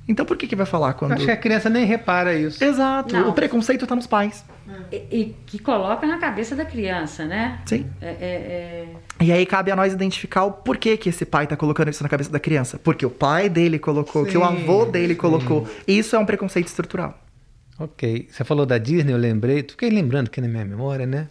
Então 0.07 0.23
por 0.23 0.37
que, 0.37 0.45
que 0.45 0.55
vai 0.55 0.67
falar 0.67 0.93
quando. 0.93 1.13
Acho 1.13 1.25
que 1.25 1.31
a 1.31 1.37
criança 1.37 1.67
nem 1.67 1.83
repara 1.83 2.35
isso. 2.35 2.63
Exato. 2.63 3.15
Não. 3.15 3.29
O 3.29 3.33
preconceito 3.33 3.87
tá 3.87 3.95
nos 3.95 4.05
pais. 4.05 4.45
E, 4.91 4.95
e 5.11 5.35
que 5.47 5.57
coloca 5.57 6.05
na 6.05 6.19
cabeça 6.19 6.55
da 6.55 6.63
criança, 6.63 7.25
né? 7.25 7.59
Sim. 7.65 7.87
É, 7.99 8.07
é, 8.07 8.15
é... 8.19 8.87
E 9.19 9.31
aí 9.31 9.45
cabe 9.47 9.71
a 9.71 9.75
nós 9.75 9.93
identificar 9.93 10.43
o 10.43 10.51
porquê 10.51 10.95
que 10.95 11.09
esse 11.09 11.25
pai 11.25 11.47
tá 11.47 11.57
colocando 11.57 11.89
isso 11.89 12.03
na 12.03 12.09
cabeça 12.09 12.29
da 12.31 12.39
criança. 12.39 12.77
Porque 12.77 13.03
o 13.03 13.09
pai 13.09 13.49
dele 13.49 13.79
colocou, 13.79 14.25
que 14.25 14.37
o 14.37 14.41
Sim, 14.47 14.61
avô 14.61 14.85
dele 14.85 15.13
sim. 15.15 15.19
colocou. 15.19 15.67
Isso 15.87 16.15
é 16.15 16.19
um 16.19 16.25
preconceito 16.25 16.67
estrutural. 16.67 17.17
Ok. 17.79 18.27
Você 18.29 18.43
falou 18.43 18.65
da 18.65 18.77
Disney, 18.77 19.11
eu 19.11 19.17
lembrei. 19.17 19.63
Fiquei 19.63 19.89
lembrando 19.89 20.27
aqui 20.27 20.39
na 20.39 20.47
minha 20.47 20.65
memória, 20.65 21.07
né? 21.07 21.29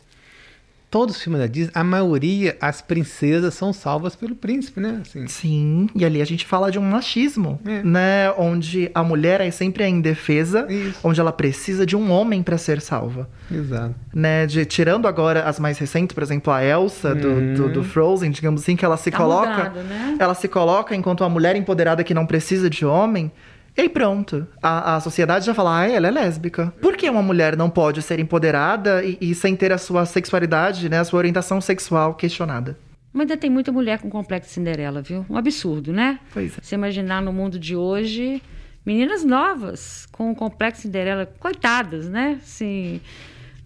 Todos 0.94 1.16
os 1.16 1.22
filmes 1.24 1.40
da 1.40 1.48
Disney, 1.48 1.72
a 1.74 1.82
maioria, 1.82 2.56
as 2.60 2.80
princesas 2.80 3.52
são 3.54 3.72
salvas 3.72 4.14
pelo 4.14 4.36
príncipe, 4.36 4.78
né? 4.78 5.00
Assim, 5.02 5.26
Sim, 5.26 5.88
e 5.92 6.04
ali 6.04 6.22
a 6.22 6.24
gente 6.24 6.46
fala 6.46 6.70
de 6.70 6.78
um 6.78 6.82
machismo, 6.82 7.58
É. 7.66 7.82
né? 7.82 8.30
Onde 8.38 8.88
a 8.94 9.02
mulher 9.02 9.40
é 9.40 9.50
sempre 9.50 9.82
a 9.82 9.88
indefesa, 9.88 10.64
Isso. 10.70 11.00
onde 11.02 11.18
ela 11.18 11.32
precisa 11.32 11.84
de 11.84 11.96
um 11.96 12.12
homem 12.12 12.44
para 12.44 12.56
ser 12.56 12.80
salva. 12.80 13.28
exato. 13.50 13.92
Né, 14.14 14.46
de, 14.46 14.64
tirando 14.64 15.08
agora 15.08 15.42
as 15.42 15.58
mais 15.58 15.76
recentes, 15.78 16.14
por 16.14 16.22
exemplo, 16.22 16.52
a 16.52 16.62
Elsa 16.64 17.12
do, 17.12 17.26
Uhum. 17.28 17.54
do, 17.54 17.68
do 17.72 17.82
Frozen, 17.82 18.30
digamos 18.30 18.62
assim, 18.62 18.76
que 18.76 18.84
ela 18.84 18.96
se 18.96 19.10
Tá 19.10 19.16
coloca. 19.16 19.64
mudando, 19.70 19.84
né? 19.88 20.16
Ela 20.20 20.34
se 20.34 20.46
coloca 20.46 20.94
enquanto 20.94 21.22
uma 21.22 21.28
mulher 21.28 21.56
empoderada 21.56 22.04
que 22.04 22.14
não 22.14 22.24
precisa 22.24 22.70
de 22.70 22.86
homem. 22.86 23.32
E 23.76 23.80
aí 23.82 23.88
pronto. 23.88 24.46
A, 24.62 24.96
a 24.96 25.00
sociedade 25.00 25.44
já 25.44 25.52
fala, 25.52 25.80
ah, 25.80 25.88
ela 25.88 26.06
é 26.06 26.10
lésbica. 26.10 26.72
Por 26.80 26.96
que 26.96 27.10
uma 27.10 27.22
mulher 27.22 27.56
não 27.56 27.68
pode 27.68 28.02
ser 28.02 28.20
empoderada 28.20 29.02
e, 29.04 29.18
e 29.20 29.34
sem 29.34 29.56
ter 29.56 29.72
a 29.72 29.78
sua 29.78 30.06
sexualidade, 30.06 30.88
né, 30.88 31.00
a 31.00 31.04
sua 31.04 31.18
orientação 31.18 31.60
sexual 31.60 32.14
questionada? 32.14 32.78
Mas 33.12 33.22
ainda 33.22 33.36
tem 33.36 33.50
muita 33.50 33.70
mulher 33.70 34.00
com 34.00 34.10
complexo 34.10 34.48
de 34.48 34.54
Cinderela, 34.54 35.00
viu? 35.00 35.24
Um 35.30 35.36
absurdo, 35.36 35.92
né? 35.92 36.18
Pois 36.32 36.56
é. 36.58 36.60
Você 36.60 36.74
imaginar 36.74 37.22
no 37.22 37.32
mundo 37.32 37.58
de 37.58 37.76
hoje, 37.76 38.42
meninas 38.84 39.24
novas 39.24 40.06
com 40.10 40.32
o 40.32 40.34
complexo 40.34 40.82
de 40.82 40.88
Cinderela, 40.88 41.26
coitadas, 41.38 42.08
né? 42.08 42.40
Assim, 42.42 43.00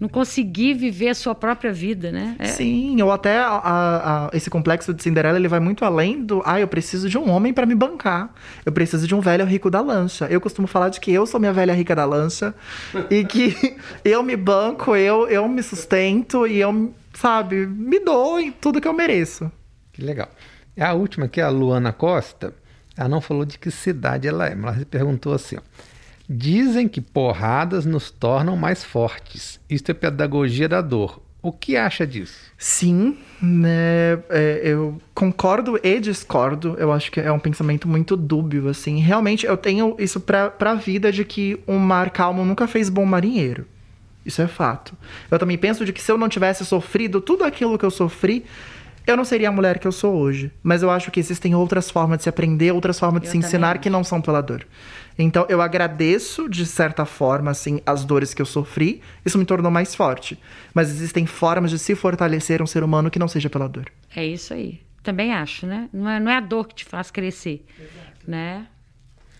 não 0.00 0.08
conseguir 0.08 0.74
viver 0.74 1.08
a 1.08 1.14
sua 1.14 1.34
própria 1.34 1.72
vida, 1.72 2.12
né? 2.12 2.36
É- 2.38 2.44
Sim, 2.46 3.00
ou 3.02 3.10
até 3.10 3.36
a- 3.38 3.60
a- 3.64 4.30
esse 4.32 4.48
complexo 4.48 4.94
de 4.94 5.02
Cinderela 5.02 5.36
ele 5.38 5.48
vai 5.48 5.58
muito 5.58 5.84
além 5.84 6.22
do 6.24 6.40
ah, 6.44 6.60
eu 6.60 6.68
preciso 6.68 7.08
de 7.08 7.18
um 7.18 7.28
homem 7.30 7.52
pra 7.52 7.66
me 7.66 7.74
bancar. 7.74 8.32
Eu 8.64 8.70
preciso 8.72 9.06
de 9.08 9.14
um 9.14 9.20
velho 9.20 9.44
rico 9.44 9.68
da 9.70 9.80
lancha. 9.80 10.26
Eu 10.26 10.40
costumo 10.40 10.68
falar 10.68 10.88
de 10.88 11.00
que 11.00 11.12
eu 11.12 11.26
sou 11.26 11.40
minha 11.40 11.52
velha 11.52 11.72
rica 11.74 11.96
da 11.96 12.04
lancha 12.04 12.54
e 13.10 13.24
que 13.24 13.76
eu 14.04 14.22
me 14.22 14.36
banco, 14.36 14.94
eu, 14.94 15.26
eu 15.28 15.48
me 15.48 15.62
sustento 15.62 16.46
e 16.46 16.58
eu, 16.58 16.94
sabe, 17.14 17.66
me 17.66 17.98
dou 17.98 18.38
em 18.38 18.52
tudo 18.52 18.80
que 18.80 18.86
eu 18.86 18.92
mereço. 18.92 19.50
Que 19.92 20.00
legal. 20.02 20.28
E 20.76 20.80
A 20.82 20.92
última 20.94 21.26
aqui, 21.26 21.40
a 21.40 21.48
Luana 21.48 21.92
Costa, 21.92 22.54
ela 22.96 23.08
não 23.08 23.20
falou 23.20 23.44
de 23.44 23.58
que 23.58 23.68
cidade 23.68 24.28
ela 24.28 24.46
é, 24.46 24.54
mas 24.54 24.76
ela 24.76 24.86
perguntou 24.86 25.32
assim: 25.32 25.56
ó, 25.56 25.60
Dizem 26.28 26.86
que 26.88 27.00
porradas 27.00 27.86
nos 27.86 28.10
tornam 28.10 28.56
mais 28.56 28.84
fortes. 28.84 29.58
Isto 29.68 29.90
é 29.90 29.94
pedagogia 29.94 30.68
da 30.68 30.80
dor. 30.82 31.22
O 31.40 31.52
que 31.52 31.76
acha 31.76 32.06
disso? 32.06 32.36
Sim, 32.58 33.16
né? 33.40 34.18
é, 34.28 34.60
eu 34.64 35.00
concordo 35.14 35.78
e 35.82 36.00
discordo. 36.00 36.74
Eu 36.78 36.92
acho 36.92 37.10
que 37.10 37.20
é 37.20 37.30
um 37.30 37.38
pensamento 37.38 37.88
muito 37.88 38.16
dúbio, 38.16 38.68
assim. 38.68 38.98
Realmente, 38.98 39.46
eu 39.46 39.56
tenho 39.56 39.94
isso 39.98 40.20
pra, 40.20 40.50
pra 40.50 40.74
vida 40.74 41.10
de 41.12 41.24
que 41.24 41.58
um 41.66 41.78
mar 41.78 42.10
calmo 42.10 42.44
nunca 42.44 42.66
fez 42.66 42.90
bom 42.90 43.06
marinheiro. 43.06 43.64
Isso 44.26 44.42
é 44.42 44.48
fato. 44.48 44.94
Eu 45.30 45.38
também 45.38 45.56
penso 45.56 45.84
de 45.86 45.92
que 45.92 46.02
se 46.02 46.12
eu 46.12 46.18
não 46.18 46.28
tivesse 46.28 46.66
sofrido 46.66 47.20
tudo 47.20 47.44
aquilo 47.44 47.78
que 47.78 47.84
eu 47.86 47.90
sofri, 47.90 48.44
eu 49.06 49.16
não 49.16 49.24
seria 49.24 49.48
a 49.48 49.52
mulher 49.52 49.78
que 49.78 49.86
eu 49.86 49.92
sou 49.92 50.16
hoje. 50.16 50.50
Mas 50.62 50.82
eu 50.82 50.90
acho 50.90 51.10
que 51.10 51.20
existem 51.20 51.54
outras 51.54 51.88
formas 51.90 52.18
de 52.18 52.24
se 52.24 52.28
aprender, 52.28 52.72
outras 52.72 52.98
formas 52.98 53.22
de 53.22 53.28
Eu 53.28 53.32
se 53.32 53.38
ensinar 53.38 53.72
acho. 53.72 53.80
que 53.80 53.88
não 53.88 54.04
são 54.04 54.20
pela 54.20 54.42
dor. 54.42 54.66
Então, 55.18 55.44
eu 55.48 55.60
agradeço, 55.60 56.48
de 56.48 56.64
certa 56.64 57.04
forma, 57.04 57.50
assim, 57.50 57.80
as 57.84 58.04
dores 58.04 58.32
que 58.32 58.40
eu 58.40 58.46
sofri. 58.46 59.02
Isso 59.26 59.36
me 59.36 59.44
tornou 59.44 59.70
mais 59.70 59.94
forte. 59.94 60.38
Mas 60.72 60.90
existem 60.90 61.26
formas 61.26 61.72
de 61.72 61.78
se 61.78 61.96
fortalecer 61.96 62.62
um 62.62 62.66
ser 62.66 62.84
humano 62.84 63.10
que 63.10 63.18
não 63.18 63.26
seja 63.26 63.50
pela 63.50 63.68
dor. 63.68 63.90
É 64.14 64.24
isso 64.24 64.54
aí. 64.54 64.80
Também 65.02 65.32
acho, 65.32 65.66
né? 65.66 65.88
Não 65.92 66.08
é, 66.08 66.20
não 66.20 66.30
é 66.30 66.36
a 66.36 66.40
dor 66.40 66.68
que 66.68 66.76
te 66.76 66.84
faz 66.84 67.10
crescer, 67.10 67.64
né? 68.26 68.66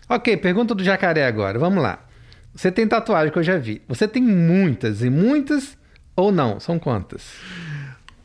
Ok, 0.09 0.35
pergunta 0.37 0.75
do 0.75 0.83
jacaré 0.83 1.25
agora. 1.25 1.57
Vamos 1.57 1.81
lá. 1.81 2.05
Você 2.53 2.71
tem 2.71 2.87
tatuagem 2.87 3.31
que 3.31 3.39
eu 3.39 3.43
já 3.43 3.57
vi. 3.57 3.81
Você 3.87 4.07
tem 4.07 4.21
muitas 4.21 5.01
e 5.03 5.09
muitas 5.09 5.77
ou 6.15 6.31
não? 6.31 6.59
São 6.59 6.77
quantas? 6.79 7.35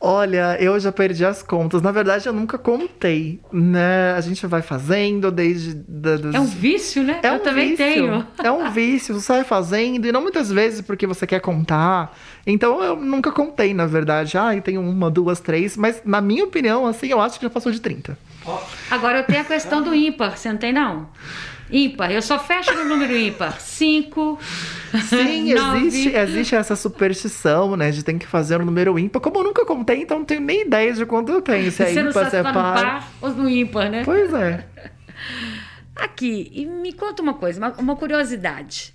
Olha, 0.07 0.55
eu 0.59 0.79
já 0.79 0.91
perdi 0.91 1.25
as 1.25 1.41
contas. 1.41 1.81
Na 1.81 1.91
verdade, 1.91 2.27
eu 2.27 2.33
nunca 2.33 2.59
contei, 2.59 3.39
né? 3.51 4.13
A 4.15 4.21
gente 4.21 4.45
vai 4.45 4.61
fazendo 4.61 5.31
desde... 5.31 5.73
Da, 5.73 6.15
dos... 6.15 6.35
É 6.35 6.39
um 6.39 6.45
vício, 6.45 7.01
né? 7.01 7.19
É 7.23 7.29
Eu 7.29 7.33
um 7.33 7.39
também 7.39 7.69
vício. 7.69 7.77
tenho. 7.85 8.27
É 8.43 8.51
um 8.51 8.69
vício, 8.69 9.19
você 9.19 9.33
vai 9.33 9.43
fazendo, 9.43 10.05
e 10.05 10.11
não 10.11 10.21
muitas 10.21 10.51
vezes 10.51 10.81
porque 10.81 11.07
você 11.07 11.25
quer 11.25 11.39
contar. 11.41 12.15
Então 12.45 12.83
eu 12.83 12.95
nunca 12.95 13.31
contei, 13.31 13.73
na 13.73 13.87
verdade. 13.87 14.37
Ah, 14.37 14.55
eu 14.55 14.61
tenho 14.61 14.79
uma, 14.81 15.09
duas, 15.09 15.39
três, 15.39 15.75
mas 15.75 15.99
na 16.05 16.21
minha 16.21 16.43
opinião, 16.43 16.85
assim, 16.85 17.07
eu 17.07 17.19
acho 17.19 17.39
que 17.39 17.45
já 17.45 17.49
passou 17.49 17.71
de 17.71 17.81
30. 17.81 18.15
Agora 18.91 19.17
eu 19.19 19.23
tenho 19.23 19.41
a 19.41 19.45
questão 19.45 19.81
do 19.81 19.93
ímpar, 19.95 20.37
você 20.37 20.49
não 20.51 20.57
tem 20.57 20.71
não? 20.71 21.09
Ímpar, 21.71 22.11
eu 22.11 22.21
só 22.21 22.37
fecho 22.37 22.73
no 22.75 22.85
número 22.85 23.17
ímpar. 23.17 23.59
Cinco. 23.59 24.37
Sim, 25.09 25.53
nove. 25.55 25.87
existe, 25.87 26.15
existe 26.15 26.55
essa 26.55 26.75
superstição, 26.75 27.75
né? 27.75 27.89
De 27.91 28.03
ter 28.03 28.17
que 28.19 28.27
fazer 28.27 28.61
um 28.61 28.65
número 28.65 28.97
ímpar. 28.99 29.19
Como 29.19 29.39
eu 29.39 29.43
nunca 29.43 29.65
contei, 29.65 30.01
então 30.01 30.19
não 30.19 30.25
tenho 30.25 30.41
nem 30.41 30.61
ideia 30.61 30.93
de 30.93 31.05
quanto 31.05 31.31
eu 31.31 31.41
tenho. 31.41 31.71
Se 31.71 31.81
é 31.83 31.87
Você 31.93 31.99
ímpar, 32.01 32.29
se 32.29 32.35
é 32.37 32.43
tá 32.43 32.49
no 32.49 32.53
par. 32.53 32.75
par 32.75 33.11
ou 33.21 33.29
no 33.31 33.49
ímpar, 33.49 33.89
né? 33.89 34.03
Pois 34.05 34.31
é. 34.33 34.63
Aqui, 35.95 36.51
e 36.53 36.65
me 36.65 36.93
conta 36.93 37.23
uma 37.23 37.33
coisa, 37.33 37.59
uma, 37.59 37.71
uma 37.79 37.95
curiosidade. 37.95 38.93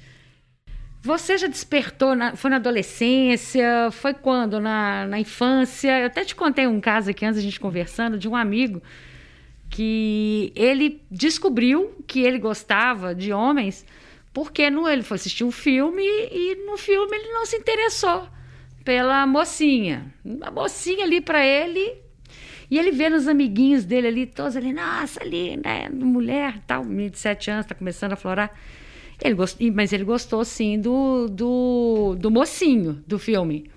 Você 1.02 1.38
já 1.38 1.46
despertou, 1.46 2.14
na- 2.14 2.36
foi 2.36 2.50
na 2.50 2.56
adolescência, 2.56 3.88
foi 3.90 4.12
quando? 4.12 4.60
Na, 4.60 5.06
na 5.06 5.18
infância? 5.18 5.98
Eu 5.98 6.06
até 6.06 6.24
te 6.24 6.34
contei 6.34 6.66
um 6.66 6.78
caso 6.78 7.10
aqui 7.10 7.24
antes 7.24 7.38
a 7.38 7.42
gente 7.42 7.58
conversando, 7.58 8.18
de 8.18 8.28
um 8.28 8.36
amigo 8.36 8.82
que 9.70 10.52
ele 10.54 11.00
descobriu 11.10 11.94
que 12.06 12.20
ele 12.20 12.38
gostava 12.38 13.14
de 13.14 13.32
homens 13.32 13.86
porque 14.32 14.68
no, 14.68 14.88
ele 14.88 15.02
foi 15.02 15.14
assistir 15.16 15.44
um 15.44 15.50
filme 15.50 16.02
e 16.02 16.56
no 16.66 16.76
filme 16.76 17.16
ele 17.16 17.32
não 17.32 17.46
se 17.46 17.56
interessou 17.56 18.28
pela 18.84 19.26
mocinha. 19.26 20.12
A 20.42 20.50
mocinha 20.50 21.04
ali 21.04 21.20
para 21.20 21.44
ele 21.44 21.98
e 22.70 22.78
ele 22.78 22.92
vê 22.92 23.08
nos 23.08 23.26
amiguinhos 23.26 23.84
dele 23.84 24.06
ali, 24.06 24.26
todos 24.26 24.56
ali, 24.56 24.72
nossa, 24.72 25.22
ali, 25.22 25.56
né, 25.56 25.88
mulher, 25.90 26.60
tal, 26.66 26.84
menino 26.84 27.10
de 27.10 27.18
sete 27.18 27.50
anos, 27.50 27.66
tá 27.66 27.74
começando 27.74 28.12
a 28.12 28.16
florar. 28.16 28.52
Ele 29.22 29.34
gost... 29.34 29.56
e- 29.60 29.70
Mas 29.70 29.92
ele 29.92 30.04
gostou, 30.04 30.44
sim, 30.44 30.80
do, 30.80 31.26
do, 31.28 32.16
do 32.18 32.30
mocinho 32.30 33.02
do 33.06 33.18
filme. 33.18 33.68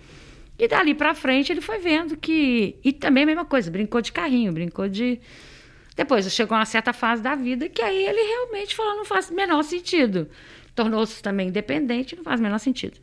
E 0.59 0.67
dali 0.67 0.93
pra 0.93 1.15
frente 1.15 1.51
ele 1.51 1.59
foi 1.61 1.79
vendo 1.79 2.15
que... 2.15 2.75
E 2.83 2.93
também 2.93 3.23
a 3.23 3.25
mesma 3.25 3.45
coisa, 3.45 3.71
brincou 3.71 3.99
de 3.99 4.11
carrinho, 4.11 4.53
brincou 4.53 4.87
de... 4.87 5.19
Depois 5.95 6.31
chegou 6.31 6.57
uma 6.57 6.65
certa 6.65 6.91
fase 6.91 7.21
da 7.21 7.35
vida 7.35 7.69
que 7.69 7.81
aí 7.81 8.05
ele 8.05 8.21
realmente 8.21 8.75
falou, 8.75 8.95
não 8.95 9.05
faz 9.05 9.29
o 9.29 9.33
menor 9.33 9.63
sentido. 9.63 10.29
Tornou-se 10.75 11.21
também 11.21 11.49
independente, 11.49 12.15
não 12.15 12.23
faz 12.23 12.39
o 12.39 12.43
menor 12.43 12.57
sentido. 12.57 12.99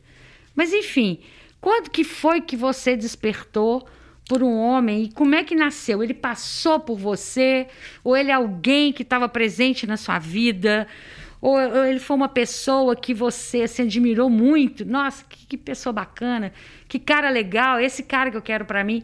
Mas 0.55 0.73
enfim, 0.73 1.19
quando 1.61 1.89
que 1.89 2.03
foi 2.03 2.41
que 2.41 2.57
você 2.57 2.97
despertou 2.97 3.87
por 4.27 4.43
um 4.43 4.57
homem 4.57 5.03
e 5.03 5.11
como 5.11 5.35
é 5.35 5.43
que 5.43 5.55
nasceu? 5.55 6.03
Ele 6.03 6.13
passou 6.13 6.79
por 6.79 6.97
você? 6.97 7.67
Ou 8.03 8.15
ele 8.15 8.31
é 8.31 8.33
alguém 8.33 8.91
que 8.91 9.03
estava 9.03 9.29
presente 9.29 9.87
na 9.87 9.97
sua 9.97 10.19
vida? 10.19 10.87
Ou, 11.41 11.55
ou 11.55 11.85
ele 11.85 11.99
foi 11.99 12.15
uma 12.15 12.29
pessoa 12.29 12.95
que 12.95 13.13
você 13.13 13.67
se 13.67 13.81
admirou 13.81 14.29
muito? 14.29 14.85
Nossa, 14.85 15.25
que, 15.27 15.45
que 15.47 15.57
pessoa 15.57 15.91
bacana, 15.91 16.53
que 16.87 16.99
cara 16.99 17.29
legal, 17.29 17.79
esse 17.79 18.03
cara 18.03 18.29
que 18.29 18.37
eu 18.37 18.41
quero 18.41 18.65
para 18.65 18.83
mim. 18.83 19.03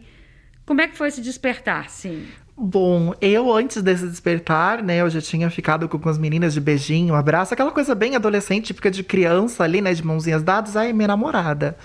Como 0.64 0.80
é 0.80 0.88
que 0.88 0.96
foi 0.96 1.08
esse 1.08 1.20
despertar, 1.20 1.88
sim? 1.88 2.26
Bom, 2.60 3.14
eu 3.20 3.52
antes 3.52 3.80
desse 3.80 4.04
despertar, 4.04 4.82
né, 4.82 5.00
eu 5.00 5.08
já 5.08 5.20
tinha 5.20 5.48
ficado 5.48 5.88
com 5.88 5.96
algumas 5.96 6.18
meninas 6.18 6.52
de 6.52 6.60
beijinho, 6.60 7.14
abraço, 7.14 7.54
aquela 7.54 7.70
coisa 7.70 7.94
bem 7.94 8.16
adolescente, 8.16 8.66
típica 8.66 8.90
de 8.90 9.04
criança 9.04 9.62
ali, 9.62 9.80
né, 9.80 9.94
de 9.94 10.04
mãozinhas 10.04 10.42
dadas, 10.42 10.76
ai, 10.76 10.92
minha 10.92 11.06
namorada. 11.06 11.76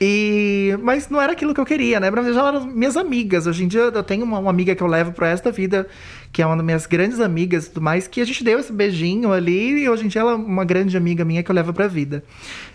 E 0.00 0.76
mas 0.82 1.08
não 1.08 1.20
era 1.20 1.32
aquilo 1.32 1.54
que 1.54 1.60
eu 1.60 1.64
queria, 1.64 2.00
né? 2.00 2.10
Pra 2.10 2.20
mim 2.22 2.32
já 2.32 2.48
eram 2.48 2.66
minhas 2.66 2.96
amigas. 2.96 3.46
Hoje 3.46 3.64
em 3.64 3.68
dia 3.68 3.82
eu 3.82 4.02
tenho 4.02 4.24
uma, 4.24 4.38
uma 4.38 4.50
amiga 4.50 4.74
que 4.74 4.82
eu 4.82 4.86
levo 4.88 5.12
pro 5.12 5.24
resto 5.24 5.44
da 5.44 5.50
vida, 5.52 5.86
que 6.32 6.42
é 6.42 6.46
uma 6.46 6.56
das 6.56 6.64
minhas 6.64 6.86
grandes 6.86 7.20
amigas 7.20 7.66
e 7.66 7.68
tudo 7.68 7.82
mais, 7.82 8.08
que 8.08 8.20
a 8.20 8.24
gente 8.24 8.42
deu 8.42 8.58
esse 8.58 8.72
beijinho 8.72 9.32
ali 9.32 9.82
e 9.82 9.88
hoje 9.88 10.04
em 10.04 10.08
dia 10.08 10.22
ela 10.22 10.32
é 10.32 10.34
uma 10.34 10.64
grande 10.64 10.96
amiga 10.96 11.24
minha 11.24 11.42
que 11.42 11.50
eu 11.50 11.54
levo 11.54 11.72
pra 11.72 11.86
vida. 11.86 12.24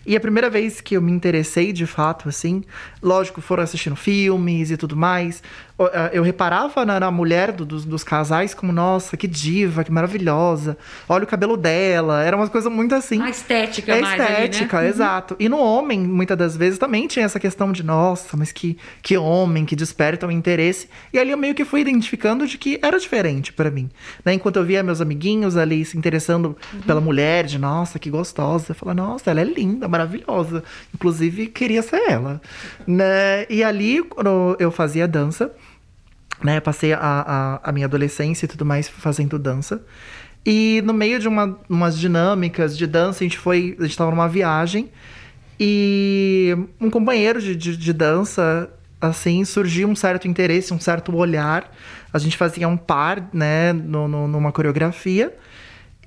E 0.05 0.15
a 0.15 0.19
primeira 0.19 0.49
vez 0.49 0.81
que 0.81 0.95
eu 0.95 1.01
me 1.01 1.11
interessei 1.11 1.71
de 1.73 1.85
fato, 1.85 2.27
assim, 2.29 2.63
lógico, 3.01 3.41
foram 3.41 3.63
assistindo 3.63 3.95
filmes 3.95 4.71
e 4.71 4.77
tudo 4.77 4.95
mais. 4.95 5.41
ah, 5.79 6.09
Eu 6.13 6.23
reparava 6.23 6.85
na, 6.85 6.99
na 6.99 7.11
mulher 7.11 7.51
do- 7.51 7.65
dos, 7.65 7.85
dos 7.85 8.03
casais 8.03 8.53
como, 8.53 8.71
nossa, 8.71 9.15
que 9.17 9.27
diva, 9.27 9.83
que 9.83 9.91
maravilhosa. 9.91 10.77
Olha 11.07 11.23
o 11.23 11.27
cabelo 11.27 11.55
dela. 11.57 12.23
Era 12.23 12.35
uma 12.35 12.47
coisa 12.47 12.69
muito 12.69 12.95
assim. 12.95 13.21
A 13.21 13.29
estética 13.29 13.93
É 13.95 14.01
mais 14.01 14.19
ali, 14.19 14.29
né? 14.31 14.43
estética, 14.45 14.85
exato. 14.85 15.35
E 15.39 15.47
no 15.49 15.57
homem, 15.59 15.99
muitas 15.99 16.37
das 16.37 16.55
vezes, 16.57 16.79
também 16.79 17.07
tinha 17.07 17.25
essa 17.25 17.39
questão 17.39 17.71
de, 17.71 17.83
nossa, 17.83 18.35
mas 18.37 18.51
que, 18.51 18.77
que 19.01 19.17
homem, 19.17 19.65
que 19.65 19.75
desperta 19.75 20.25
o 20.27 20.31
interesse. 20.31 20.87
E 21.13 21.19
ali 21.19 21.31
eu 21.31 21.37
meio 21.37 21.53
que 21.55 21.65
fui 21.65 21.81
identificando 21.81 22.47
de 22.47 22.57
que 22.57 22.79
era 22.81 22.97
diferente 22.99 23.51
para 23.53 23.69
mim. 23.69 23.89
Né? 24.23 24.33
Enquanto 24.33 24.55
eu 24.57 24.63
via 24.63 24.81
meus 24.83 25.01
amiguinhos 25.01 25.57
ali 25.57 25.83
se 25.85 25.97
interessando 25.97 26.55
uhum. 26.73 26.81
pela 26.81 27.01
mulher, 27.01 27.45
de 27.45 27.57
nossa, 27.59 27.99
que 27.99 28.09
gostosa. 28.09 28.65
Eu 28.69 28.75
falava, 28.75 29.01
nossa, 29.01 29.29
ela 29.31 29.41
é 29.41 29.43
linda, 29.43 29.87
maravilhosa. 29.89 30.63
Inclusive, 30.93 31.47
queria 31.47 31.81
ser 31.81 32.01
ela. 32.09 32.41
Né? 32.87 33.45
E 33.49 33.63
ali, 33.63 34.03
quando 34.03 34.55
eu 34.59 34.71
fazia 34.71 35.07
dança, 35.07 35.51
né? 36.43 36.59
Passei 36.59 36.93
a, 36.93 36.99
a, 36.99 37.69
a 37.69 37.71
minha 37.71 37.85
adolescência 37.85 38.45
e 38.45 38.47
tudo 38.47 38.65
mais 38.65 38.87
fazendo 38.87 39.37
dança. 39.37 39.83
E 40.45 40.81
no 40.85 40.93
meio 40.93 41.19
de 41.19 41.27
uma, 41.27 41.57
umas 41.69 41.97
dinâmicas 41.97 42.77
de 42.77 42.87
dança, 42.87 43.23
a 43.23 43.27
gente 43.27 43.37
foi. 43.37 43.75
A 43.79 43.83
gente 43.83 43.97
tava 43.97 44.11
numa 44.11 44.27
viagem. 44.27 44.89
E 45.59 46.55
um 46.79 46.89
companheiro 46.89 47.41
de, 47.41 47.55
de, 47.55 47.75
de 47.75 47.93
dança, 47.93 48.69
assim, 49.01 49.43
surgiu 49.43 49.89
um 49.89 49.95
certo 49.95 50.27
interesse, 50.27 50.73
um 50.73 50.79
certo 50.79 51.13
olhar. 51.15 51.69
A 52.13 52.17
gente 52.17 52.37
fazia 52.37 52.67
um 52.67 52.77
par, 52.77 53.29
né, 53.33 53.73
no, 53.73 54.07
no, 54.07 54.27
numa 54.27 54.51
coreografia. 54.51 55.35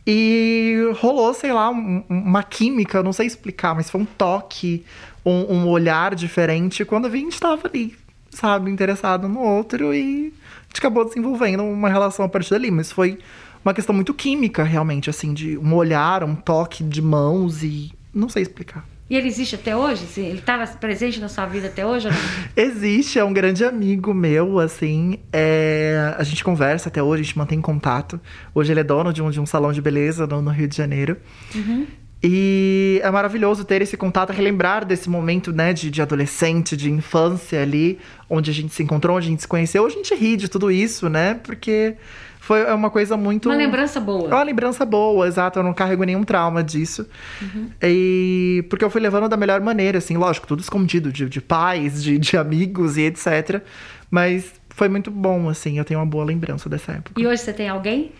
E 0.06 0.90
rolou, 0.96 1.32
sei 1.32 1.52
lá, 1.52 1.70
um, 1.70 2.02
uma 2.08 2.42
química, 2.42 3.02
não 3.02 3.12
sei 3.12 3.26
explicar, 3.26 3.74
mas 3.74 3.88
foi 3.88 4.00
um 4.00 4.04
toque, 4.04 4.84
um, 5.24 5.54
um 5.54 5.68
olhar 5.68 6.14
diferente 6.14 6.84
quando 6.84 7.06
a 7.06 7.10
gente 7.10 7.34
estava 7.34 7.68
ali, 7.68 7.96
sabe, 8.30 8.70
interessado 8.70 9.28
no 9.28 9.40
outro 9.40 9.94
e 9.94 10.32
a 10.62 10.64
gente 10.64 10.78
acabou 10.78 11.04
desenvolvendo 11.04 11.62
uma 11.62 11.88
relação 11.88 12.24
a 12.24 12.28
partir 12.28 12.50
dali. 12.50 12.70
Mas 12.70 12.90
foi 12.90 13.18
uma 13.64 13.72
questão 13.72 13.94
muito 13.94 14.12
química, 14.12 14.64
realmente, 14.64 15.08
assim, 15.08 15.32
de 15.32 15.56
um 15.56 15.72
olhar, 15.74 16.24
um 16.24 16.34
toque 16.34 16.82
de 16.82 17.00
mãos 17.00 17.62
e 17.62 17.92
não 18.12 18.28
sei 18.28 18.42
explicar. 18.42 18.84
E 19.10 19.16
ele 19.16 19.28
existe 19.28 19.54
até 19.54 19.76
hoje? 19.76 20.04
Assim, 20.04 20.26
ele 20.26 20.38
estava 20.38 20.66
presente 20.66 21.20
na 21.20 21.28
sua 21.28 21.44
vida 21.44 21.66
até 21.66 21.84
hoje? 21.84 22.08
Existe, 22.56 23.18
é 23.18 23.24
um 23.24 23.32
grande 23.32 23.64
amigo 23.64 24.14
meu, 24.14 24.58
assim. 24.58 25.18
É... 25.32 26.14
A 26.16 26.22
gente 26.22 26.42
conversa 26.42 26.88
até 26.88 27.02
hoje, 27.02 27.20
a 27.20 27.24
gente 27.24 27.36
mantém 27.36 27.60
contato. 27.60 28.18
Hoje 28.54 28.72
ele 28.72 28.80
é 28.80 28.84
dono 28.84 29.12
de 29.12 29.22
um, 29.22 29.30
de 29.30 29.40
um 29.40 29.46
salão 29.46 29.72
de 29.72 29.82
beleza 29.82 30.26
no, 30.26 30.40
no 30.40 30.50
Rio 30.50 30.66
de 30.66 30.76
Janeiro. 30.76 31.16
Uhum. 31.54 31.86
E 32.24 33.00
é 33.02 33.10
maravilhoso 33.10 33.64
ter 33.64 33.82
esse 33.82 33.96
contato, 33.96 34.30
relembrar 34.30 34.84
desse 34.84 35.10
momento, 35.10 35.52
né, 35.52 35.72
de, 35.72 35.90
de 35.90 36.00
adolescente, 36.00 36.76
de 36.76 36.88
infância 36.88 37.60
ali, 37.60 37.98
onde 38.30 38.50
a 38.50 38.54
gente 38.54 38.72
se 38.72 38.82
encontrou, 38.82 39.16
onde 39.16 39.26
a 39.26 39.30
gente 39.30 39.42
se 39.42 39.48
conheceu. 39.48 39.84
A 39.84 39.90
gente 39.90 40.14
ri 40.14 40.36
de 40.36 40.48
tudo 40.48 40.70
isso, 40.70 41.08
né? 41.08 41.34
Porque 41.34 41.96
foi 42.42 42.62
é 42.62 42.74
uma 42.74 42.90
coisa 42.90 43.16
muito. 43.16 43.48
Uma 43.48 43.54
lembrança 43.54 44.00
boa. 44.00 44.28
É 44.28 44.34
uma 44.34 44.42
lembrança 44.42 44.84
boa, 44.84 45.28
exato. 45.28 45.60
Eu 45.60 45.62
não 45.62 45.72
carrego 45.72 46.02
nenhum 46.02 46.24
trauma 46.24 46.60
disso. 46.60 47.06
Uhum. 47.40 47.70
E 47.80 48.66
porque 48.68 48.84
eu 48.84 48.90
fui 48.90 49.00
levando 49.00 49.28
da 49.28 49.36
melhor 49.36 49.60
maneira, 49.60 49.98
assim, 49.98 50.16
lógico, 50.16 50.44
tudo 50.44 50.58
escondido 50.58 51.12
de, 51.12 51.28
de 51.28 51.40
pais, 51.40 52.02
de, 52.02 52.18
de 52.18 52.36
amigos 52.36 52.96
e 52.96 53.02
etc. 53.02 53.62
Mas 54.10 54.52
foi 54.70 54.88
muito 54.88 55.08
bom, 55.08 55.48
assim. 55.48 55.78
Eu 55.78 55.84
tenho 55.84 56.00
uma 56.00 56.06
boa 56.06 56.24
lembrança 56.24 56.68
dessa 56.68 56.90
época. 56.90 57.20
E 57.20 57.24
hoje 57.24 57.42
você 57.42 57.52
tem 57.52 57.68
alguém? 57.68 58.10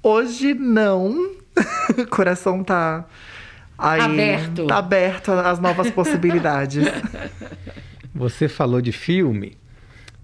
Hoje 0.00 0.54
não. 0.54 1.32
o 1.98 2.06
coração 2.06 2.62
tá. 2.62 3.06
Aí, 3.76 4.02
aberto. 4.02 4.66
Tá 4.68 4.78
aberto 4.78 5.32
às 5.32 5.58
novas 5.58 5.90
possibilidades. 5.90 6.86
Você 8.14 8.46
falou 8.46 8.80
de 8.80 8.92
filme. 8.92 9.58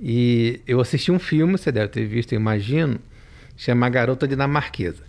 E 0.04 0.60
eu 0.66 0.80
assisti 0.80 1.12
um 1.12 1.18
filme, 1.20 1.56
você 1.56 1.70
deve 1.70 1.86
ter 1.86 2.04
visto, 2.04 2.32
eu 2.32 2.40
imagino, 2.40 2.98
chama 3.56 3.88
Garota 3.88 4.26
Dinamarquesa. 4.26 5.04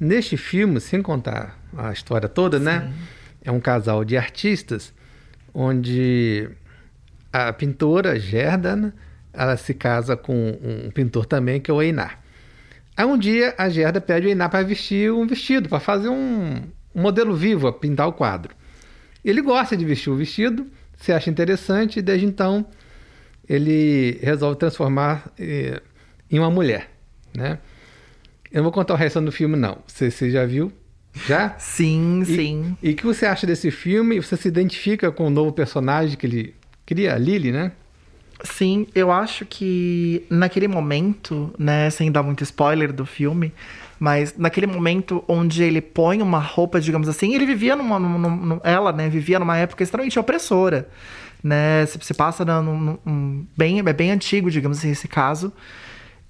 Neste 0.00 0.38
filme, 0.38 0.80
sem 0.80 1.02
contar 1.02 1.58
a 1.76 1.92
história 1.92 2.30
toda, 2.30 2.58
né, 2.58 2.80
Sim. 2.80 2.86
né? 2.86 2.94
É 3.44 3.52
um 3.52 3.60
casal 3.60 4.04
de 4.04 4.16
artistas 4.16 4.92
onde 5.52 6.48
a 7.30 7.52
pintora 7.52 8.18
Gerda, 8.18 8.74
né, 8.74 8.92
ela 9.34 9.56
se 9.56 9.74
casa 9.74 10.16
com 10.16 10.58
um 10.62 10.90
pintor 10.90 11.26
também, 11.26 11.60
que 11.60 11.70
é 11.70 11.74
o 11.74 11.82
Einar. 11.82 12.18
Aí 12.96 13.04
um 13.04 13.18
dia 13.18 13.54
a 13.58 13.68
Gerda 13.68 14.00
pede 14.00 14.26
o 14.26 14.30
Einar 14.30 14.50
para 14.50 14.64
vestir 14.64 15.12
um 15.12 15.26
vestido, 15.26 15.68
para 15.68 15.78
fazer 15.78 16.08
um, 16.08 16.62
um 16.94 17.02
modelo 17.02 17.36
vivo, 17.36 17.70
pintar 17.72 18.08
o 18.08 18.12
quadro. 18.12 18.54
Ele 19.22 19.42
gosta 19.42 19.76
de 19.76 19.84
vestir 19.84 20.10
o 20.10 20.16
vestido, 20.16 20.66
se 20.96 21.12
acha 21.12 21.28
interessante, 21.28 21.98
e 21.98 22.02
desde 22.02 22.26
então 22.26 22.66
ele 23.48 24.18
resolve 24.22 24.58
transformar 24.58 25.32
eh, 25.38 25.80
em 26.30 26.38
uma 26.38 26.50
mulher, 26.50 26.90
né? 27.34 27.58
Eu 28.50 28.58
não 28.58 28.64
vou 28.64 28.72
contar 28.72 28.94
o 28.94 28.96
resto 28.96 29.20
do 29.20 29.32
filme, 29.32 29.56
não. 29.56 29.78
Você, 29.86 30.10
você 30.10 30.30
já 30.30 30.44
viu? 30.44 30.72
Já? 31.26 31.54
Sim, 31.58 32.22
e, 32.22 32.24
sim. 32.26 32.76
E 32.82 32.90
o 32.90 32.96
que 32.96 33.04
você 33.04 33.26
acha 33.26 33.46
desse 33.46 33.70
filme? 33.70 34.20
Você 34.20 34.36
se 34.36 34.48
identifica 34.48 35.10
com 35.10 35.26
o 35.26 35.30
novo 35.30 35.52
personagem 35.52 36.16
que 36.16 36.26
ele 36.26 36.54
cria, 36.86 37.14
a 37.14 37.18
Lily, 37.18 37.52
né? 37.52 37.72
Sim, 38.44 38.86
eu 38.94 39.10
acho 39.10 39.44
que 39.44 40.24
naquele 40.30 40.68
momento, 40.68 41.52
né, 41.58 41.90
sem 41.90 42.10
dar 42.10 42.22
muito 42.22 42.44
spoiler 42.44 42.92
do 42.92 43.04
filme, 43.04 43.52
mas 43.98 44.36
naquele 44.38 44.66
momento 44.66 45.24
onde 45.26 45.64
ele 45.64 45.80
põe 45.80 46.22
uma 46.22 46.38
roupa, 46.38 46.80
digamos 46.80 47.08
assim, 47.08 47.34
ele 47.34 47.44
vivia 47.44 47.74
numa, 47.74 47.98
numa, 47.98 48.28
numa 48.28 48.60
ela, 48.62 48.92
né, 48.92 49.08
vivia 49.08 49.40
numa 49.40 49.56
época 49.56 49.82
extremamente 49.82 50.18
opressora 50.20 50.88
né? 51.42 51.86
Se, 51.86 51.98
se 52.00 52.14
passa 52.14 52.44
num, 52.44 52.98
num, 53.04 53.46
bem, 53.56 53.78
é 53.78 53.92
bem 53.92 54.10
antigo, 54.10 54.50
digamos 54.50 54.78
assim, 54.78 54.90
esse 54.90 55.08
caso. 55.08 55.52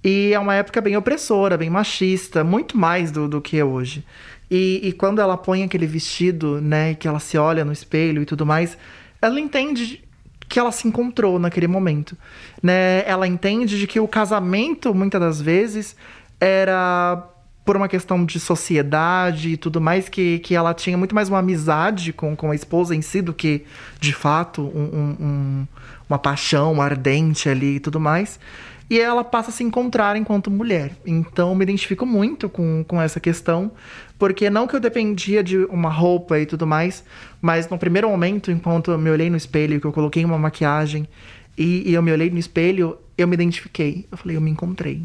E 0.02 0.32
é 0.32 0.38
uma 0.38 0.54
época 0.54 0.80
bem 0.80 0.96
opressora, 0.96 1.56
bem 1.56 1.70
machista, 1.70 2.44
muito 2.44 2.78
mais 2.78 3.10
do, 3.10 3.28
do 3.28 3.40
que 3.40 3.58
é 3.58 3.64
hoje. 3.64 4.04
E, 4.50 4.80
e 4.82 4.92
quando 4.92 5.20
ela 5.20 5.36
põe 5.36 5.62
aquele 5.62 5.86
vestido, 5.86 6.60
né, 6.60 6.94
que 6.94 7.06
ela 7.06 7.18
se 7.18 7.36
olha 7.36 7.64
no 7.64 7.72
espelho 7.72 8.22
e 8.22 8.24
tudo 8.24 8.46
mais, 8.46 8.78
ela 9.20 9.38
entende 9.38 10.02
que 10.48 10.58
ela 10.58 10.72
se 10.72 10.88
encontrou 10.88 11.38
naquele 11.38 11.66
momento, 11.66 12.16
né? 12.62 13.02
Ela 13.06 13.26
entende 13.26 13.78
de 13.78 13.86
que 13.86 14.00
o 14.00 14.08
casamento 14.08 14.94
muitas 14.94 15.20
das 15.20 15.42
vezes 15.42 15.94
era 16.40 17.22
por 17.68 17.76
uma 17.76 17.86
questão 17.86 18.24
de 18.24 18.40
sociedade 18.40 19.50
e 19.50 19.56
tudo 19.58 19.78
mais, 19.78 20.08
que, 20.08 20.38
que 20.38 20.54
ela 20.54 20.72
tinha 20.72 20.96
muito 20.96 21.14
mais 21.14 21.28
uma 21.28 21.40
amizade 21.40 22.14
com, 22.14 22.34
com 22.34 22.50
a 22.50 22.54
esposa 22.54 22.96
em 22.96 23.02
si 23.02 23.20
do 23.20 23.34
que, 23.34 23.66
de 24.00 24.14
fato, 24.14 24.62
um, 24.62 25.16
um, 25.20 25.66
uma 26.08 26.18
paixão 26.18 26.80
ardente 26.80 27.46
ali 27.46 27.76
e 27.76 27.78
tudo 27.78 28.00
mais. 28.00 28.40
E 28.88 28.98
ela 28.98 29.22
passa 29.22 29.50
a 29.50 29.52
se 29.52 29.62
encontrar 29.62 30.16
enquanto 30.16 30.50
mulher. 30.50 30.96
Então, 31.04 31.54
me 31.54 31.62
identifico 31.62 32.06
muito 32.06 32.48
com, 32.48 32.82
com 32.88 33.02
essa 33.02 33.20
questão, 33.20 33.70
porque 34.18 34.48
não 34.48 34.66
que 34.66 34.74
eu 34.74 34.80
dependia 34.80 35.44
de 35.44 35.58
uma 35.66 35.90
roupa 35.90 36.38
e 36.38 36.46
tudo 36.46 36.66
mais, 36.66 37.04
mas 37.38 37.68
no 37.68 37.76
primeiro 37.76 38.08
momento, 38.08 38.50
enquanto 38.50 38.92
eu 38.92 38.98
me 38.98 39.10
olhei 39.10 39.28
no 39.28 39.36
espelho, 39.36 39.78
que 39.78 39.86
eu 39.86 39.92
coloquei 39.92 40.24
uma 40.24 40.38
maquiagem 40.38 41.06
e, 41.54 41.82
e 41.86 41.92
eu 41.92 42.02
me 42.02 42.12
olhei 42.12 42.30
no 42.30 42.38
espelho, 42.38 42.96
eu 43.18 43.28
me 43.28 43.34
identifiquei. 43.34 44.06
Eu 44.10 44.16
falei, 44.16 44.38
eu 44.38 44.40
me 44.40 44.50
encontrei. 44.50 45.02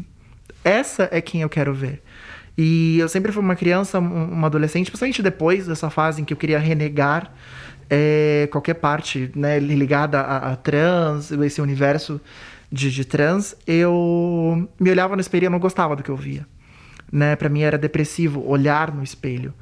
Essa 0.64 1.10
é 1.12 1.20
quem 1.20 1.42
eu 1.42 1.48
quero 1.50 1.74
ver. 1.74 2.02
E 2.56 2.98
eu 2.98 3.08
sempre 3.08 3.32
fui 3.32 3.42
uma 3.42 3.56
criança, 3.56 3.98
uma 3.98 4.46
adolescente, 4.46 4.86
principalmente 4.86 5.22
depois 5.22 5.66
dessa 5.66 5.90
fase 5.90 6.22
em 6.22 6.24
que 6.24 6.32
eu 6.32 6.36
queria 6.36 6.58
renegar 6.58 7.32
é, 7.90 8.48
qualquer 8.50 8.74
parte 8.74 9.30
né, 9.34 9.58
ligada 9.58 10.20
a, 10.20 10.52
a, 10.52 10.56
trans, 10.56 11.32
esse 11.32 11.60
universo 11.60 12.20
de, 12.70 12.90
de, 12.90 13.04
trans, 13.04 13.56
eu 13.66 14.68
me 14.78 14.90
olhava 14.90 15.16
no 15.16 15.20
espelho 15.20 15.46
e 15.46 15.48
não 15.48 15.58
gostava 15.58 15.96
do 15.96 16.02
que 16.02 16.10
eu 16.10 16.16
via. 16.16 16.46
Né? 17.10 17.34
Para 17.36 17.48
mim 17.48 17.62
era 17.62 17.76
depressivo 17.76 18.46
olhar 18.46 18.94
no 18.94 19.02
espelho. 19.02 19.52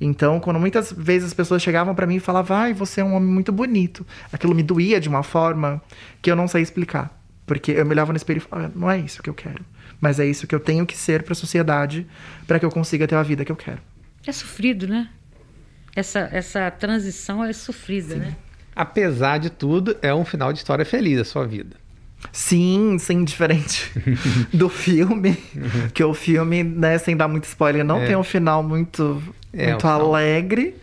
Então, 0.00 0.40
quando 0.40 0.58
muitas 0.58 0.90
vezes 0.90 1.28
as 1.28 1.34
pessoas 1.34 1.62
chegavam 1.62 1.94
para 1.94 2.06
mim 2.06 2.16
e 2.16 2.20
falavam, 2.20 2.56
ai, 2.56 2.72
você 2.72 3.02
é 3.02 3.04
um 3.04 3.14
homem 3.14 3.28
muito 3.28 3.52
bonito, 3.52 4.06
aquilo 4.32 4.54
me 4.54 4.62
doía 4.62 4.98
de 4.98 5.10
uma 5.10 5.22
forma 5.22 5.80
que 6.22 6.30
eu 6.30 6.36
não 6.36 6.48
sei 6.48 6.62
explicar. 6.62 7.14
Porque 7.44 7.72
eu 7.72 7.84
me 7.84 7.92
olhava 7.92 8.10
no 8.10 8.16
espelho 8.16 8.38
e 8.38 8.40
falava, 8.40 8.72
não 8.74 8.90
é 8.90 8.98
isso 8.98 9.22
que 9.22 9.28
eu 9.28 9.34
quero 9.34 9.62
mas 10.00 10.18
é 10.18 10.26
isso 10.26 10.46
que 10.46 10.54
eu 10.54 10.60
tenho 10.60 10.86
que 10.86 10.96
ser 10.96 11.22
para 11.22 11.32
a 11.32 11.36
sociedade 11.36 12.06
para 12.46 12.58
que 12.58 12.64
eu 12.64 12.70
consiga 12.70 13.06
ter 13.06 13.14
a 13.14 13.22
vida 13.22 13.44
que 13.44 13.52
eu 13.52 13.56
quero. 13.56 13.80
É 14.26 14.32
sofrido, 14.32 14.86
né? 14.86 15.08
Essa, 15.94 16.28
essa 16.32 16.70
transição 16.70 17.44
é 17.44 17.52
sofrida, 17.52 18.14
Sim. 18.14 18.20
né? 18.20 18.36
Apesar 18.74 19.38
de 19.38 19.50
tudo, 19.50 19.96
é 20.00 20.14
um 20.14 20.24
final 20.24 20.52
de 20.52 20.60
história 20.60 20.84
feliz 20.84 21.18
a 21.20 21.24
sua 21.24 21.46
vida. 21.46 21.76
Sim, 22.32 22.96
sim, 22.98 23.24
diferente 23.24 23.90
do 24.52 24.68
filme. 24.68 25.36
que 25.92 26.04
o 26.04 26.14
filme, 26.14 26.62
né, 26.62 26.96
sem 26.98 27.16
dar 27.16 27.28
muito 27.28 27.44
spoiler, 27.44 27.84
não 27.84 28.00
é. 28.00 28.06
tem 28.06 28.16
um 28.16 28.22
final 28.22 28.62
muito, 28.62 29.22
é, 29.52 29.70
muito 29.70 29.86
alegre. 29.86 30.76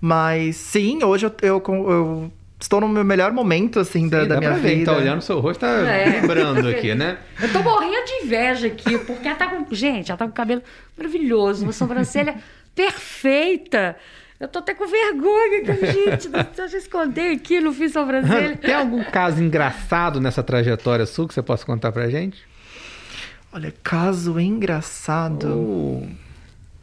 Mas 0.00 0.56
sim, 0.56 1.04
hoje 1.04 1.26
eu, 1.26 1.32
eu, 1.42 1.62
eu 1.68 2.32
estou 2.60 2.80
no 2.80 2.88
meu 2.88 3.04
melhor 3.04 3.32
momento, 3.32 3.80
assim, 3.80 4.08
da, 4.08 4.22
Sim, 4.22 4.28
da 4.28 4.38
minha 4.38 4.52
ver, 4.52 4.76
vida. 4.76 4.92
Tá 4.92 4.98
olhando, 4.98 5.22
seu 5.22 5.40
rosto 5.40 5.60
tá 5.60 5.68
é. 5.68 6.20
vibrando 6.20 6.68
aqui, 6.68 6.92
né? 6.94 7.18
Eu 7.40 7.52
tô 7.52 7.62
morrendo 7.62 8.04
de 8.04 8.24
inveja 8.24 8.66
aqui, 8.66 8.98
porque 8.98 9.26
ela 9.26 9.36
tá 9.36 9.48
com. 9.48 9.66
Gente, 9.74 10.10
ela 10.10 10.18
tá 10.18 10.24
com 10.26 10.30
o 10.30 10.34
cabelo 10.34 10.62
maravilhoso, 10.96 11.64
uma 11.64 11.72
sobrancelha 11.72 12.36
perfeita. 12.74 13.96
Eu 14.38 14.48
tô 14.48 14.58
até 14.60 14.74
com 14.74 14.86
vergonha, 14.86 15.64
gente. 15.92 16.30
Eu 16.56 16.68
já 16.68 16.78
escondei 16.78 17.34
aqui, 17.34 17.60
não 17.60 17.72
fiz 17.72 17.92
sobrancelha. 17.92 18.56
Tem 18.56 18.74
algum 18.74 19.04
caso 19.04 19.42
engraçado 19.42 20.20
nessa 20.20 20.42
trajetória 20.42 21.04
sua 21.04 21.28
que 21.28 21.34
você 21.34 21.42
possa 21.42 21.64
contar 21.66 21.92
pra 21.92 22.08
gente? 22.08 22.48
Olha, 23.52 23.74
caso 23.82 24.38
engraçado. 24.40 25.46
Ou 25.46 26.08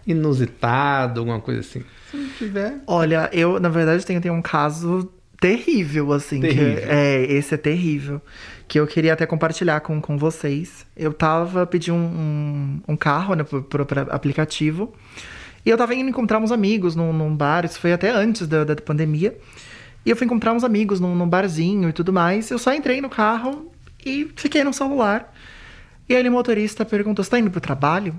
inusitado, 0.06 1.20
alguma 1.20 1.42
coisa 1.42 1.62
assim. 1.62 1.84
Se 2.12 2.18
não 2.18 2.30
tiver. 2.30 2.76
Olha, 2.86 3.30
eu, 3.34 3.60
na 3.60 3.70
verdade, 3.70 4.06
tenho, 4.06 4.22
tenho 4.22 4.34
um 4.34 4.42
caso 4.42 5.12
terrível, 5.40 6.12
assim. 6.14 6.42
que- 6.42 6.48
Terrível. 6.48 6.84
é, 6.90 7.24
esse 7.32 7.54
é 7.54 7.58
terrível. 7.58 8.22
Que 8.68 8.80
eu 8.80 8.86
queria 8.88 9.14
até 9.14 9.26
compartilhar 9.26 9.80
com, 9.82 10.02
com 10.02 10.18
vocês. 10.18 10.86
Eu 10.96 11.14
tava 11.14 11.66
pedindo 11.66 11.96
um, 11.96 12.00
um, 12.88 12.94
um 12.94 12.96
carro, 12.98 13.34
né, 13.34 13.44
pro, 13.44 13.64
pro- 13.64 13.86
pro 13.86 14.02
aplicativo. 14.14 14.94
E 15.66 15.70
eu 15.70 15.78
tava 15.78 15.94
indo 15.96 16.10
encontrar 16.10 16.40
uns 16.40 16.52
amigos 16.52 16.96
num, 16.96 17.12
num 17.14 17.36
bar, 17.36 17.66
isso 17.66 17.80
foi 17.80 17.92
até 17.94 18.10
antes 18.10 18.48
da, 18.48 18.64
da 18.64 18.76
pandemia. 18.76 19.38
E 20.06 20.10
eu 20.10 20.16
fui 20.16 20.26
encontrar 20.26 20.54
uns 20.54 20.64
amigos 20.64 21.00
num, 21.00 21.14
num 21.16 21.28
barzinho 21.28 21.90
e 21.90 21.94
tudo 21.94 22.14
mais. 22.14 22.50
Eu 22.52 22.58
só 22.58 22.74
entrei 22.74 23.02
no 23.02 23.10
carro 23.10 23.72
e 24.06 24.30
fiquei 24.36 24.64
no 24.64 24.72
celular. 24.74 25.34
E 26.08 26.16
aí 26.16 26.28
o 26.28 26.32
motorista 26.32 26.86
perguntou: 26.86 27.24
Você 27.24 27.32
tá 27.32 27.40
indo 27.40 27.52
pro 27.52 27.60
trabalho? 27.60 28.16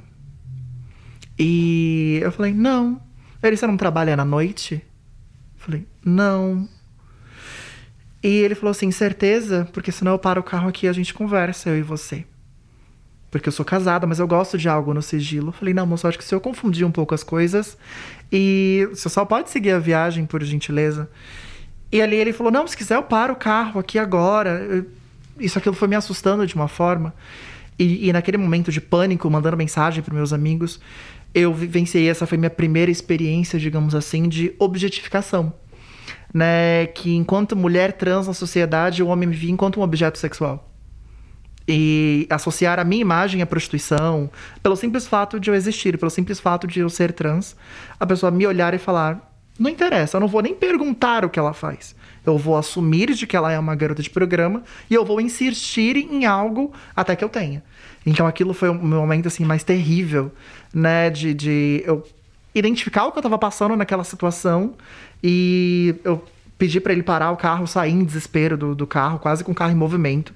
E 1.38 2.18
eu 2.22 2.30
falei: 2.32 2.52
Não. 2.52 3.00
Ele, 3.42 3.56
você 3.56 3.66
não 3.66 3.76
trabalha 3.76 4.16
na 4.16 4.24
noite? 4.24 4.74
Eu 4.74 5.60
falei: 5.62 5.86
Não. 6.04 6.68
E 8.22 8.28
ele 8.28 8.54
falou 8.54 8.70
assim: 8.70 8.90
Certeza? 8.90 9.68
Porque 9.72 9.92
senão 9.92 10.12
eu 10.12 10.18
paro 10.18 10.40
o 10.40 10.44
carro 10.44 10.68
aqui 10.68 10.86
e 10.86 10.88
a 10.88 10.92
gente 10.92 11.14
conversa, 11.14 11.70
eu 11.70 11.78
e 11.78 11.82
você. 11.82 12.24
Porque 13.30 13.48
eu 13.48 13.52
sou 13.52 13.64
casada, 13.64 14.06
mas 14.06 14.18
eu 14.18 14.26
gosto 14.26 14.56
de 14.56 14.68
algo 14.68 14.94
no 14.94 15.02
sigilo. 15.02 15.52
Falei, 15.52 15.74
não, 15.74 15.86
moço, 15.86 16.08
acho 16.08 16.16
que 16.16 16.24
se 16.24 16.34
eu 16.34 16.40
confundir 16.40 16.86
um 16.86 16.90
pouco 16.90 17.14
as 17.14 17.22
coisas. 17.22 17.76
E 18.32 18.88
você 18.90 19.08
só 19.08 19.24
pode 19.24 19.50
seguir 19.50 19.72
a 19.72 19.78
viagem, 19.78 20.24
por 20.24 20.42
gentileza. 20.42 21.10
E 21.92 22.00
ali 22.00 22.16
ele 22.16 22.32
falou, 22.32 22.50
não, 22.50 22.66
se 22.66 22.76
quiser 22.76 22.96
eu 22.96 23.02
paro 23.02 23.34
o 23.34 23.36
carro 23.36 23.78
aqui 23.78 23.98
agora. 23.98 24.86
Isso 25.38 25.58
aquilo 25.58 25.74
foi 25.74 25.88
me 25.88 25.96
assustando 25.96 26.46
de 26.46 26.54
uma 26.54 26.68
forma. 26.68 27.14
E, 27.78 28.08
e 28.08 28.12
naquele 28.12 28.38
momento 28.38 28.72
de 28.72 28.80
pânico, 28.80 29.30
mandando 29.30 29.56
mensagem 29.56 30.02
para 30.02 30.14
meus 30.14 30.32
amigos, 30.32 30.80
eu 31.34 31.52
vivenciei, 31.52 32.08
essa 32.08 32.26
foi 32.26 32.38
minha 32.38 32.50
primeira 32.50 32.90
experiência, 32.90 33.58
digamos 33.58 33.94
assim, 33.94 34.26
de 34.26 34.54
objetificação. 34.58 35.52
Né? 36.32 36.86
Que 36.88 37.14
enquanto 37.14 37.56
mulher 37.56 37.92
trans 37.92 38.26
na 38.26 38.34
sociedade, 38.34 39.02
o 39.02 39.08
homem 39.08 39.28
me 39.28 39.34
via 39.34 39.50
enquanto 39.50 39.80
um 39.80 39.82
objeto 39.82 40.18
sexual 40.18 40.68
e 41.68 42.26
associar 42.30 42.80
a 42.80 42.84
minha 42.84 43.02
imagem 43.02 43.42
à 43.42 43.46
prostituição, 43.46 44.30
pelo 44.62 44.74
simples 44.74 45.06
fato 45.06 45.38
de 45.38 45.50
eu 45.50 45.54
existir, 45.54 45.98
pelo 45.98 46.10
simples 46.10 46.40
fato 46.40 46.66
de 46.66 46.80
eu 46.80 46.88
ser 46.88 47.12
trans, 47.12 47.54
a 48.00 48.06
pessoa 48.06 48.32
me 48.32 48.46
olhar 48.46 48.72
e 48.72 48.78
falar: 48.78 49.30
não 49.58 49.70
interessa, 49.70 50.16
eu 50.16 50.20
não 50.20 50.28
vou 50.28 50.40
nem 50.40 50.54
perguntar 50.54 51.26
o 51.26 51.28
que 51.28 51.38
ela 51.38 51.52
faz. 51.52 51.94
Eu 52.24 52.38
vou 52.38 52.56
assumir 52.56 53.12
de 53.12 53.26
que 53.26 53.36
ela 53.36 53.52
é 53.52 53.58
uma 53.58 53.74
garota 53.74 54.02
de 54.02 54.08
programa 54.08 54.62
e 54.88 54.94
eu 54.94 55.04
vou 55.04 55.20
insistir 55.20 55.96
em 55.96 56.24
algo 56.24 56.72
até 56.96 57.14
que 57.14 57.24
eu 57.24 57.28
tenha. 57.28 57.62
Então 58.04 58.26
aquilo 58.26 58.54
foi 58.54 58.70
o 58.70 58.74
meu 58.74 59.00
momento 59.00 59.28
assim 59.28 59.44
mais 59.44 59.62
terrível, 59.62 60.32
né, 60.72 61.10
de, 61.10 61.34
de 61.34 61.82
eu 61.84 62.06
identificar 62.58 63.06
o 63.06 63.12
que 63.12 63.18
eu 63.18 63.22
tava 63.22 63.38
passando 63.38 63.76
naquela 63.76 64.04
situação 64.04 64.74
e 65.22 65.94
eu 66.04 66.22
pedi 66.58 66.80
pra 66.80 66.92
ele 66.92 67.02
parar 67.02 67.30
o 67.30 67.36
carro, 67.36 67.66
sair 67.66 67.92
em 67.92 68.04
desespero 68.04 68.56
do, 68.56 68.74
do 68.74 68.86
carro, 68.86 69.18
quase 69.18 69.44
com 69.44 69.52
o 69.52 69.54
carro 69.54 69.72
em 69.72 69.76
movimento, 69.76 70.32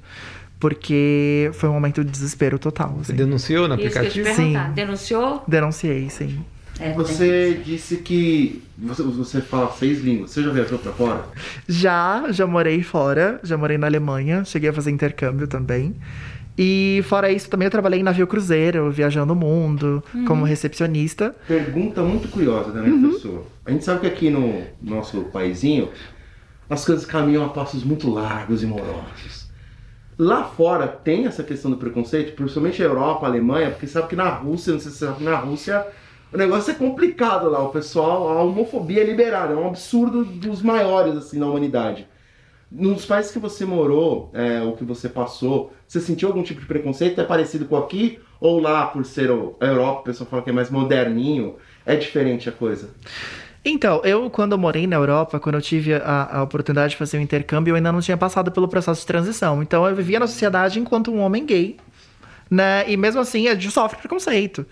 porque 0.60 1.50
foi 1.54 1.68
um 1.68 1.72
momento 1.72 2.04
de 2.04 2.10
desespero 2.10 2.58
total. 2.58 2.90
Você 2.98 3.12
Assim. 3.12 3.14
denunciou 3.16 3.66
no 3.68 3.74
Isso 3.74 3.90
que 3.90 3.98
eu 3.98 4.02
ia 4.04 4.10
te 4.10 4.20
aplicativo? 4.20 4.36
perguntar. 4.36 4.68
Sim. 4.68 4.74
Denunciou? 4.74 5.44
Denunciei, 5.48 6.10
sim. 6.10 6.44
É, 6.78 6.84
tem. 6.86 6.94
Você 6.94 7.60
disse 7.64 7.96
que 7.98 8.62
você, 8.78 9.02
você 9.02 9.40
fala 9.40 9.70
seis 9.72 10.00
línguas. 10.00 10.30
Você 10.30 10.42
já 10.42 10.50
viajou 10.50 10.78
pra 10.78 10.92
fora? 10.92 11.24
Já, 11.68 12.26
já 12.30 12.46
morei 12.46 12.82
fora, 12.82 13.38
já 13.42 13.56
morei 13.58 13.76
na 13.76 13.86
Alemanha, 13.86 14.44
cheguei 14.44 14.70
a 14.70 14.72
fazer 14.72 14.90
intercâmbio 14.90 15.46
também. 15.46 15.94
E 16.56 17.02
fora 17.04 17.30
isso, 17.30 17.48
também 17.48 17.66
eu 17.66 17.70
trabalhei 17.70 18.00
em 18.00 18.02
navio 18.02 18.26
cruzeiro, 18.26 18.90
viajando 18.90 19.32
o 19.32 19.36
mundo, 19.36 20.02
como 20.26 20.44
recepcionista. 20.44 21.34
Pergunta 21.48 22.02
muito 22.02 22.28
curiosa 22.28 22.72
da 22.72 22.82
minha 22.82 23.10
pessoa. 23.10 23.44
A 23.64 23.70
gente 23.70 23.84
sabe 23.84 24.00
que 24.00 24.06
aqui 24.06 24.28
no 24.28 24.62
nosso 24.82 25.22
paizinho 25.24 25.88
as 26.68 26.84
coisas 26.84 27.06
caminham 27.06 27.44
a 27.44 27.48
passos 27.48 27.84
muito 27.84 28.10
largos 28.10 28.62
e 28.62 28.66
morosos. 28.66 29.50
Lá 30.18 30.44
fora 30.44 30.86
tem 30.86 31.26
essa 31.26 31.42
questão 31.42 31.70
do 31.70 31.76
preconceito, 31.76 32.34
principalmente 32.34 32.82
a 32.82 32.84
Europa, 32.84 33.26
a 33.26 33.28
Alemanha, 33.28 33.70
porque 33.70 33.86
sabe 33.86 34.08
que 34.08 34.16
na 34.16 34.28
Rússia, 34.28 34.72
não 34.72 34.80
sei 34.80 34.90
se 34.90 34.98
sabe 34.98 35.18
que 35.18 35.24
na 35.24 35.36
Rússia 35.36 35.86
o 36.32 36.36
negócio 36.36 36.70
é 36.70 36.74
complicado 36.74 37.48
lá. 37.48 37.62
O 37.62 37.70
pessoal, 37.70 38.28
a 38.28 38.42
homofobia 38.42 39.00
é 39.00 39.04
liberada, 39.04 39.54
é 39.54 39.56
um 39.56 39.66
absurdo 39.66 40.24
dos 40.24 40.62
maiores 40.62 41.16
assim 41.16 41.38
na 41.38 41.46
humanidade. 41.46 42.06
Nos 42.74 43.04
países 43.04 43.30
que 43.30 43.38
você 43.38 43.66
morou, 43.66 44.30
é, 44.32 44.62
ou 44.62 44.74
que 44.74 44.84
você 44.84 45.08
passou, 45.08 45.72
você 45.86 46.00
sentiu 46.00 46.28
algum 46.28 46.42
tipo 46.42 46.60
de 46.60 46.66
preconceito? 46.66 47.20
É 47.20 47.24
parecido 47.24 47.66
com 47.66 47.76
aqui? 47.76 48.18
Ou 48.40 48.58
lá, 48.58 48.86
por 48.86 49.04
ser 49.04 49.30
a 49.30 49.66
Europa, 49.66 50.00
o 50.00 50.04
pessoal 50.04 50.28
fala 50.28 50.42
que 50.42 50.48
é 50.48 50.52
mais 50.52 50.70
moderninho, 50.70 51.56
é 51.84 51.94
diferente 51.94 52.48
a 52.48 52.52
coisa? 52.52 52.90
Então, 53.64 54.00
eu, 54.04 54.28
quando 54.28 54.52
eu 54.52 54.58
morei 54.58 54.86
na 54.86 54.96
Europa, 54.96 55.38
quando 55.38 55.56
eu 55.56 55.62
tive 55.62 55.94
a, 55.94 56.38
a 56.38 56.42
oportunidade 56.42 56.92
de 56.92 56.96
fazer 56.96 57.18
o 57.18 57.20
intercâmbio, 57.20 57.72
eu 57.72 57.76
ainda 57.76 57.92
não 57.92 58.00
tinha 58.00 58.16
passado 58.16 58.50
pelo 58.50 58.66
processo 58.66 59.02
de 59.02 59.06
transição. 59.06 59.62
Então, 59.62 59.86
eu 59.86 59.94
vivia 59.94 60.18
na 60.18 60.26
sociedade 60.26 60.80
enquanto 60.80 61.12
um 61.12 61.20
homem 61.20 61.46
gay, 61.46 61.76
né? 62.50 62.90
E 62.90 62.96
mesmo 62.96 63.20
assim, 63.20 63.46
a 63.48 63.54
gente 63.54 63.70
sofre 63.70 63.98
preconceito. 63.98 64.66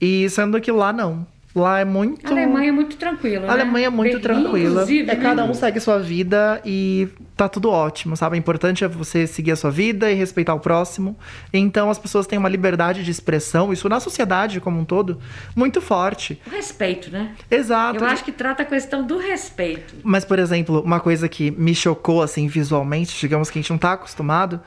E 0.00 0.28
sendo 0.30 0.58
que 0.60 0.72
lá 0.72 0.92
não. 0.92 1.26
Lá 1.54 1.80
é 1.80 1.84
muito. 1.84 2.26
A 2.26 2.30
Alemanha 2.30 2.68
é 2.68 2.72
muito 2.72 2.96
tranquila. 2.96 3.44
A 3.44 3.56
né? 3.56 3.62
Alemanha 3.62 3.86
é 3.88 3.90
muito 3.90 4.20
Berlim, 4.20 4.42
tranquila. 4.42 4.86
É 4.88 5.02
né? 5.02 5.16
cada 5.16 5.44
um 5.44 5.52
segue 5.52 5.80
sua 5.80 5.98
vida 5.98 6.60
e 6.64 7.08
tá 7.36 7.48
tudo 7.48 7.70
ótimo, 7.70 8.16
sabe? 8.16 8.36
O 8.36 8.38
importante 8.38 8.84
é 8.84 8.88
você 8.88 9.26
seguir 9.26 9.50
a 9.50 9.56
sua 9.56 9.70
vida 9.70 10.10
e 10.10 10.14
respeitar 10.14 10.54
o 10.54 10.60
próximo. 10.60 11.16
Então 11.52 11.90
as 11.90 11.98
pessoas 11.98 12.26
têm 12.26 12.38
uma 12.38 12.48
liberdade 12.48 13.02
de 13.02 13.10
expressão, 13.10 13.72
isso 13.72 13.88
na 13.88 13.98
sociedade 13.98 14.60
como 14.60 14.78
um 14.78 14.84
todo, 14.84 15.18
muito 15.56 15.80
forte. 15.80 16.40
O 16.46 16.50
respeito, 16.50 17.10
né? 17.10 17.34
Exato. 17.50 18.04
Eu 18.04 18.06
acho 18.06 18.24
que 18.24 18.32
trata 18.32 18.62
a 18.62 18.66
questão 18.66 19.04
do 19.04 19.18
respeito. 19.18 19.94
Mas, 20.04 20.24
por 20.24 20.38
exemplo, 20.38 20.80
uma 20.82 21.00
coisa 21.00 21.28
que 21.28 21.50
me 21.50 21.74
chocou, 21.74 22.22
assim, 22.22 22.46
visualmente, 22.46 23.18
digamos 23.18 23.50
que 23.50 23.58
a 23.58 23.62
gente 23.62 23.70
não 23.70 23.78
tá 23.78 23.94
acostumado, 23.94 24.60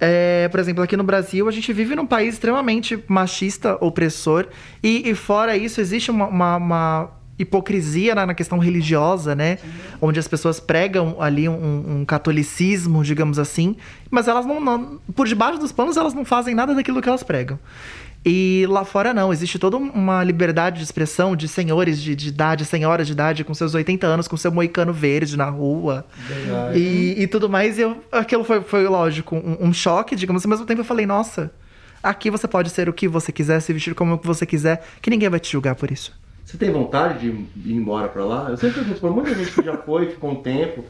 é, 0.00 0.48
por 0.48 0.60
exemplo, 0.60 0.82
aqui 0.82 0.96
no 0.96 1.04
Brasil, 1.04 1.48
a 1.48 1.50
gente 1.50 1.72
vive 1.72 1.94
num 1.96 2.06
país 2.06 2.34
extremamente 2.34 3.02
machista, 3.08 3.76
opressor, 3.80 4.46
e, 4.82 5.08
e 5.10 5.14
fora 5.14 5.56
isso, 5.56 5.80
existe 5.80 6.10
uma, 6.10 6.26
uma- 6.26 6.56
uma 6.56 7.10
hipocrisia 7.38 8.14
na, 8.16 8.26
na 8.26 8.34
questão 8.34 8.58
religiosa, 8.58 9.32
né? 9.34 9.58
Onde 10.00 10.18
as 10.18 10.26
pessoas 10.26 10.58
pregam 10.58 11.16
ali 11.20 11.48
um, 11.48 12.00
um 12.00 12.04
catolicismo, 12.04 13.04
digamos 13.04 13.38
assim, 13.38 13.76
mas 14.10 14.26
elas 14.26 14.44
não, 14.44 14.60
não- 14.60 14.98
Por 15.14 15.26
debaixo 15.28 15.58
dos 15.58 15.70
panos, 15.70 15.96
elas 15.96 16.14
não 16.14 16.24
fazem 16.24 16.52
nada 16.54 16.74
daquilo 16.74 17.00
que 17.00 17.08
elas 17.08 17.22
pregam. 17.22 17.56
E 18.24 18.66
lá 18.68 18.84
fora 18.84 19.14
não, 19.14 19.32
existe 19.32 19.58
toda 19.58 19.76
uma 19.76 20.24
liberdade 20.24 20.78
de 20.78 20.84
expressão 20.84 21.36
de 21.36 21.46
senhores 21.46 22.02
de, 22.02 22.16
de 22.16 22.28
idade, 22.28 22.64
senhoras 22.64 23.06
de 23.06 23.12
idade 23.12 23.44
com 23.44 23.54
seus 23.54 23.74
80 23.74 24.06
anos, 24.06 24.28
com 24.28 24.36
seu 24.36 24.50
moicano 24.50 24.92
verde 24.92 25.36
na 25.36 25.48
rua 25.48 26.04
e, 26.74 27.14
e 27.16 27.26
tudo 27.26 27.48
mais. 27.48 27.78
E 27.78 27.82
eu, 27.82 28.02
aquilo 28.10 28.42
foi, 28.42 28.60
foi 28.60 28.86
lógico, 28.88 29.36
um, 29.36 29.68
um 29.68 29.72
choque, 29.72 30.16
digamos, 30.16 30.44
ao 30.44 30.50
mesmo 30.50 30.66
tempo 30.66 30.80
eu 30.80 30.84
falei, 30.84 31.06
nossa, 31.06 31.50
aqui 32.02 32.28
você 32.28 32.48
pode 32.48 32.70
ser 32.70 32.88
o 32.88 32.92
que 32.92 33.06
você 33.06 33.30
quiser, 33.30 33.60
se 33.60 33.72
vestir 33.72 33.94
como 33.94 34.20
você 34.22 34.44
quiser, 34.44 34.84
que 35.00 35.10
ninguém 35.10 35.28
vai 35.28 35.38
te 35.38 35.50
julgar 35.50 35.76
por 35.76 35.90
isso. 35.90 36.17
Você 36.48 36.56
tem 36.56 36.72
vontade 36.72 37.30
de 37.54 37.70
ir 37.70 37.74
embora 37.74 38.08
pra 38.08 38.24
lá? 38.24 38.48
Eu 38.48 38.56
sempre 38.56 38.76
pergunto 38.76 39.00
pra 39.00 39.10
muita 39.10 39.34
gente 39.34 39.52
que 39.52 39.62
já 39.62 39.76
foi, 39.76 40.08
ficou 40.08 40.30
um 40.30 40.36
tempo. 40.36 40.82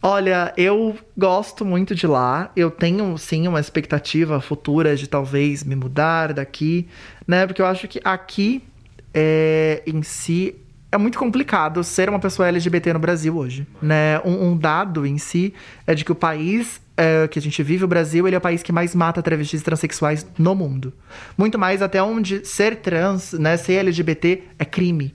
Olha, 0.00 0.50
eu 0.56 0.96
gosto 1.14 1.62
muito 1.62 1.94
de 1.94 2.06
lá. 2.06 2.50
Eu 2.56 2.70
tenho, 2.70 3.18
sim, 3.18 3.46
uma 3.46 3.60
expectativa 3.60 4.40
futura 4.40 4.96
de 4.96 5.06
talvez 5.06 5.62
me 5.62 5.76
mudar 5.76 6.32
daqui, 6.32 6.88
né? 7.28 7.46
Porque 7.46 7.60
eu 7.60 7.66
acho 7.66 7.86
que 7.86 8.00
aqui, 8.02 8.64
é, 9.12 9.82
em 9.86 10.02
si, 10.02 10.54
é 10.90 10.96
muito 10.96 11.18
complicado 11.18 11.84
ser 11.84 12.08
uma 12.08 12.18
pessoa 12.18 12.48
LGBT 12.48 12.94
no 12.94 12.98
Brasil 12.98 13.36
hoje, 13.36 13.66
né? 13.82 14.20
Um, 14.24 14.52
um 14.52 14.56
dado 14.56 15.04
em 15.04 15.18
si 15.18 15.52
é 15.86 15.94
de 15.94 16.02
que 16.02 16.12
o 16.12 16.14
país 16.14 16.80
é, 16.96 17.26
que 17.28 17.38
a 17.38 17.42
gente 17.42 17.62
vive, 17.62 17.84
o 17.84 17.88
Brasil, 17.88 18.26
ele 18.26 18.36
é 18.36 18.38
o 18.38 18.42
país 18.42 18.62
que 18.62 18.72
mais 18.72 18.94
mata 18.94 19.22
travestis 19.22 19.60
e 19.60 19.64
transexuais 19.64 20.26
no 20.38 20.54
mundo. 20.54 20.92
Muito 21.36 21.58
mais 21.58 21.82
até 21.82 22.02
onde 22.02 22.44
ser 22.46 22.76
trans, 22.76 23.32
né, 23.32 23.56
ser 23.56 23.74
LGBT 23.74 24.42
é 24.58 24.64
crime 24.64 25.14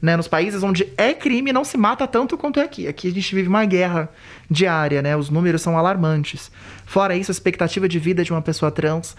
né, 0.00 0.16
nos 0.16 0.28
países 0.28 0.62
onde 0.62 0.92
é 0.96 1.12
crime 1.12 1.52
não 1.52 1.64
se 1.64 1.76
mata 1.76 2.06
tanto 2.06 2.38
quanto 2.38 2.60
é 2.60 2.62
aqui. 2.62 2.86
Aqui 2.86 3.08
a 3.08 3.12
gente 3.12 3.34
vive 3.34 3.48
uma 3.48 3.64
guerra 3.64 4.08
diária, 4.50 5.02
né? 5.02 5.16
Os 5.16 5.28
números 5.28 5.60
são 5.60 5.76
alarmantes. 5.76 6.50
Fora 6.86 7.16
isso, 7.16 7.30
a 7.30 7.32
expectativa 7.32 7.88
de 7.88 7.98
vida 7.98 8.22
de 8.22 8.32
uma 8.32 8.42
pessoa 8.42 8.70
trans 8.70 9.16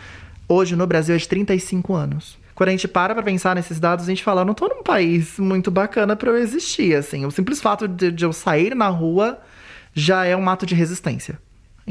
hoje 0.48 0.76
no 0.76 0.88
Brasil 0.88 1.16
é 1.16 1.18
de 1.18 1.28
35 1.28 1.94
anos. 1.94 2.38
Quando 2.56 2.70
a 2.70 2.72
gente 2.72 2.88
para 2.88 3.14
pra 3.14 3.24
pensar 3.24 3.56
nesses 3.56 3.80
dados, 3.80 4.06
a 4.06 4.10
gente 4.10 4.24
fala, 4.24 4.44
não 4.44 4.54
tô 4.54 4.68
num 4.68 4.84
país 4.84 5.38
muito 5.38 5.70
bacana 5.70 6.16
pra 6.16 6.30
eu 6.30 6.38
existir, 6.38 6.96
assim. 6.96 7.26
O 7.26 7.32
simples 7.32 7.62
fato 7.62 7.88
de, 7.88 8.12
de 8.12 8.26
eu 8.26 8.34
sair 8.34 8.76
na 8.76 8.88
rua 8.88 9.40
já 9.94 10.26
é 10.26 10.36
um 10.36 10.50
ato 10.50 10.66
de 10.66 10.76
resistência. 10.76 11.40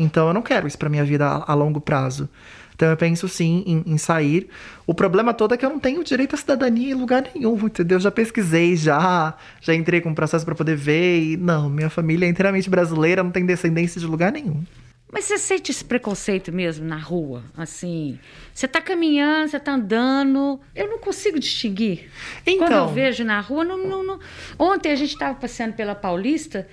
Então 0.01 0.29
eu 0.29 0.35
não 0.35 0.43
quero 0.43 0.67
isso 0.69 0.79
pra 0.79 0.89
minha 0.89 1.05
vida 1.05 1.27
a, 1.27 1.53
a 1.53 1.55
longo 1.55 1.81
prazo. 1.81 2.29
Então 2.75 2.89
eu 2.89 2.97
penso 2.97 3.29
sim 3.29 3.65
em, 3.67 3.93
em 3.93 3.99
sair. 3.99 4.49
O 4.87 4.95
problema 4.95 5.35
todo 5.35 5.53
é 5.53 5.57
que 5.57 5.67
eu 5.67 5.71
não 5.71 5.81
tenho 5.81 6.05
direito 6.05 6.35
à 6.35 6.39
cidadania 6.39 6.93
em 6.93 6.95
lugar 6.95 7.25
nenhum, 7.35 7.59
entendeu? 7.67 7.99
Já 7.99 8.09
pesquisei, 8.11 8.77
já, 8.77 9.35
já 9.61 9.75
entrei 9.75 10.01
com 10.01 10.11
um 10.11 10.15
processo 10.15 10.45
pra 10.45 10.55
poder 10.55 10.77
ver 10.77 11.21
e 11.21 11.37
não, 11.37 11.69
minha 11.69 11.91
família 11.91 12.25
é 12.27 12.29
inteiramente 12.29 12.71
brasileira, 12.71 13.25
não 13.25 13.33
tem 13.33 13.45
descendência 13.45 14.01
de 14.01 14.07
lugar 14.07 14.31
nenhum. 14.31 14.63
Mas 15.11 15.25
você 15.25 15.39
sente 15.39 15.73
esse 15.73 15.83
preconceito 15.85 16.53
mesmo 16.53 16.87
na 16.87 16.99
rua? 16.99 17.43
Assim, 17.57 18.19
você 18.55 18.69
tá 18.69 18.81
caminhando, 18.81 19.49
você 19.51 19.59
tá 19.59 19.73
andando. 19.73 20.61
Eu 20.77 20.87
não 20.89 20.99
consigo 20.99 21.41
distinguir. 21.41 22.11
Então. 22.47 22.59
Quando 22.69 22.73
eu 22.75 22.89
vejo 22.89 23.25
na 23.25 23.41
rua, 23.41 23.65
não, 23.65 23.79
não- 23.89 24.05
não- 24.05 24.19
ontem 24.59 24.93
a 24.93 24.95
gente 24.97 25.15
estava 25.15 25.35
passeando 25.35 25.73
pela 25.73 25.95
Paulista 25.95 26.69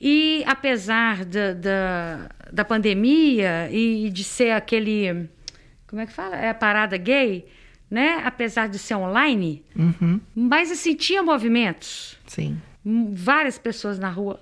E 0.00 0.44
apesar 0.46 1.24
da, 1.24 1.52
da, 1.52 2.30
da 2.52 2.64
pandemia 2.64 3.68
e 3.70 4.10
de 4.10 4.24
ser 4.24 4.50
aquele. 4.52 5.28
Como 5.86 6.00
é 6.02 6.06
que 6.06 6.12
fala? 6.12 6.36
É 6.36 6.50
a 6.50 6.54
parada 6.54 6.96
gay, 6.96 7.46
né? 7.90 8.20
Apesar 8.24 8.68
de 8.68 8.78
ser 8.78 8.94
online, 8.96 9.64
Uhum, 9.76 10.20
mas 10.34 10.70
assim, 10.70 10.94
tinha 10.94 11.22
movimentos. 11.22 12.18
sim. 12.26 12.60
Várias 13.12 13.58
pessoas 13.58 13.98
na 13.98 14.08
rua. 14.08 14.40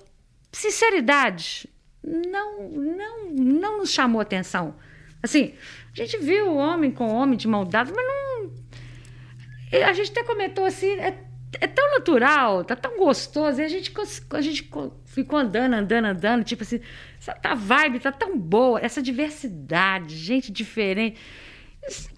Sinceridade, 0.53 1.69
não, 2.05 2.69
não, 2.71 3.31
não 3.33 3.79
nos 3.79 3.91
chamou 3.91 4.21
atenção. 4.21 4.75
Assim, 5.23 5.53
a 5.93 5.97
gente 5.97 6.19
viu 6.19 6.55
homem 6.55 6.91
com 6.91 7.09
homem 7.13 7.37
de 7.37 7.49
mão 7.49 7.65
dada, 7.65 7.93
mas 7.95 8.05
não. 8.07 9.87
A 9.89 9.93
gente 9.93 10.11
até 10.13 10.23
comentou 10.23 10.65
assim, 10.65 10.93
é, 11.01 11.19
é 11.61 11.67
tão 11.67 11.93
natural, 11.93 12.65
tá 12.65 12.75
tão 12.77 12.97
gostoso, 12.99 13.61
e 13.61 13.65
a 13.65 13.69
gente, 13.69 13.93
a 14.31 14.41
gente 14.41 14.65
co- 14.65 14.93
ficou 15.05 15.39
andando, 15.39 15.75
andando, 15.75 16.05
andando, 16.07 16.45
tipo 16.45 16.63
assim, 16.63 16.81
essa 17.19 17.33
tá 17.35 17.55
vibe 17.55 18.01
tá 18.01 18.13
tão 18.13 18.37
boa, 18.39 18.81
essa 18.81 19.01
diversidade, 19.03 20.17
gente 20.17 20.51
diferente. 20.53 21.19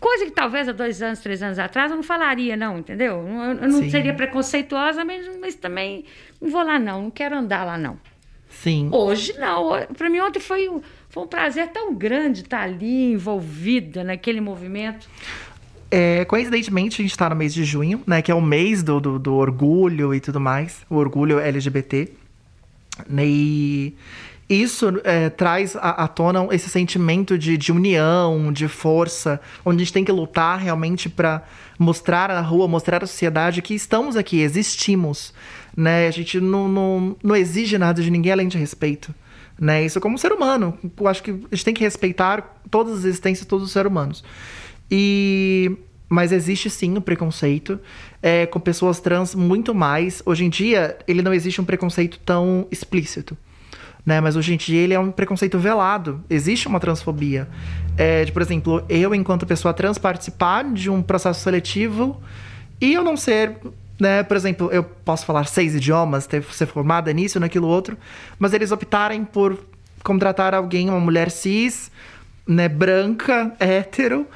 Coisa 0.00 0.24
que 0.24 0.30
talvez 0.30 0.66
há 0.68 0.72
dois 0.72 1.02
anos, 1.02 1.18
três 1.20 1.42
anos 1.42 1.58
atrás 1.58 1.90
eu 1.90 1.96
não 1.96 2.02
falaria, 2.02 2.56
não, 2.56 2.78
entendeu? 2.78 3.16
Eu, 3.28 3.42
eu 3.62 3.68
não 3.68 3.82
Sim. 3.82 3.90
seria 3.90 4.14
preconceituosa, 4.14 5.04
mas, 5.04 5.28
mas 5.38 5.54
também 5.54 6.06
não 6.40 6.48
vou 6.50 6.62
lá, 6.62 6.78
não, 6.78 7.02
não 7.02 7.10
quero 7.10 7.36
andar 7.36 7.64
lá, 7.64 7.76
não. 7.76 7.98
Sim. 8.48 8.88
Hoje, 8.90 9.38
não. 9.38 9.68
Para 9.94 10.08
mim, 10.08 10.20
ontem 10.20 10.40
foi 10.40 10.70
um, 10.70 10.80
foi 11.10 11.22
um 11.22 11.26
prazer 11.26 11.68
tão 11.68 11.94
grande 11.94 12.40
estar 12.40 12.62
ali, 12.62 13.12
envolvida 13.12 14.02
naquele 14.02 14.40
movimento. 14.40 15.06
É, 15.90 16.24
coincidentemente, 16.26 17.00
a 17.00 17.04
gente 17.04 17.16
tá 17.16 17.30
no 17.30 17.36
mês 17.36 17.54
de 17.54 17.64
junho, 17.64 18.02
né? 18.06 18.20
Que 18.20 18.30
é 18.30 18.34
o 18.34 18.42
mês 18.42 18.82
do, 18.82 19.00
do, 19.00 19.18
do 19.18 19.34
orgulho 19.34 20.14
e 20.14 20.20
tudo 20.20 20.38
mais. 20.38 20.82
O 20.90 20.96
orgulho 20.96 21.38
LGBT. 21.38 22.10
E 23.16 23.94
isso 24.48 25.00
é, 25.04 25.28
traz 25.28 25.76
à, 25.76 26.04
à 26.04 26.08
tona 26.08 26.46
esse 26.52 26.70
sentimento 26.70 27.38
de, 27.38 27.56
de 27.56 27.70
união, 27.70 28.52
de 28.52 28.66
força, 28.66 29.40
onde 29.64 29.76
a 29.76 29.84
gente 29.84 29.92
tem 29.92 30.04
que 30.04 30.12
lutar 30.12 30.58
realmente 30.58 31.08
para 31.08 31.42
mostrar 31.78 32.30
à 32.30 32.40
rua, 32.40 32.66
mostrar 32.66 33.04
à 33.04 33.06
sociedade 33.06 33.60
que 33.60 33.74
estamos 33.74 34.16
aqui, 34.16 34.40
existimos. 34.40 35.34
Né? 35.76 36.08
A 36.08 36.10
gente 36.10 36.40
não, 36.40 36.68
não, 36.68 37.16
não 37.22 37.36
exige 37.36 37.76
nada 37.78 38.02
de 38.02 38.10
ninguém 38.10 38.32
além 38.32 38.48
de 38.48 38.58
respeito. 38.58 39.14
Né? 39.60 39.84
Isso 39.84 40.00
como 40.00 40.18
ser 40.18 40.32
humano. 40.32 40.78
Eu 40.98 41.08
acho 41.08 41.22
que 41.22 41.30
a 41.30 41.54
gente 41.54 41.64
tem 41.64 41.74
que 41.74 41.84
respeitar 41.84 42.58
todas 42.70 43.00
as 43.00 43.04
existências 43.04 43.40
de 43.40 43.48
todos 43.48 43.66
os 43.66 43.72
seres 43.72 43.90
humanos. 43.90 44.24
E 44.90 45.76
mas 46.08 46.32
existe 46.32 46.70
sim 46.70 46.96
o 46.96 47.00
preconceito 47.02 47.78
é, 48.22 48.46
com 48.46 48.58
pessoas 48.58 48.98
trans 48.98 49.34
muito 49.34 49.74
mais. 49.74 50.22
Hoje 50.24 50.44
em 50.44 50.48
dia, 50.48 50.96
ele 51.06 51.20
não 51.20 51.34
existe 51.34 51.60
um 51.60 51.64
preconceito 51.64 52.18
tão 52.24 52.66
explícito. 52.70 53.36
Né? 54.06 54.20
Mas 54.20 54.36
hoje 54.36 54.54
em 54.54 54.56
dia 54.56 54.80
ele 54.80 54.94
é 54.94 54.98
um 54.98 55.10
preconceito 55.10 55.58
velado. 55.58 56.24
Existe 56.30 56.66
uma 56.66 56.80
transfobia. 56.80 57.46
É, 57.96 58.24
de, 58.24 58.32
por 58.32 58.40
exemplo, 58.40 58.82
eu, 58.88 59.14
enquanto 59.14 59.44
pessoa 59.44 59.74
trans, 59.74 59.98
participar 59.98 60.64
de 60.72 60.88
um 60.88 61.02
processo 61.02 61.40
seletivo 61.40 62.18
e 62.80 62.94
eu 62.94 63.04
não 63.04 63.16
ser. 63.16 63.56
Né? 64.00 64.22
Por 64.22 64.36
exemplo, 64.36 64.70
eu 64.72 64.82
posso 64.82 65.26
falar 65.26 65.44
seis 65.44 65.74
idiomas, 65.74 66.26
ter, 66.26 66.42
ser 66.44 66.66
formada 66.66 67.12
nisso, 67.12 67.38
naquilo 67.38 67.68
outro, 67.68 67.98
mas 68.38 68.54
eles 68.54 68.72
optarem 68.72 69.24
por 69.24 69.58
contratar 70.02 70.54
alguém, 70.54 70.88
uma 70.88 71.00
mulher 71.00 71.30
cis, 71.30 71.90
né, 72.46 72.68
branca, 72.68 73.52
hétero, 73.58 74.26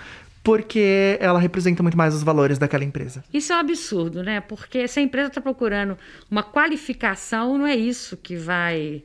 porque 0.43 1.16
ela 1.20 1.38
representa 1.38 1.82
muito 1.82 1.97
mais 1.97 2.14
os 2.14 2.22
valores 2.22 2.59
daquela 2.59 2.82
empresa. 2.84 3.22
Isso 3.32 3.53
é 3.53 3.57
um 3.57 3.61
absurdo, 3.61 4.22
né? 4.22 4.40
Porque 4.40 4.88
se 4.88 4.99
a 4.99 5.03
empresa 5.03 5.28
está 5.28 5.40
procurando 5.40 5.97
uma 6.30 6.43
qualificação, 6.43 7.57
não 7.59 7.66
é 7.66 7.76
isso 7.76 8.16
que 8.16 8.34
vai, 8.36 9.03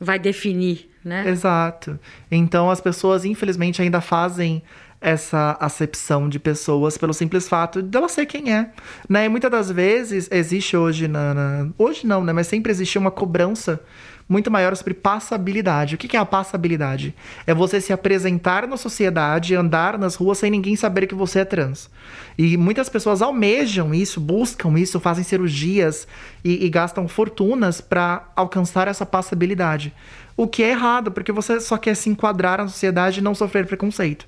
vai 0.00 0.18
definir, 0.18 0.90
né? 1.04 1.28
Exato. 1.28 1.98
Então 2.30 2.70
as 2.70 2.80
pessoas, 2.80 3.24
infelizmente, 3.24 3.80
ainda 3.80 4.00
fazem 4.00 4.62
essa 5.00 5.56
acepção 5.60 6.28
de 6.28 6.38
pessoas 6.38 6.96
pelo 6.96 7.12
simples 7.12 7.48
fato 7.48 7.82
dela 7.82 8.08
ser 8.08 8.24
quem 8.26 8.52
é. 8.54 8.70
Né? 9.08 9.24
E 9.24 9.28
muitas 9.28 9.50
das 9.50 9.70
vezes 9.70 10.28
existe 10.30 10.76
hoje 10.76 11.08
na, 11.08 11.34
na- 11.34 11.68
Hoje 11.76 12.06
não, 12.06 12.22
né? 12.24 12.32
Mas 12.32 12.46
sempre 12.46 12.70
existe 12.70 12.98
uma 12.98 13.10
cobrança 13.10 13.80
muito 14.28 14.50
maior 14.50 14.74
sobre 14.76 14.94
passabilidade. 14.94 15.94
O 15.94 15.98
que 15.98 16.16
é 16.16 16.20
a 16.20 16.24
passabilidade? 16.24 17.14
É 17.46 17.52
você 17.52 17.80
se 17.80 17.92
apresentar 17.92 18.66
na 18.66 18.76
sociedade, 18.76 19.54
andar 19.54 19.98
nas 19.98 20.14
ruas 20.14 20.38
sem 20.38 20.50
ninguém 20.50 20.76
saber 20.76 21.06
que 21.06 21.14
você 21.14 21.40
é 21.40 21.44
trans. 21.44 21.90
E 22.36 22.56
muitas 22.56 22.88
pessoas 22.88 23.20
almejam 23.20 23.94
isso, 23.94 24.20
buscam 24.20 24.78
isso, 24.78 25.00
fazem 25.00 25.24
cirurgias 25.24 26.06
e, 26.44 26.64
e 26.64 26.68
gastam 26.70 27.06
fortunas 27.06 27.80
para 27.80 28.28
alcançar 28.34 28.88
essa 28.88 29.04
passabilidade. 29.04 29.92
O 30.36 30.46
que 30.46 30.62
é 30.62 30.70
errado, 30.70 31.12
porque 31.12 31.30
você 31.30 31.60
só 31.60 31.76
quer 31.76 31.94
se 31.94 32.08
enquadrar 32.08 32.58
na 32.58 32.68
sociedade 32.68 33.20
e 33.20 33.22
não 33.22 33.34
sofrer 33.34 33.66
preconceito. 33.66 34.26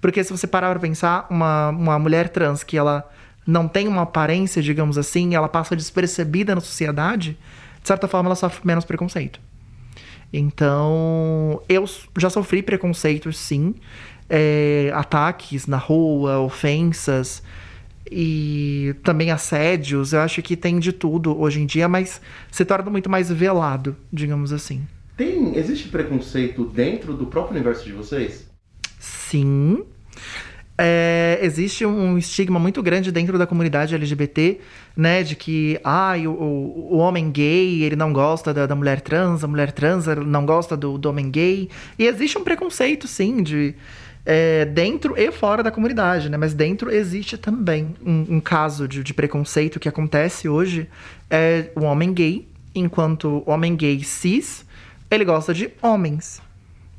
Porque 0.00 0.22
se 0.22 0.30
você 0.30 0.46
parar 0.46 0.70
para 0.70 0.80
pensar, 0.80 1.26
uma, 1.30 1.70
uma 1.70 1.98
mulher 1.98 2.28
trans 2.28 2.62
que 2.62 2.76
ela 2.76 3.08
não 3.46 3.68
tem 3.68 3.86
uma 3.88 4.02
aparência, 4.02 4.60
digamos 4.60 4.98
assim, 4.98 5.34
ela 5.34 5.48
passa 5.48 5.76
despercebida 5.76 6.54
na 6.54 6.60
sociedade, 6.60 7.38
de 7.86 7.88
certa 7.88 8.08
forma 8.08 8.26
ela 8.26 8.34
sofre 8.34 8.66
menos 8.66 8.84
preconceito. 8.84 9.40
Então, 10.32 11.62
eu 11.68 11.84
já 12.18 12.28
sofri 12.28 12.60
preconceitos, 12.60 13.38
sim. 13.38 13.76
É, 14.28 14.90
ataques 14.92 15.68
na 15.68 15.76
rua, 15.76 16.40
ofensas 16.40 17.44
e 18.10 18.92
também 19.04 19.30
assédios. 19.30 20.12
Eu 20.12 20.18
acho 20.18 20.42
que 20.42 20.56
tem 20.56 20.80
de 20.80 20.92
tudo 20.92 21.40
hoje 21.40 21.60
em 21.60 21.66
dia, 21.66 21.86
mas 21.86 22.20
se 22.50 22.64
torna 22.64 22.90
muito 22.90 23.08
mais 23.08 23.30
velado, 23.30 23.94
digamos 24.12 24.52
assim. 24.52 24.84
Tem, 25.16 25.56
existe 25.56 25.86
preconceito 25.88 26.64
dentro 26.64 27.14
do 27.14 27.26
próprio 27.26 27.54
universo 27.54 27.84
de 27.84 27.92
vocês? 27.92 28.50
Sim. 28.98 29.84
É, 30.78 31.38
existe 31.40 31.86
um 31.86 32.18
estigma 32.18 32.58
muito 32.58 32.82
grande 32.82 33.10
dentro 33.10 33.38
da 33.38 33.46
comunidade 33.46 33.94
LGBT, 33.94 34.60
né? 34.94 35.22
De 35.22 35.34
que 35.34 35.80
ai, 35.82 36.26
o, 36.26 36.32
o, 36.32 36.96
homem 36.98 37.30
gay 37.30 37.82
ele 37.82 37.96
não 37.96 38.12
gosta 38.12 38.52
da, 38.52 38.66
da 38.66 38.74
mulher 38.74 39.00
trans, 39.00 39.42
a 39.42 39.48
mulher 39.48 39.72
trans 39.72 40.06
não 40.26 40.44
gosta 40.44 40.76
do, 40.76 40.98
do 40.98 41.08
homem 41.08 41.30
gay. 41.30 41.70
E 41.98 42.06
existe 42.06 42.36
um 42.36 42.44
preconceito, 42.44 43.08
sim, 43.08 43.42
de 43.42 43.74
é, 44.26 44.66
dentro 44.66 45.14
e 45.16 45.32
fora 45.32 45.62
da 45.62 45.70
comunidade, 45.70 46.28
né? 46.28 46.36
Mas 46.36 46.52
dentro 46.52 46.90
existe 46.90 47.38
também 47.38 47.94
um, 48.04 48.36
um 48.36 48.40
caso 48.40 48.86
de, 48.86 49.02
de 49.02 49.14
preconceito 49.14 49.80
que 49.80 49.88
acontece 49.88 50.46
hoje. 50.46 50.86
É 51.30 51.70
o 51.74 51.84
homem 51.84 52.12
gay, 52.12 52.46
enquanto 52.74 53.42
homem 53.46 53.74
gay 53.74 54.04
cis, 54.04 54.66
ele 55.10 55.24
gosta 55.24 55.54
de 55.54 55.70
homens 55.80 56.44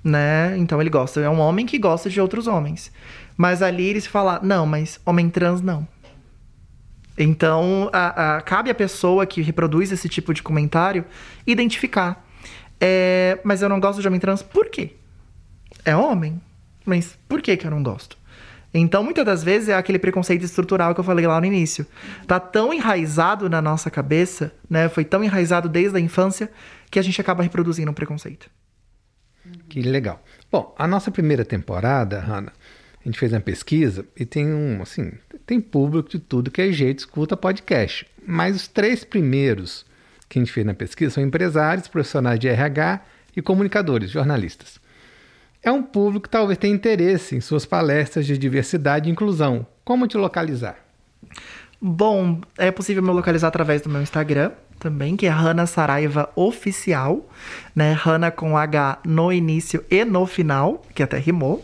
né? 0.08 0.56
Então 0.58 0.80
ele 0.80 0.90
gosta, 0.90 1.20
é 1.20 1.30
um 1.30 1.40
homem 1.40 1.66
que 1.66 1.78
gosta 1.78 2.10
de 2.10 2.20
outros 2.20 2.48
homens. 2.48 2.92
Mas 3.38 3.62
ali 3.62 3.86
eles 3.86 4.08
falam, 4.08 4.40
não, 4.42 4.66
mas 4.66 5.00
homem 5.06 5.30
trans 5.30 5.62
não. 5.62 5.88
Então, 7.18 7.90
a- 7.94 8.38
a- 8.38 8.42
cabe 8.42 8.70
à 8.70 8.76
pessoa 8.76 9.26
que 9.26 9.42
reproduz 9.42 9.92
esse 9.92 10.08
tipo 10.10 10.34
de 10.34 10.44
comentário 10.44 11.06
identificar. 11.46 12.26
É, 12.80 13.40
mas 13.44 13.62
eu 13.62 13.70
não 13.70 13.80
gosto 13.80 14.02
de 14.02 14.08
homem 14.08 14.20
trans, 14.20 14.44
por 14.44 14.70
quê? 14.70 14.96
É 15.84 15.96
homem? 15.96 16.40
Mas 16.86 17.18
por 17.28 17.42
que, 17.42 17.58
que 17.58 17.66
eu 17.66 17.72
não 17.72 17.82
gosto? 17.82 18.18
Então, 18.74 19.04
muitas 19.04 19.26
das 19.26 19.44
vezes 19.44 19.70
é 19.70 19.76
aquele 19.76 19.98
preconceito 19.98 20.44
estrutural 20.44 20.94
que 20.94 21.00
eu 21.00 21.04
falei 21.04 21.26
lá 21.26 21.40
no 21.40 21.46
início. 21.48 21.88
Tá 22.28 22.40
tão 22.40 22.72
enraizado 22.74 23.50
na 23.50 23.62
nossa 23.62 23.90
cabeça, 23.90 24.54
né? 24.70 24.88
Foi 24.90 25.04
tão 25.04 25.24
enraizado 25.24 25.68
desde 25.68 25.98
a 25.98 26.00
infância 26.00 26.52
que 26.92 27.00
a 27.00 27.02
gente 27.02 27.20
acaba 27.20 27.42
reproduzindo 27.42 27.90
um 27.90 27.94
preconceito. 27.94 28.50
Que 29.70 29.82
legal. 29.82 30.24
Bom, 30.52 30.76
a 30.78 30.86
nossa 30.88 31.10
primeira 31.10 31.44
temporada, 31.46 32.20
Hanna, 32.20 32.52
a 33.08 33.10
gente 33.10 33.20
fez 33.20 33.32
uma 33.32 33.40
pesquisa 33.40 34.06
e 34.18 34.26
tem 34.26 34.54
um, 34.54 34.82
assim, 34.82 35.14
tem 35.46 35.62
público 35.62 36.10
de 36.10 36.20
tudo 36.20 36.52
que 36.52 36.62
é 36.62 36.74
jeito, 36.74 37.00
escuta 37.00 37.38
podcast. 37.38 38.06
Mas 38.26 38.58
os 38.58 38.68
três 38.68 39.06
primeiros 39.06 39.86
que 40.28 40.38
a 40.38 40.42
gente 40.42 40.52
fez 40.52 40.66
na 40.66 40.74
pesquisa 40.74 41.14
são 41.14 41.24
empresários, 41.24 41.88
profissionais 41.88 42.38
de 42.38 42.50
RH 42.50 43.00
e 43.34 43.42
comunicadores, 43.42 44.12
jornalistas. 44.12 44.78
É 45.64 45.72
um 45.72 45.82
público 45.82 46.24
que 46.24 46.30
talvez 46.30 46.58
tenha 46.58 46.76
interesse 46.76 47.34
em 47.34 47.40
suas 47.40 47.66
palestras 47.66 48.26
de 48.26 48.38
diversidade 48.38 49.08
e 49.08 49.12
inclusão. 49.12 49.66
Como 49.86 50.06
te 50.06 50.18
localizar? 50.18 50.76
Bom, 51.80 52.42
é 52.58 52.72
possível 52.72 53.02
me 53.02 53.12
localizar 53.12 53.48
através 53.48 53.82
do 53.82 53.90
meu 53.90 54.02
Instagram 54.02 54.52
também, 54.80 55.16
que 55.16 55.26
é 55.26 55.30
Hanna 55.30 55.66
Saraiva 55.66 56.30
Oficial, 56.36 57.26
né? 57.74 57.94
Hanna 57.94 58.32
com 58.32 58.58
H 58.58 59.00
no 59.06 59.32
início 59.32 59.84
e 59.90 60.04
no 60.04 60.26
final, 60.26 60.84
que 60.94 61.02
até 61.02 61.18
rimou, 61.18 61.64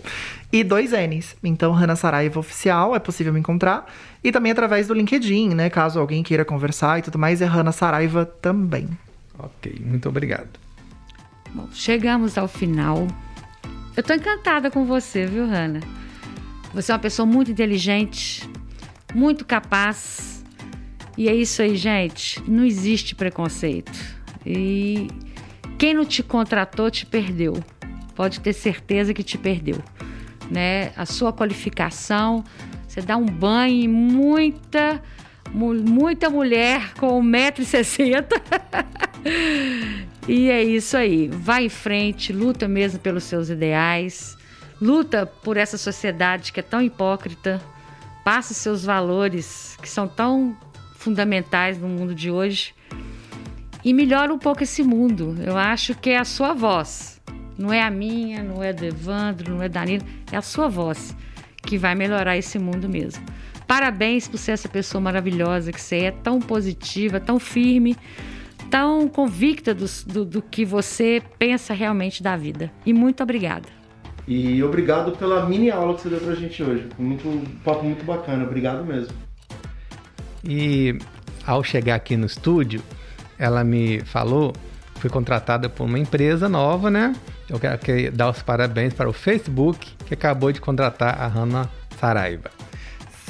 e 0.53 0.63
dois 0.63 0.91
N's. 0.91 1.35
Então, 1.43 1.73
Hanna 1.73 1.95
Saraiva 1.95 2.39
Oficial, 2.39 2.95
é 2.95 2.99
possível 2.99 3.33
me 3.33 3.39
encontrar. 3.39 3.91
E 4.23 4.31
também 4.31 4.51
através 4.51 4.87
do 4.87 4.93
LinkedIn, 4.93 5.49
né? 5.49 5.67
Caso 5.67 5.99
alguém 5.99 6.21
queira 6.21 6.45
conversar 6.45 6.99
e 6.99 7.01
tudo 7.01 7.17
mais, 7.17 7.41
é 7.41 7.45
Hanna 7.45 7.71
Saraiva 7.71 8.23
também. 8.23 8.87
Ok, 9.39 9.81
muito 9.83 10.07
obrigado. 10.07 10.59
Bom, 11.51 11.67
chegamos 11.73 12.37
ao 12.37 12.47
final. 12.47 13.07
Eu 13.97 14.03
tô 14.03 14.13
encantada 14.13 14.69
com 14.69 14.85
você, 14.85 15.25
viu, 15.25 15.47
Hanna? 15.47 15.79
Você 16.71 16.91
é 16.91 16.95
uma 16.95 17.01
pessoa 17.01 17.25
muito 17.25 17.49
inteligente, 17.49 18.47
muito 19.15 19.43
capaz. 19.43 20.45
E 21.17 21.27
é 21.27 21.33
isso 21.33 21.63
aí, 21.63 21.75
gente. 21.75 22.39
Não 22.47 22.63
existe 22.63 23.15
preconceito. 23.15 23.91
E 24.45 25.07
quem 25.79 25.95
não 25.95 26.05
te 26.05 26.21
contratou 26.21 26.91
te 26.91 27.07
perdeu. 27.07 27.53
Pode 28.15 28.39
ter 28.39 28.53
certeza 28.53 29.15
que 29.15 29.23
te 29.23 29.35
perdeu. 29.35 29.81
Né? 30.49 30.91
A 30.95 31.05
sua 31.05 31.31
qualificação, 31.33 32.43
você 32.87 33.01
dá 33.01 33.17
um 33.17 33.25
banho 33.25 33.83
em 33.83 33.87
muita, 33.87 35.01
muita 35.51 36.29
mulher 36.29 36.93
com 36.95 37.21
1,60m. 37.21 38.25
e 40.27 40.49
é 40.49 40.63
isso 40.63 40.95
aí. 40.95 41.27
Vai 41.27 41.65
em 41.65 41.69
frente, 41.69 42.31
luta 42.31 42.67
mesmo 42.67 42.99
pelos 42.99 43.23
seus 43.23 43.49
ideais, 43.49 44.37
luta 44.81 45.25
por 45.25 45.57
essa 45.57 45.77
sociedade 45.77 46.51
que 46.51 46.59
é 46.59 46.63
tão 46.63 46.81
hipócrita, 46.81 47.61
passe 48.23 48.53
seus 48.53 48.85
valores 48.85 49.77
que 49.81 49.89
são 49.89 50.07
tão 50.07 50.55
fundamentais 50.95 51.77
no 51.77 51.87
mundo 51.87 52.13
de 52.15 52.31
hoje 52.31 52.73
e 53.83 53.93
melhora 53.93 54.33
um 54.33 54.39
pouco 54.39 54.63
esse 54.63 54.83
mundo. 54.83 55.35
Eu 55.45 55.57
acho 55.57 55.95
que 55.95 56.09
é 56.09 56.17
a 56.17 56.25
sua 56.25 56.53
voz. 56.53 57.21
Não 57.57 57.71
é 57.71 57.81
a 57.81 57.89
minha, 57.89 58.43
não 58.43 58.63
é 58.63 58.73
do 58.73 58.85
Evandro, 58.85 59.53
não 59.53 59.61
é 59.61 59.69
da 59.69 59.81
Danilo, 59.81 60.05
é 60.31 60.37
a 60.37 60.41
sua 60.41 60.67
voz 60.67 61.15
que 61.61 61.77
vai 61.77 61.95
melhorar 61.95 62.37
esse 62.37 62.59
mundo 62.59 62.89
mesmo. 62.89 63.23
Parabéns 63.67 64.27
por 64.27 64.37
ser 64.37 64.51
essa 64.51 64.67
pessoa 64.67 65.01
maravilhosa 65.01 65.71
que 65.71 65.81
você 65.81 65.97
é, 66.05 66.11
tão 66.11 66.39
positiva, 66.39 67.19
tão 67.19 67.39
firme, 67.39 67.95
tão 68.69 69.07
convicta 69.07 69.73
do, 69.73 69.85
do, 70.05 70.25
do 70.25 70.41
que 70.41 70.65
você 70.65 71.21
pensa 71.39 71.73
realmente 71.73 72.21
da 72.21 72.35
vida. 72.35 72.71
E 72.85 72.93
muito 72.93 73.23
obrigada. 73.23 73.67
E 74.27 74.63
obrigado 74.63 75.11
pela 75.17 75.45
mini 75.45 75.69
aula 75.69 75.95
que 75.95 76.01
você 76.01 76.09
deu 76.09 76.19
pra 76.19 76.35
gente 76.35 76.61
hoje. 76.63 76.87
Muito, 76.97 77.27
um 77.27 77.43
papo 77.63 77.83
muito 77.83 78.05
bacana, 78.05 78.43
obrigado 78.43 78.85
mesmo. 78.85 79.13
E 80.43 80.97
ao 81.45 81.63
chegar 81.63 81.95
aqui 81.95 82.15
no 82.15 82.25
estúdio, 82.25 82.81
ela 83.37 83.63
me 83.63 84.01
falou, 84.01 84.53
fui 85.03 85.09
contratada 85.09 85.67
por 85.67 85.83
uma 85.83 85.99
empresa 85.99 86.47
nova, 86.47 86.89
né? 86.89 87.13
Eu 87.49 87.59
quero 87.59 88.09
dar 88.13 88.29
os 88.29 88.41
parabéns 88.41 88.93
para 88.93 89.09
o 89.09 89.11
Facebook, 89.11 89.91
que 90.05 90.13
acabou 90.13 90.49
de 90.49 90.61
contratar 90.61 91.21
a 91.21 91.27
Hanna 91.27 91.69
Saraiva. 91.99 92.49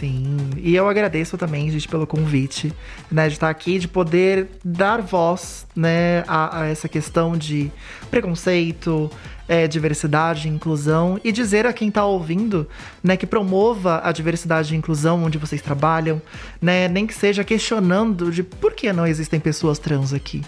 Sim, 0.04 0.50
e 0.58 0.76
eu 0.76 0.90
agradeço 0.90 1.38
também, 1.38 1.72
gente, 1.72 1.88
pelo 1.88 2.06
convite, 2.06 2.74
né, 3.10 3.30
de 3.30 3.36
estar 3.36 3.50
aqui, 3.50 3.80
de 3.80 3.88
poder 3.88 4.50
dar 4.62 5.02
voz, 5.02 5.66
né, 5.74 6.26
a, 6.28 6.60
a 6.60 6.66
essa 6.68 6.90
questão 6.90 7.38
de 7.38 7.72
preconceito, 8.12 9.10
é, 9.48 9.66
diversidade 9.66 10.50
inclusão 10.50 11.18
e 11.24 11.32
dizer 11.32 11.66
a 11.66 11.72
quem 11.72 11.88
está 11.88 12.04
ouvindo, 12.04 12.68
né, 13.02 13.16
que 13.16 13.26
promova 13.26 14.02
a 14.04 14.12
diversidade 14.12 14.74
e 14.74 14.78
inclusão 14.78 15.24
onde 15.24 15.38
vocês 15.38 15.62
trabalham, 15.62 16.22
né, 16.62 16.90
nem 16.90 17.08
que 17.08 17.14
seja 17.14 17.42
questionando 17.46 18.30
de 18.30 18.44
por 18.44 18.74
que 18.74 18.92
não 18.92 19.08
existem 19.08 19.40
pessoas 19.40 19.80
trans 19.80 20.12
aqui, 20.12 20.42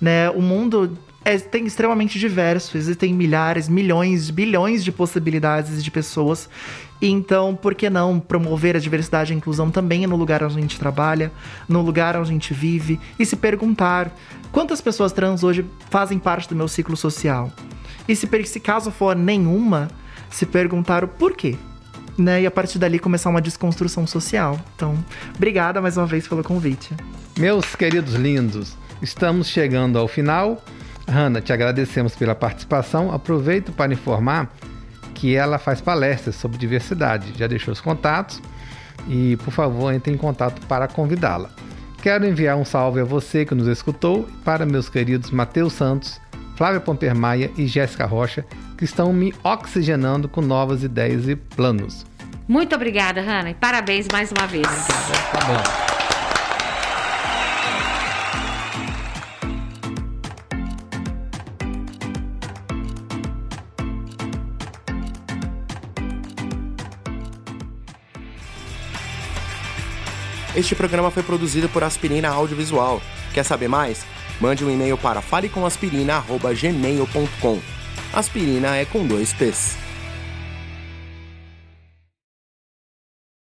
né? 0.00 0.30
O 0.30 0.40
mundo 0.40 0.96
é, 1.24 1.38
tem 1.38 1.66
extremamente 1.66 2.18
diverso, 2.18 2.76
existem 2.76 3.12
milhares, 3.14 3.68
milhões, 3.68 4.28
bilhões 4.30 4.84
de 4.84 4.92
possibilidades 4.92 5.82
de 5.82 5.90
pessoas. 5.90 6.48
Então, 7.06 7.54
por 7.54 7.74
que 7.74 7.90
não 7.90 8.18
promover 8.18 8.76
a 8.76 8.78
diversidade 8.78 9.30
e 9.30 9.34
a 9.34 9.36
inclusão 9.36 9.70
também 9.70 10.06
no 10.06 10.16
lugar 10.16 10.42
onde 10.42 10.56
a 10.56 10.60
gente 10.60 10.78
trabalha, 10.78 11.30
no 11.68 11.82
lugar 11.82 12.16
onde 12.16 12.30
a 12.30 12.32
gente 12.32 12.54
vive 12.54 12.98
e 13.18 13.26
se 13.26 13.36
perguntar 13.36 14.10
quantas 14.50 14.80
pessoas 14.80 15.12
trans 15.12 15.44
hoje 15.44 15.66
fazem 15.90 16.18
parte 16.18 16.48
do 16.48 16.56
meu 16.56 16.66
ciclo 16.66 16.96
social? 16.96 17.52
E 18.08 18.16
se, 18.16 18.26
se 18.46 18.58
caso 18.58 18.90
for 18.90 19.14
nenhuma, 19.14 19.88
se 20.30 20.46
perguntar 20.46 21.04
o 21.04 21.08
porquê. 21.08 21.56
Né? 22.16 22.42
E 22.42 22.46
a 22.46 22.50
partir 22.50 22.78
dali 22.78 22.98
começar 22.98 23.28
uma 23.28 23.42
desconstrução 23.42 24.06
social. 24.06 24.58
Então, 24.74 24.96
obrigada 25.36 25.82
mais 25.82 25.98
uma 25.98 26.06
vez 26.06 26.26
pelo 26.26 26.42
convite. 26.42 26.94
Meus 27.38 27.74
queridos 27.74 28.14
lindos, 28.14 28.78
estamos 29.02 29.48
chegando 29.48 29.98
ao 29.98 30.08
final. 30.08 30.64
Hanna, 31.06 31.42
te 31.42 31.52
agradecemos 31.52 32.14
pela 32.14 32.34
participação. 32.34 33.12
Aproveito 33.12 33.72
para 33.72 33.92
informar 33.92 34.50
que 35.14 35.34
ela 35.34 35.58
faz 35.58 35.80
palestras 35.80 36.34
sobre 36.34 36.58
diversidade. 36.58 37.32
Já 37.36 37.46
deixou 37.46 37.72
os 37.72 37.80
contatos 37.80 38.42
e, 39.08 39.36
por 39.38 39.52
favor, 39.52 39.92
entre 39.92 40.12
em 40.12 40.16
contato 40.16 40.60
para 40.66 40.88
convidá-la. 40.88 41.50
Quero 42.02 42.26
enviar 42.26 42.56
um 42.56 42.64
salve 42.64 43.00
a 43.00 43.04
você 43.04 43.46
que 43.46 43.54
nos 43.54 43.66
escutou 43.66 44.28
e 44.28 44.44
para 44.44 44.66
meus 44.66 44.88
queridos 44.88 45.30
Matheus 45.30 45.72
Santos, 45.72 46.20
Flávia 46.56 46.80
Pompermaia 46.80 47.50
e 47.56 47.66
Jéssica 47.66 48.04
Rocha, 48.04 48.44
que 48.76 48.84
estão 48.84 49.12
me 49.12 49.32
oxigenando 49.42 50.28
com 50.28 50.40
novas 50.40 50.82
ideias 50.82 51.26
e 51.28 51.34
planos. 51.34 52.04
Muito 52.46 52.74
obrigada, 52.74 53.22
Hanna, 53.22 53.50
e 53.50 53.54
parabéns 53.54 54.06
mais 54.12 54.30
uma 54.30 54.46
vez. 54.46 54.66
Obrigada. 54.66 55.30
Tá 55.32 55.46
bom. 55.46 55.93
Este 70.56 70.74
programa 70.74 71.10
foi 71.10 71.22
produzido 71.22 71.68
por 71.68 71.82
Aspirina 71.82 72.28
Audiovisual. 72.28 73.02
Quer 73.32 73.44
saber 73.44 73.68
mais? 73.68 74.06
Mande 74.40 74.64
um 74.64 74.70
e-mail 74.70 74.96
para 74.96 75.20
falecomaspirina.gmail.com. 75.20 77.60
Aspirina 78.12 78.76
é 78.76 78.84
com 78.84 79.04
dois 79.04 79.32
P's. 79.32 79.83